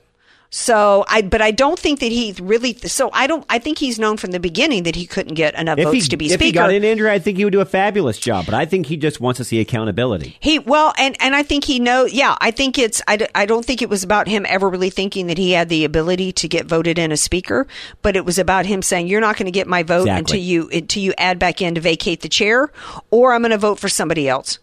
So 0.50 1.04
I, 1.08 1.22
but 1.22 1.42
I 1.42 1.50
don't 1.50 1.78
think 1.78 2.00
that 2.00 2.12
he 2.12 2.34
really. 2.40 2.74
So 2.74 3.10
I 3.12 3.26
don't. 3.26 3.44
I 3.50 3.58
think 3.58 3.78
he's 3.78 3.98
known 3.98 4.16
from 4.16 4.30
the 4.30 4.40
beginning 4.40 4.84
that 4.84 4.94
he 4.94 5.06
couldn't 5.06 5.34
get 5.34 5.54
enough 5.54 5.78
If 5.78 5.84
votes 5.84 6.04
he, 6.04 6.08
to 6.10 6.16
be 6.16 6.26
if 6.26 6.32
speaker. 6.32 6.44
If 6.44 6.46
he 6.46 6.52
got 6.52 6.72
in, 6.72 6.84
Andrew, 6.84 7.10
I 7.10 7.18
think 7.18 7.36
he 7.36 7.44
would 7.44 7.52
do 7.52 7.60
a 7.60 7.64
fabulous 7.66 8.18
job. 8.18 8.46
But 8.46 8.54
I 8.54 8.64
think 8.64 8.86
he 8.86 8.96
just 8.96 9.20
wants 9.20 9.38
to 9.38 9.44
see 9.44 9.60
accountability. 9.60 10.36
He 10.40 10.58
well, 10.58 10.94
and 10.98 11.16
and 11.20 11.34
I 11.34 11.42
think 11.42 11.64
he 11.64 11.80
know. 11.80 12.04
Yeah, 12.04 12.36
I 12.40 12.52
think 12.52 12.78
it's. 12.78 13.02
I, 13.08 13.26
I 13.34 13.46
don't 13.46 13.64
think 13.64 13.82
it 13.82 13.88
was 13.88 14.04
about 14.04 14.28
him 14.28 14.46
ever 14.48 14.68
really 14.68 14.90
thinking 14.90 15.26
that 15.26 15.38
he 15.38 15.52
had 15.52 15.68
the 15.68 15.84
ability 15.84 16.32
to 16.32 16.48
get 16.48 16.66
voted 16.66 16.98
in 16.98 17.12
as 17.12 17.20
speaker, 17.20 17.66
but 18.02 18.16
it 18.16 18.24
was 18.24 18.38
about 18.38 18.66
him 18.66 18.82
saying, 18.82 19.08
"You're 19.08 19.20
not 19.20 19.36
going 19.36 19.46
to 19.46 19.52
get 19.52 19.66
my 19.66 19.82
vote 19.82 20.02
Exactly. 20.02 20.18
until 20.18 20.40
you 20.40 20.70
until 20.72 21.02
you 21.02 21.14
add 21.18 21.38
back 21.38 21.60
in 21.60 21.74
to 21.74 21.80
vacate 21.80 22.20
the 22.22 22.28
chair, 22.28 22.70
or 23.10 23.32
I'm 23.32 23.42
going 23.42 23.50
to 23.50 23.58
vote 23.58 23.78
for 23.78 23.88
somebody 23.88 24.28
else." 24.28 24.58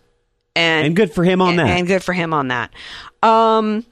And 0.55 0.85
And 0.85 0.95
good 0.95 1.11
for 1.11 1.23
him 1.23 1.41
on 1.41 1.51
and, 1.51 1.59
that. 1.59 1.67
And 1.67 1.87
good 1.87 2.03
for 2.03 2.13
him 2.13 2.33
on 2.33 2.49
that. 2.49 2.71
Um, 3.23 3.85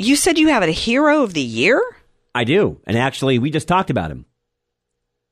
you 0.00 0.16
said 0.16 0.38
you 0.38 0.48
have 0.48 0.62
a 0.62 0.70
hero 0.70 1.22
of 1.22 1.34
the 1.34 1.42
year. 1.42 1.82
I 2.34 2.44
do. 2.44 2.80
And 2.86 2.96
actually, 2.96 3.38
we 3.38 3.50
just 3.50 3.68
talked 3.68 3.90
about 3.90 4.10
him. 4.10 4.24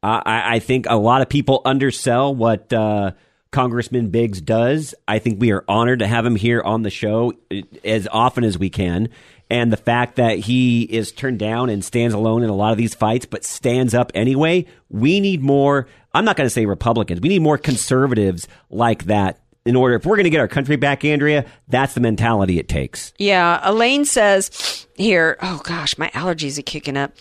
I, 0.02 0.54
I 0.54 0.58
think 0.60 0.86
a 0.88 0.96
lot 0.96 1.22
of 1.22 1.28
people 1.28 1.60
undersell 1.64 2.34
what 2.34 2.72
uh, 2.72 3.12
Congressman 3.50 4.10
Biggs 4.10 4.40
does. 4.40 4.94
I 5.08 5.18
think 5.18 5.40
we 5.40 5.50
are 5.52 5.64
honored 5.68 6.00
to 6.00 6.06
have 6.06 6.24
him 6.24 6.36
here 6.36 6.62
on 6.62 6.82
the 6.82 6.90
show 6.90 7.32
uh, 7.50 7.62
as 7.84 8.06
often 8.10 8.44
as 8.44 8.58
we 8.58 8.70
can. 8.70 9.08
And 9.50 9.72
the 9.72 9.78
fact 9.78 10.16
that 10.16 10.38
he 10.38 10.82
is 10.82 11.10
turned 11.10 11.38
down 11.38 11.70
and 11.70 11.84
stands 11.84 12.14
alone 12.14 12.42
in 12.42 12.50
a 12.50 12.54
lot 12.54 12.72
of 12.72 12.78
these 12.78 12.94
fights, 12.94 13.26
but 13.26 13.44
stands 13.44 13.94
up 13.94 14.12
anyway, 14.14 14.66
we 14.90 15.20
need 15.20 15.40
more. 15.40 15.88
I'm 16.12 16.24
not 16.24 16.36
going 16.36 16.46
to 16.46 16.50
say 16.50 16.66
Republicans. 16.66 17.20
We 17.20 17.30
need 17.30 17.42
more 17.42 17.58
conservatives 17.58 18.46
like 18.70 19.04
that 19.04 19.40
in 19.68 19.76
order. 19.76 19.96
If 19.96 20.06
we're 20.06 20.16
going 20.16 20.24
to 20.24 20.30
get 20.30 20.40
our 20.40 20.48
country 20.48 20.76
back, 20.76 21.04
Andrea, 21.04 21.44
that's 21.68 21.92
the 21.92 22.00
mentality 22.00 22.58
it 22.58 22.68
takes. 22.68 23.12
Yeah, 23.18 23.60
Elaine 23.62 24.06
says 24.06 24.86
here, 24.99 25.36
oh 25.40 25.61
gosh, 25.64 25.96
my 25.96 26.09
allergies 26.11 26.59
are 26.59 26.62
kicking 26.62 26.96
up. 26.96 27.12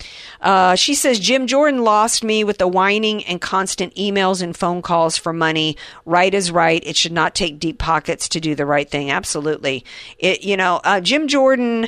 Uh, 0.42 0.76
she 0.76 0.94
says 0.96 1.20
Jim 1.20 1.48
Jordan 1.48 1.84
lost 1.84 2.24
me 2.24 2.44
with 2.44 2.58
the 2.58 2.68
whining 2.68 3.24
and 3.26 3.40
constant 3.40 3.94
emails 3.96 4.42
and 4.42 4.58
phone 4.58 4.82
calls 4.82 5.16
for 5.18 5.32
money. 5.32 5.78
Right 6.06 6.34
is 6.34 6.52
right. 6.52 6.84
It 6.86 6.96
should 6.96 7.12
not 7.12 7.36
take 7.36 7.60
deep 7.60 7.78
pockets 7.78 8.28
to 8.30 8.40
do 8.40 8.56
the 8.56 8.66
right 8.66 8.90
thing. 8.90 9.12
Absolutely. 9.12 9.86
It, 10.20 10.44
you 10.44 10.58
know, 10.58 10.82
uh, 10.84 11.02
Jim 11.02 11.28
Jordan 11.28 11.88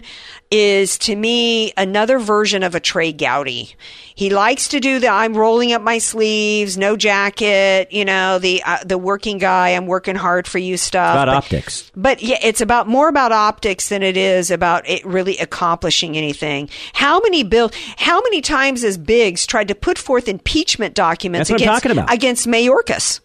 is 0.52 0.98
to 1.00 1.16
me 1.16 1.74
another 1.78 2.18
version 2.20 2.64
of 2.64 2.74
a 2.76 2.80
Trey 2.80 3.12
Gowdy. 3.12 3.76
He 4.16 4.30
likes 4.32 4.68
to 4.70 4.80
do 4.80 5.00
the 5.00 5.08
I'm 5.08 5.36
rolling 5.38 5.74
up 5.74 5.82
my 5.82 5.98
sleeves, 6.00 6.78
no 6.78 6.98
jacket, 6.98 7.92
you 7.92 8.04
know, 8.06 8.38
the 8.40 8.62
uh, 8.66 8.80
the 8.86 8.98
working 8.98 9.38
guy, 9.38 9.70
I'm 9.70 9.86
working 9.88 10.16
hard 10.16 10.48
for 10.48 10.58
you 10.60 10.76
stuff. 10.78 11.16
About 11.16 11.26
But- 11.28 11.36
optics. 11.36 11.92
but 11.96 12.22
yeah, 12.22 12.38
it's 12.44 12.62
about 12.62 12.88
more 12.88 13.08
about 13.10 13.32
optics 13.32 13.90
than 13.90 14.04
it 14.04 14.18
is 14.18 14.52
about 14.52 14.88
it 14.90 15.06
really 15.06 15.38
accomplishing 15.38 15.79
anything. 16.18 16.70
How 16.94 17.20
many 17.20 17.44
bill? 17.44 17.72
How 17.98 18.22
many 18.22 18.42
times 18.42 18.84
has 18.84 18.98
Biggs 18.98 19.46
tried 19.46 19.68
to 19.70 19.76
put 19.76 19.98
forth 19.98 20.28
impeachment 20.28 20.96
documents 20.96 21.50
That's 21.50 21.62
what 21.62 21.86
I'm 21.86 21.92
against 22.00 22.14
against 22.14 22.48
Mayorkas 22.48 23.20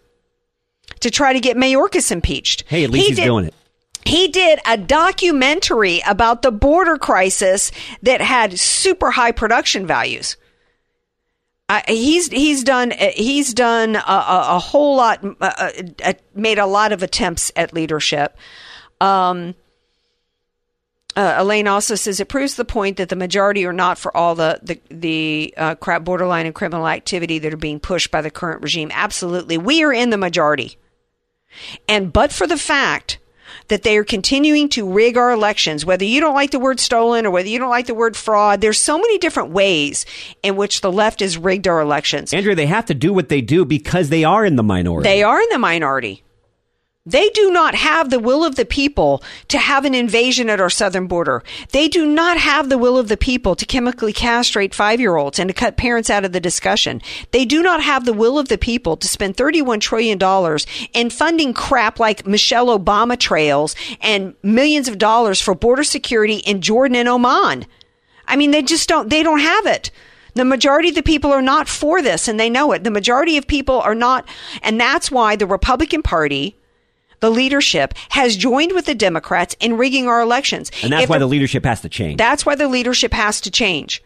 to 1.00 1.10
try 1.10 1.32
to 1.32 1.40
get 1.40 1.56
Mayorkas 1.56 2.10
impeached? 2.10 2.64
Hey, 2.66 2.84
at 2.84 2.90
least 2.90 3.02
He 3.02 3.08
he's 3.10 3.16
did- 3.18 3.24
doing 3.24 3.44
it. 3.46 3.54
He 4.06 4.28
did 4.28 4.60
a 4.66 4.76
documentary 4.76 6.02
about 6.06 6.42
the 6.42 6.52
border 6.52 6.98
crisis 6.98 7.72
that 8.02 8.20
had 8.20 8.60
super 8.60 9.10
high 9.10 9.32
production 9.32 9.86
values. 9.86 10.36
Uh, 11.70 11.80
he's 11.88 12.28
he's 12.28 12.62
done 12.64 12.92
he's 13.14 13.54
done 13.54 13.96
a, 13.96 13.98
a, 13.98 14.44
a 14.56 14.58
whole 14.58 14.96
lot 14.96 15.24
uh, 15.40 15.70
uh, 16.04 16.12
made 16.34 16.58
a 16.58 16.66
lot 16.66 16.92
of 16.92 17.02
attempts 17.02 17.50
at 17.56 17.72
leadership. 17.72 18.36
Um, 19.00 19.54
uh, 21.16 21.36
Elaine 21.38 21.68
also 21.68 21.94
says 21.94 22.20
it 22.20 22.28
proves 22.28 22.56
the 22.56 22.64
point 22.64 22.96
that 22.96 23.08
the 23.08 23.16
majority 23.16 23.64
are 23.64 23.72
not 23.72 23.98
for 23.98 24.14
all 24.16 24.34
the 24.34 24.58
the, 24.62 24.80
the 24.90 25.54
uh, 25.56 25.74
crap 25.76 26.04
borderline 26.04 26.46
and 26.46 26.54
criminal 26.54 26.88
activity 26.88 27.38
that 27.38 27.52
are 27.52 27.58
being 27.58 27.80
pushed 27.80 28.10
by 28.10 28.20
the 28.20 28.30
current 28.30 28.62
regime. 28.62 28.90
Absolutely, 28.92 29.58
we 29.58 29.82
are 29.84 29.92
in 29.92 30.10
the 30.10 30.18
majority, 30.18 30.76
and 31.88 32.12
but 32.12 32.32
for 32.32 32.46
the 32.46 32.58
fact 32.58 33.18
that 33.68 33.82
they 33.82 33.96
are 33.96 34.04
continuing 34.04 34.68
to 34.68 34.90
rig 34.90 35.16
our 35.16 35.30
elections, 35.30 35.86
whether 35.86 36.04
you 36.04 36.20
don't 36.20 36.34
like 36.34 36.50
the 36.50 36.58
word 36.58 36.80
stolen 36.80 37.24
or 37.24 37.30
whether 37.30 37.48
you 37.48 37.58
don't 37.58 37.70
like 37.70 37.86
the 37.86 37.94
word 37.94 38.16
fraud, 38.16 38.60
there's 38.60 38.80
so 38.80 38.98
many 38.98 39.16
different 39.18 39.50
ways 39.50 40.04
in 40.42 40.56
which 40.56 40.80
the 40.80 40.92
left 40.92 41.20
has 41.20 41.38
rigged 41.38 41.66
our 41.66 41.80
elections. 41.80 42.34
Andrea, 42.34 42.54
they 42.54 42.66
have 42.66 42.86
to 42.86 42.94
do 42.94 43.12
what 43.12 43.28
they 43.28 43.40
do 43.40 43.64
because 43.64 44.08
they 44.08 44.24
are 44.24 44.44
in 44.44 44.56
the 44.56 44.62
minority. 44.62 45.08
They 45.08 45.22
are 45.22 45.40
in 45.40 45.48
the 45.50 45.58
minority. 45.58 46.23
They 47.06 47.28
do 47.28 47.50
not 47.50 47.74
have 47.74 48.08
the 48.08 48.18
will 48.18 48.42
of 48.42 48.54
the 48.54 48.64
people 48.64 49.22
to 49.48 49.58
have 49.58 49.84
an 49.84 49.94
invasion 49.94 50.48
at 50.48 50.58
our 50.58 50.70
southern 50.70 51.06
border. 51.06 51.42
They 51.70 51.86
do 51.86 52.06
not 52.06 52.38
have 52.38 52.70
the 52.70 52.78
will 52.78 52.96
of 52.96 53.08
the 53.08 53.18
people 53.18 53.54
to 53.56 53.66
chemically 53.66 54.14
castrate 54.14 54.74
five 54.74 55.00
year 55.00 55.16
olds 55.16 55.38
and 55.38 55.48
to 55.48 55.54
cut 55.54 55.76
parents 55.76 56.08
out 56.08 56.24
of 56.24 56.32
the 56.32 56.40
discussion. 56.40 57.02
They 57.30 57.44
do 57.44 57.62
not 57.62 57.82
have 57.82 58.06
the 58.06 58.14
will 58.14 58.38
of 58.38 58.48
the 58.48 58.56
people 58.56 58.96
to 58.96 59.06
spend 59.06 59.36
$31 59.36 59.82
trillion 59.82 60.18
in 60.94 61.10
funding 61.10 61.52
crap 61.52 62.00
like 62.00 62.26
Michelle 62.26 62.68
Obama 62.68 63.18
trails 63.18 63.76
and 64.00 64.34
millions 64.42 64.88
of 64.88 64.96
dollars 64.96 65.42
for 65.42 65.54
border 65.54 65.84
security 65.84 66.36
in 66.36 66.62
Jordan 66.62 66.96
and 66.96 67.06
Oman. 67.08 67.66
I 68.26 68.36
mean, 68.36 68.50
they 68.50 68.62
just 68.62 68.88
don't, 68.88 69.10
they 69.10 69.22
don't 69.22 69.40
have 69.40 69.66
it. 69.66 69.90
The 70.32 70.46
majority 70.46 70.88
of 70.88 70.94
the 70.94 71.02
people 71.02 71.32
are 71.32 71.42
not 71.42 71.68
for 71.68 72.00
this 72.00 72.28
and 72.28 72.40
they 72.40 72.48
know 72.48 72.72
it. 72.72 72.82
The 72.82 72.90
majority 72.90 73.36
of 73.36 73.46
people 73.46 73.78
are 73.82 73.94
not, 73.94 74.26
and 74.62 74.80
that's 74.80 75.10
why 75.10 75.36
the 75.36 75.46
Republican 75.46 76.02
Party, 76.02 76.56
the 77.24 77.30
leadership, 77.30 77.94
has 78.10 78.36
joined 78.36 78.72
with 78.72 78.84
the 78.84 78.94
Democrats 78.94 79.56
in 79.58 79.78
rigging 79.78 80.06
our 80.06 80.20
elections. 80.20 80.70
and 80.82 80.92
that's 80.92 81.04
If 81.04 81.08
why 81.10 81.18
the- 81.18 81.26
leadership 81.26 81.64
has 81.64 81.80
to 81.80 81.88
change. 81.88 82.18
that's 82.18 82.44
why 82.44 82.54
the 82.54 82.68
leadership 82.68 83.14
has 83.14 83.40
to 83.42 83.50
change. 83.50 84.02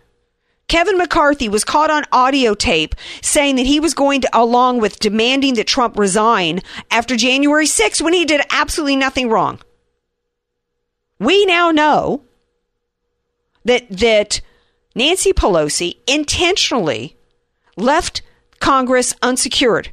Kevin 0.69 0.99
McCarthy 0.99 1.49
was 1.49 1.65
caught 1.65 1.91
on 1.91 2.05
audio 2.13 2.55
tape 2.55 2.95
saying 3.23 3.57
that 3.57 3.67
he 3.67 3.81
was 3.81 3.95
going 3.95 4.21
to, 4.21 4.29
along 4.35 4.79
with 4.81 5.01
demanding 5.01 5.55
that 5.55 5.67
Trump 5.67 5.99
resign 5.99 6.61
after 6.91 7.17
January 7.17 7.67
6th 7.67 8.01
when 8.03 8.13
he 8.13 8.25
did 8.27 8.43
absolutely 8.51 8.95
nothing 8.97 9.29
wrong. 9.31 9.59
We 11.19 11.45
now 11.47 11.71
know 11.71 12.23
that, 13.65 13.89
that 13.91 14.41
Nancy 14.95 15.33
Pelosi 15.33 15.97
intentionally 16.07 17.17
left 17.77 18.23
Congress 18.61 19.15
unsecured. 19.23 19.91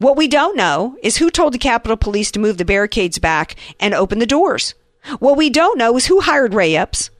What 0.00 0.16
we 0.16 0.28
don't 0.28 0.56
know 0.56 0.96
is 1.02 1.18
who 1.18 1.30
told 1.30 1.52
the 1.52 1.58
Capitol 1.58 1.96
Police 1.96 2.30
to 2.30 2.40
move 2.40 2.56
the 2.56 2.64
barricades 2.64 3.18
back 3.18 3.54
and 3.78 3.92
open 3.92 4.18
the 4.18 4.24
doors. 4.24 4.74
What 5.18 5.36
we 5.36 5.50
don't 5.50 5.76
know 5.76 5.94
is 5.94 6.06
who 6.06 6.20
hired 6.20 6.54
Ray 6.54 6.74
Epps. 6.74 7.10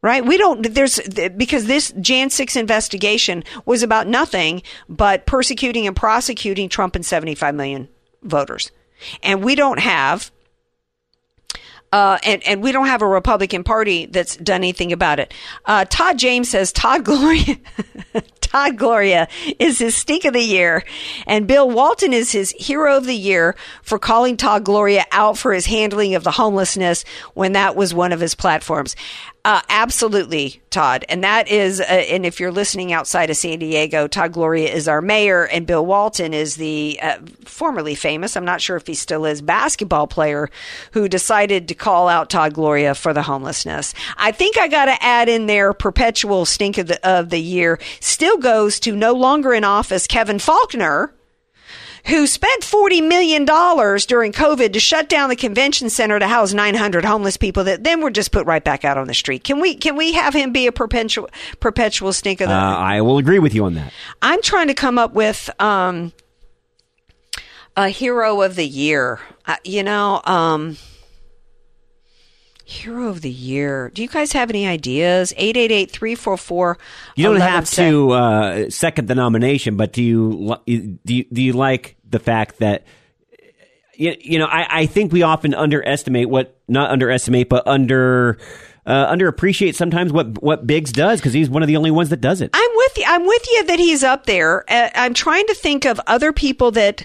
Right? 0.00 0.24
We 0.24 0.38
don't, 0.38 0.72
there's, 0.72 0.98
because 1.36 1.66
this 1.66 1.92
Jan 2.00 2.30
6 2.30 2.56
investigation 2.56 3.44
was 3.66 3.82
about 3.82 4.06
nothing 4.06 4.62
but 4.88 5.26
persecuting 5.26 5.86
and 5.86 5.94
prosecuting 5.94 6.70
Trump 6.70 6.96
and 6.96 7.04
75 7.04 7.54
million 7.54 7.88
voters. 8.22 8.70
And 9.22 9.44
we 9.44 9.54
don't 9.54 9.80
have, 9.80 10.30
uh, 11.96 12.18
and, 12.24 12.46
and 12.46 12.62
we 12.62 12.72
don't 12.72 12.88
have 12.88 13.00
a 13.00 13.06
Republican 13.06 13.64
Party 13.64 14.04
that's 14.04 14.36
done 14.36 14.56
anything 14.56 14.92
about 14.92 15.18
it. 15.18 15.32
Uh, 15.64 15.86
Todd 15.86 16.18
James 16.18 16.50
says 16.50 16.70
Todd 16.70 17.06
Gloria, 17.06 17.56
Todd 18.42 18.76
Gloria 18.76 19.28
is 19.58 19.78
his 19.78 19.96
stink 19.96 20.26
of 20.26 20.34
the 20.34 20.42
year, 20.42 20.84
and 21.26 21.46
Bill 21.46 21.70
Walton 21.70 22.12
is 22.12 22.30
his 22.30 22.50
hero 22.50 22.98
of 22.98 23.06
the 23.06 23.16
year 23.16 23.56
for 23.82 23.98
calling 23.98 24.36
Todd 24.36 24.62
Gloria 24.62 25.06
out 25.10 25.38
for 25.38 25.54
his 25.54 25.64
handling 25.64 26.14
of 26.14 26.22
the 26.22 26.32
homelessness 26.32 27.02
when 27.32 27.52
that 27.52 27.76
was 27.76 27.94
one 27.94 28.12
of 28.12 28.20
his 28.20 28.34
platforms. 28.34 28.94
Uh, 29.46 29.62
absolutely, 29.68 30.60
Todd. 30.70 31.04
And 31.08 31.22
that 31.22 31.46
is, 31.46 31.78
uh, 31.78 31.84
and 31.84 32.26
if 32.26 32.40
you're 32.40 32.50
listening 32.50 32.92
outside 32.92 33.30
of 33.30 33.36
San 33.36 33.60
Diego, 33.60 34.08
Todd 34.08 34.32
Gloria 34.32 34.74
is 34.74 34.88
our 34.88 35.00
mayor, 35.00 35.44
and 35.44 35.68
Bill 35.68 35.86
Walton 35.86 36.34
is 36.34 36.56
the 36.56 36.98
uh, 37.00 37.18
formerly 37.44 37.94
famous, 37.94 38.36
I'm 38.36 38.44
not 38.44 38.60
sure 38.60 38.76
if 38.76 38.88
he 38.88 38.94
still 38.94 39.24
is, 39.24 39.40
basketball 39.40 40.08
player 40.08 40.50
who 40.94 41.08
decided 41.08 41.68
to 41.68 41.76
call 41.76 42.08
out 42.08 42.28
Todd 42.28 42.54
Gloria 42.54 42.96
for 42.96 43.12
the 43.12 43.22
homelessness. 43.22 43.94
I 44.16 44.32
think 44.32 44.58
I 44.58 44.66
got 44.66 44.86
to 44.86 45.00
add 45.00 45.28
in 45.28 45.46
there 45.46 45.72
perpetual 45.72 46.44
stink 46.44 46.76
of 46.78 46.88
the, 46.88 47.08
of 47.08 47.30
the 47.30 47.40
year 47.40 47.78
still 48.00 48.38
goes 48.38 48.80
to 48.80 48.96
no 48.96 49.12
longer 49.12 49.54
in 49.54 49.62
office 49.62 50.08
Kevin 50.08 50.38
Faulconer 50.38 51.12
who 52.08 52.26
spent 52.26 52.62
$40 52.62 53.06
million 53.06 53.44
during 53.44 54.32
COVID 54.32 54.72
to 54.72 54.80
shut 54.80 55.08
down 55.08 55.28
the 55.28 55.36
convention 55.36 55.90
center 55.90 56.18
to 56.18 56.26
house 56.28 56.52
900 56.52 57.04
homeless 57.04 57.36
people 57.36 57.64
that 57.64 57.84
then 57.84 58.00
were 58.00 58.10
just 58.10 58.32
put 58.32 58.46
right 58.46 58.62
back 58.62 58.84
out 58.84 58.96
on 58.96 59.06
the 59.06 59.14
street. 59.14 59.44
Can 59.44 59.60
we, 59.60 59.74
can 59.74 59.96
we 59.96 60.12
have 60.12 60.34
him 60.34 60.52
be 60.52 60.66
a 60.66 60.72
perpetual, 60.72 61.28
perpetual 61.60 62.12
stink 62.12 62.40
of 62.40 62.48
Uh, 62.48 62.52
I 62.52 63.00
will 63.00 63.18
agree 63.18 63.38
with 63.38 63.54
you 63.54 63.64
on 63.64 63.74
that. 63.74 63.92
I'm 64.22 64.40
trying 64.42 64.68
to 64.68 64.74
come 64.74 64.98
up 64.98 65.14
with, 65.14 65.50
um, 65.60 66.12
a 67.76 67.88
hero 67.88 68.40
of 68.42 68.56
the 68.56 68.66
year. 68.66 69.20
Uh, 69.44 69.56
you 69.64 69.82
know, 69.82 70.22
um, 70.24 70.76
hero 72.86 73.08
of 73.08 73.20
the 73.20 73.30
year. 73.30 73.90
Do 73.92 74.02
you 74.02 74.08
guys 74.08 74.32
have 74.32 74.48
any 74.48 74.66
ideas? 74.66 75.32
888-344. 75.36 76.76
You 77.16 77.24
don't 77.24 77.40
have 77.40 77.68
to 77.70 78.10
uh, 78.12 78.70
second 78.70 79.08
the 79.08 79.14
nomination, 79.14 79.76
but 79.76 79.92
do 79.92 80.02
you 80.02 80.56
do 80.66 81.14
you, 81.14 81.24
do 81.24 81.42
you 81.42 81.52
like 81.52 81.96
the 82.08 82.18
fact 82.18 82.58
that 82.58 82.86
you, 83.94 84.14
you 84.20 84.38
know, 84.38 84.46
I, 84.46 84.82
I 84.82 84.86
think 84.86 85.12
we 85.12 85.22
often 85.22 85.54
underestimate 85.54 86.28
what 86.28 86.58
not 86.68 86.90
underestimate, 86.90 87.48
but 87.48 87.66
under 87.66 88.38
uh, 88.84 89.12
underappreciate 89.12 89.74
sometimes 89.74 90.12
what 90.12 90.42
what 90.42 90.66
Biggs 90.66 90.92
does 90.92 91.20
because 91.20 91.32
he's 91.32 91.50
one 91.50 91.62
of 91.62 91.66
the 91.66 91.76
only 91.76 91.90
ones 91.90 92.10
that 92.10 92.20
does 92.20 92.40
it. 92.40 92.50
I'm 92.52 92.70
with 92.74 92.98
you. 92.98 93.04
I'm 93.06 93.26
with 93.26 93.46
you 93.50 93.64
that 93.64 93.78
he's 93.78 94.04
up 94.04 94.26
there. 94.26 94.64
Uh, 94.70 94.90
I'm 94.94 95.14
trying 95.14 95.46
to 95.46 95.54
think 95.54 95.84
of 95.84 96.00
other 96.06 96.32
people 96.32 96.70
that 96.72 97.04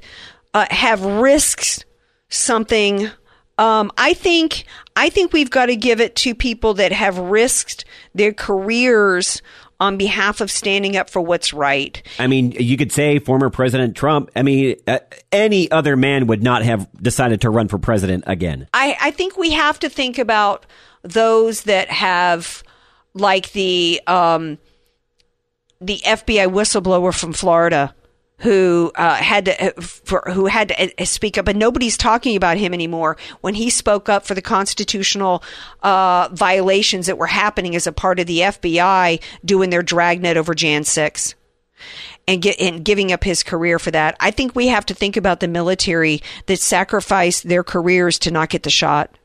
uh, 0.54 0.68
have 0.70 1.04
risked 1.04 1.86
something. 2.30 3.10
Um, 3.62 3.92
I 3.96 4.16
think 4.16 4.66
I 4.96 5.10
think 5.10 5.34
we've 5.34 5.52
got 5.52 5.68
to 5.68 5.76
give 5.76 6.02
it 6.02 6.16
to 6.18 6.34
people 6.34 6.74
that 6.74 6.92
have 6.92 7.20
risked 7.20 7.86
their 8.16 8.34
careers 8.34 9.44
on 9.80 9.98
behalf 9.98 10.42
of 10.42 10.50
standing 10.50 10.98
up 10.98 11.12
for 11.12 11.22
what's 11.22 11.54
right. 11.54 12.02
I 12.18 12.26
mean, 12.26 12.54
you 12.54 12.76
could 12.76 12.92
say 12.92 13.20
former 13.20 13.52
President 13.52 13.96
Trump. 13.96 14.32
I 14.36 14.42
mean, 14.42 14.78
uh, 14.88 14.98
any 15.32 15.70
other 15.70 15.96
man 15.96 16.26
would 16.26 16.42
not 16.42 16.64
have 16.64 16.88
decided 17.00 17.42
to 17.42 17.52
run 17.52 17.68
for 17.68 17.78
president 17.78 18.24
again. 18.26 18.68
I, 18.74 18.98
I 19.00 19.12
think 19.12 19.38
we 19.38 19.52
have 19.52 19.80
to 19.82 19.90
think 19.90 20.18
about 20.18 20.66
those 21.04 21.64
that 21.64 21.92
have, 21.92 22.64
like 23.14 23.52
the 23.52 24.02
um, 24.08 24.58
the 25.80 26.00
FBI 26.00 26.48
whistleblower 26.48 27.16
from 27.16 27.32
Florida 27.32 27.94
who 28.42 28.92
uh, 28.96 29.16
had 29.16 29.46
to 29.46 29.68
uh, 29.68 29.82
for, 29.82 30.24
who 30.34 30.48
had 30.48 30.70
to 30.70 31.02
uh, 31.02 31.06
speak 31.06 31.38
up, 31.38 31.48
and 31.48 31.60
nobody's 31.60 31.98
talking 31.98 32.36
about 32.36 32.58
him 32.58 32.74
anymore. 32.74 33.18
When 33.42 33.54
he 33.54 33.70
spoke 33.70 34.10
up 34.10 34.26
for 34.26 34.34
the 34.34 34.42
constitutional 34.42 35.44
uh, 35.84 36.30
violations 36.32 37.06
that 37.06 37.18
were 37.18 37.28
happening 37.28 37.76
as 37.76 37.88
a 37.88 37.92
part 37.92 38.20
of 38.20 38.28
the 38.28 38.40
FBI 38.40 39.22
doing 39.46 39.70
their 39.70 39.84
dragnet 39.84 40.38
over 40.38 40.54
Jan 40.54 40.84
six. 40.84 41.36
And, 42.28 42.40
get, 42.40 42.62
and 42.62 42.86
giving 42.86 43.12
up 43.12 43.24
his 43.24 43.42
career 43.42 43.80
for 43.80 43.90
that. 43.92 44.16
I 44.20 44.30
think 44.30 44.56
we 44.56 44.68
have 44.68 44.86
to 44.86 44.94
think 44.94 45.18
about 45.18 45.40
the 45.40 45.48
military 45.48 46.22
that 46.46 46.60
sacrificed 46.60 47.50
their 47.50 47.64
careers 47.64 48.20
to 48.20 48.32
not 48.32 48.50
get 48.50 48.62
the 48.62 48.70
shot. 48.70 49.18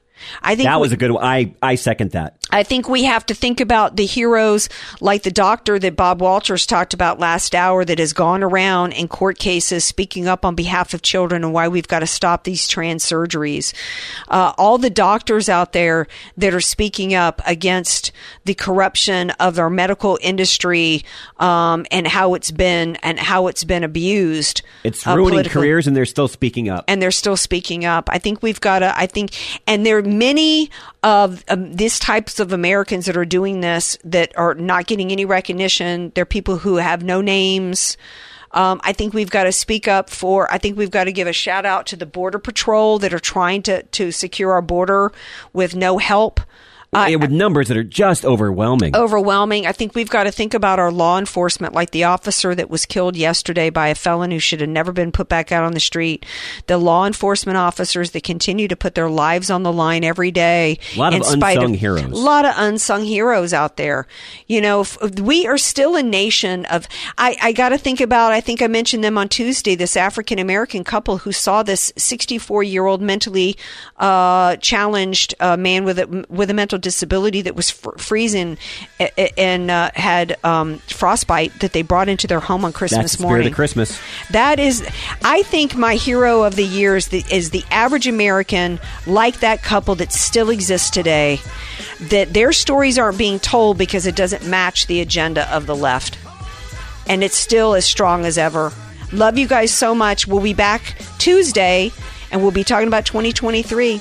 I 0.42 0.56
think 0.56 0.66
that 0.66 0.76
we, 0.76 0.80
was 0.80 0.92
a 0.92 0.96
good 0.96 1.10
one. 1.10 1.22
I, 1.22 1.54
I 1.60 1.74
second 1.74 2.12
that. 2.12 2.36
I 2.51 2.62
think 2.62 2.88
we 2.88 3.05
have 3.05 3.26
to 3.26 3.34
think 3.34 3.61
about 3.61 3.97
the 3.97 4.07
heroes 4.07 4.68
like 5.01 5.24
the 5.24 5.30
doctor 5.30 5.78
that 5.78 5.97
Bob 5.97 6.20
Walters 6.20 6.64
talked 6.64 6.94
about 6.94 7.18
last 7.18 7.55
hour 7.55 7.84
that 7.84 7.99
has 7.99 8.12
gone 8.12 8.42
around 8.42 8.92
in 8.92 9.09
court 9.09 9.38
cases 9.38 9.84
speaking 9.84 10.28
up 10.28 10.44
on 10.44 10.55
behalf 10.55 10.94
of 10.94 11.03
children 11.03 11.42
and 11.42 11.53
why 11.53 11.68
we've 11.68 11.88
got 11.88 12.01
to 12.01 12.07
stop 12.07 12.44
these 12.44 12.68
trans 12.68 13.05
surgeries. 13.05 13.74
Uh, 14.28 14.53
all 14.59 14.78
the 14.78 14.90
doctors 14.90 15.49
out 15.49 15.72
there 15.72 16.07
that 16.36 16.55
are 16.55 16.61
speaking 16.61 17.14
up 17.14 17.42
against 17.47 18.12
the 18.44 18.55
corruption 18.55 19.30
of 19.32 19.59
our 19.59 19.70
medical 19.70 20.18
industry 20.22 21.05
um, 21.38 21.84
and 21.90 22.07
how 22.07 22.34
it's 22.34 22.51
been 22.51 22.97
and 22.97 23.18
how 23.18 23.49
it's 23.49 23.64
been 23.64 23.82
abused. 23.82 24.62
It's 24.84 25.07
ruining 25.07 25.47
uh, 25.47 25.49
careers, 25.49 25.86
and 25.86 25.97
they're 25.97 26.07
still 26.07 26.28
speaking 26.28 26.68
up. 26.68 26.84
And 26.86 27.03
they're 27.03 27.11
still 27.11 27.36
speaking 27.36 27.84
up. 27.84 28.09
I 28.11 28.18
think 28.18 28.42
we've 28.42 28.61
got 28.61 28.80
to. 28.80 28.97
I 28.97 29.07
think, 29.07 29.32
and 29.66 29.84
there 29.84 29.99
are 29.99 30.03
many 30.03 30.70
of 31.03 31.44
um, 31.49 31.72
these 31.72 31.99
of 32.41 32.53
Americans 32.53 33.07
that 33.07 33.16
are 33.16 33.24
doing 33.24 33.61
this 33.61 33.99
that 34.05 34.37
are 34.37 34.55
not 34.55 34.87
getting 34.87 35.12
any 35.12 35.24
recognition. 35.24 36.12
They're 36.14 36.24
people 36.24 36.59
who 36.59 36.76
have 36.76 37.03
no 37.03 37.20
names. 37.20 37.97
Um, 38.53 38.80
I 38.84 38.93
think 38.93 39.12
we've 39.12 39.30
got 39.30 39.45
to 39.45 39.53
speak 39.53 39.87
up 39.87 40.09
for. 40.09 40.51
I 40.51 40.59
think 40.59 40.78
we've 40.78 40.91
got 40.91 41.05
to 41.05 41.12
give 41.12 41.28
a 41.28 41.32
shout 41.32 41.66
out 41.66 41.87
to 41.87 41.97
the 41.97 42.07
Border 42.07 42.39
Patrol 42.39 42.99
that 43.01 43.12
are 43.12 43.18
trying 43.18 43.62
to 43.64 43.82
to 43.82 44.11
secure 44.11 44.53
our 44.53 44.62
border 44.62 45.12
with 45.53 45.74
no 45.74 45.99
help. 45.99 46.41
Uh, 46.97 47.18
with 47.18 47.30
numbers 47.30 47.68
that 47.68 47.76
are 47.76 47.84
just 47.84 48.24
overwhelming. 48.24 48.97
Overwhelming. 48.97 49.66
I 49.66 49.72
think 49.72 49.94
we've 49.94 50.09
got 50.09 50.24
to 50.24 50.32
think 50.32 50.55
about 50.55 50.78
our 50.78 50.90
law 50.90 51.18
enforcement, 51.18 51.74
like 51.74 51.90
the 51.90 52.05
officer 52.05 52.55
that 52.55 52.70
was 52.70 52.86
killed 52.86 53.16
yesterday 53.16 53.68
by 53.68 53.88
a 53.88 53.94
felon 53.94 54.30
who 54.30 54.38
should 54.38 54.61
have 54.61 54.70
never 54.70 54.92
been 54.92 55.12
put 55.12 55.28
back 55.28 55.53
out 55.53 55.64
on 55.64 55.72
the 55.72 55.80
street. 55.80 56.24
The 56.66 56.78
law 56.78 57.07
enforcement 57.07 57.59
officers 57.59 58.12
that 58.12 58.22
continue 58.22 58.66
to 58.68 58.76
put 58.76 58.94
their 58.94 59.11
lives 59.11 59.51
on 59.51 59.62
the 59.62 59.72
line 59.72 60.05
every 60.05 60.30
day. 60.30 60.78
A 60.94 60.99
lot 60.99 61.12
of 61.12 61.20
unsung 61.20 61.74
of, 61.74 61.80
heroes. 61.80 62.05
A 62.05 62.09
lot 62.09 62.44
of 62.44 62.55
unsung 62.57 63.05
heroes 63.05 63.53
out 63.53 63.76
there. 63.76 64.07
You 64.47 64.61
know, 64.61 64.86
we 65.20 65.47
are 65.47 65.59
still 65.59 65.97
a 65.97 66.03
nation 66.03 66.64
of. 66.66 66.88
I, 67.18 67.36
I 67.42 67.53
got 67.53 67.70
to 67.70 67.78
think 67.78 68.01
about. 68.01 68.32
I 68.32 68.40
think 68.40 68.62
I 68.62 68.68
mentioned 68.68 69.05
them 69.05 69.18
on 69.18 69.28
Tuesday. 69.28 69.74
This 69.74 69.97
African 69.97 70.38
American 70.38 70.82
couple 70.82 71.18
who 71.18 71.32
saw 71.32 71.62
this 71.62 71.92
64 71.97 72.62
year 72.62 72.86
old 72.86 73.03
mentally 73.03 73.57
uh, 73.99 74.57
challenged 74.57 75.34
uh, 75.40 75.57
man 75.57 75.84
with 75.84 75.99
a 75.99 76.24
with 76.30 76.51
a 76.51 76.55
mental 76.55 76.78
disability 76.87 77.43
that 77.43 77.57
was 77.57 77.68
fr- 77.68 77.99
freezing 77.99 78.57
and 79.37 79.72
uh, 79.72 79.91
had 79.95 80.37
um, 80.45 80.78
frostbite 80.87 81.59
that 81.59 81.72
they 81.72 81.82
brought 81.82 82.09
into 82.09 82.28
their 82.28 82.39
home 82.39 82.64
on 82.64 82.72
Christmas 82.72 83.12
That's 83.12 83.20
morning. 83.20 83.53
Christmas. 83.53 84.01
That 84.30 84.61
is, 84.61 84.89
I 85.24 85.43
think 85.43 85.74
my 85.74 85.97
hero 85.97 86.45
of 86.45 86.55
the 86.55 86.64
year 86.64 86.95
is 86.95 87.09
the, 87.09 87.24
is 87.28 87.51
the 87.51 87.64
average 87.72 88.07
American 88.07 88.78
like 89.05 89.41
that 89.41 89.64
couple 89.64 89.97
that 89.97 90.12
still 90.12 90.49
exists 90.49 90.89
today. 90.89 91.41
That 92.03 92.32
their 92.32 92.53
stories 92.53 93.01
aren't 93.01 93.18
being 93.18 93.41
told 93.41 93.78
because 93.78 94.07
it 94.07 94.14
doesn't 94.14 94.47
match 94.47 94.87
the 94.87 95.01
agenda 95.01 95.53
of 95.53 95.66
the 95.66 95.74
left, 95.74 96.16
and 97.09 97.24
it's 97.24 97.37
still 97.37 97.74
as 97.74 97.84
strong 97.84 98.24
as 98.24 98.39
ever. 98.39 98.72
Love 99.12 99.39
you 99.39 99.49
guys 99.49 99.72
so 99.72 99.93
much. 99.93 100.28
We'll 100.28 100.41
be 100.41 100.55
back 100.55 100.97
Tuesday, 101.18 101.91
and 102.30 102.43
we'll 102.43 102.53
be 102.53 102.62
talking 102.62 102.87
about 102.87 103.07
2023. 103.07 104.01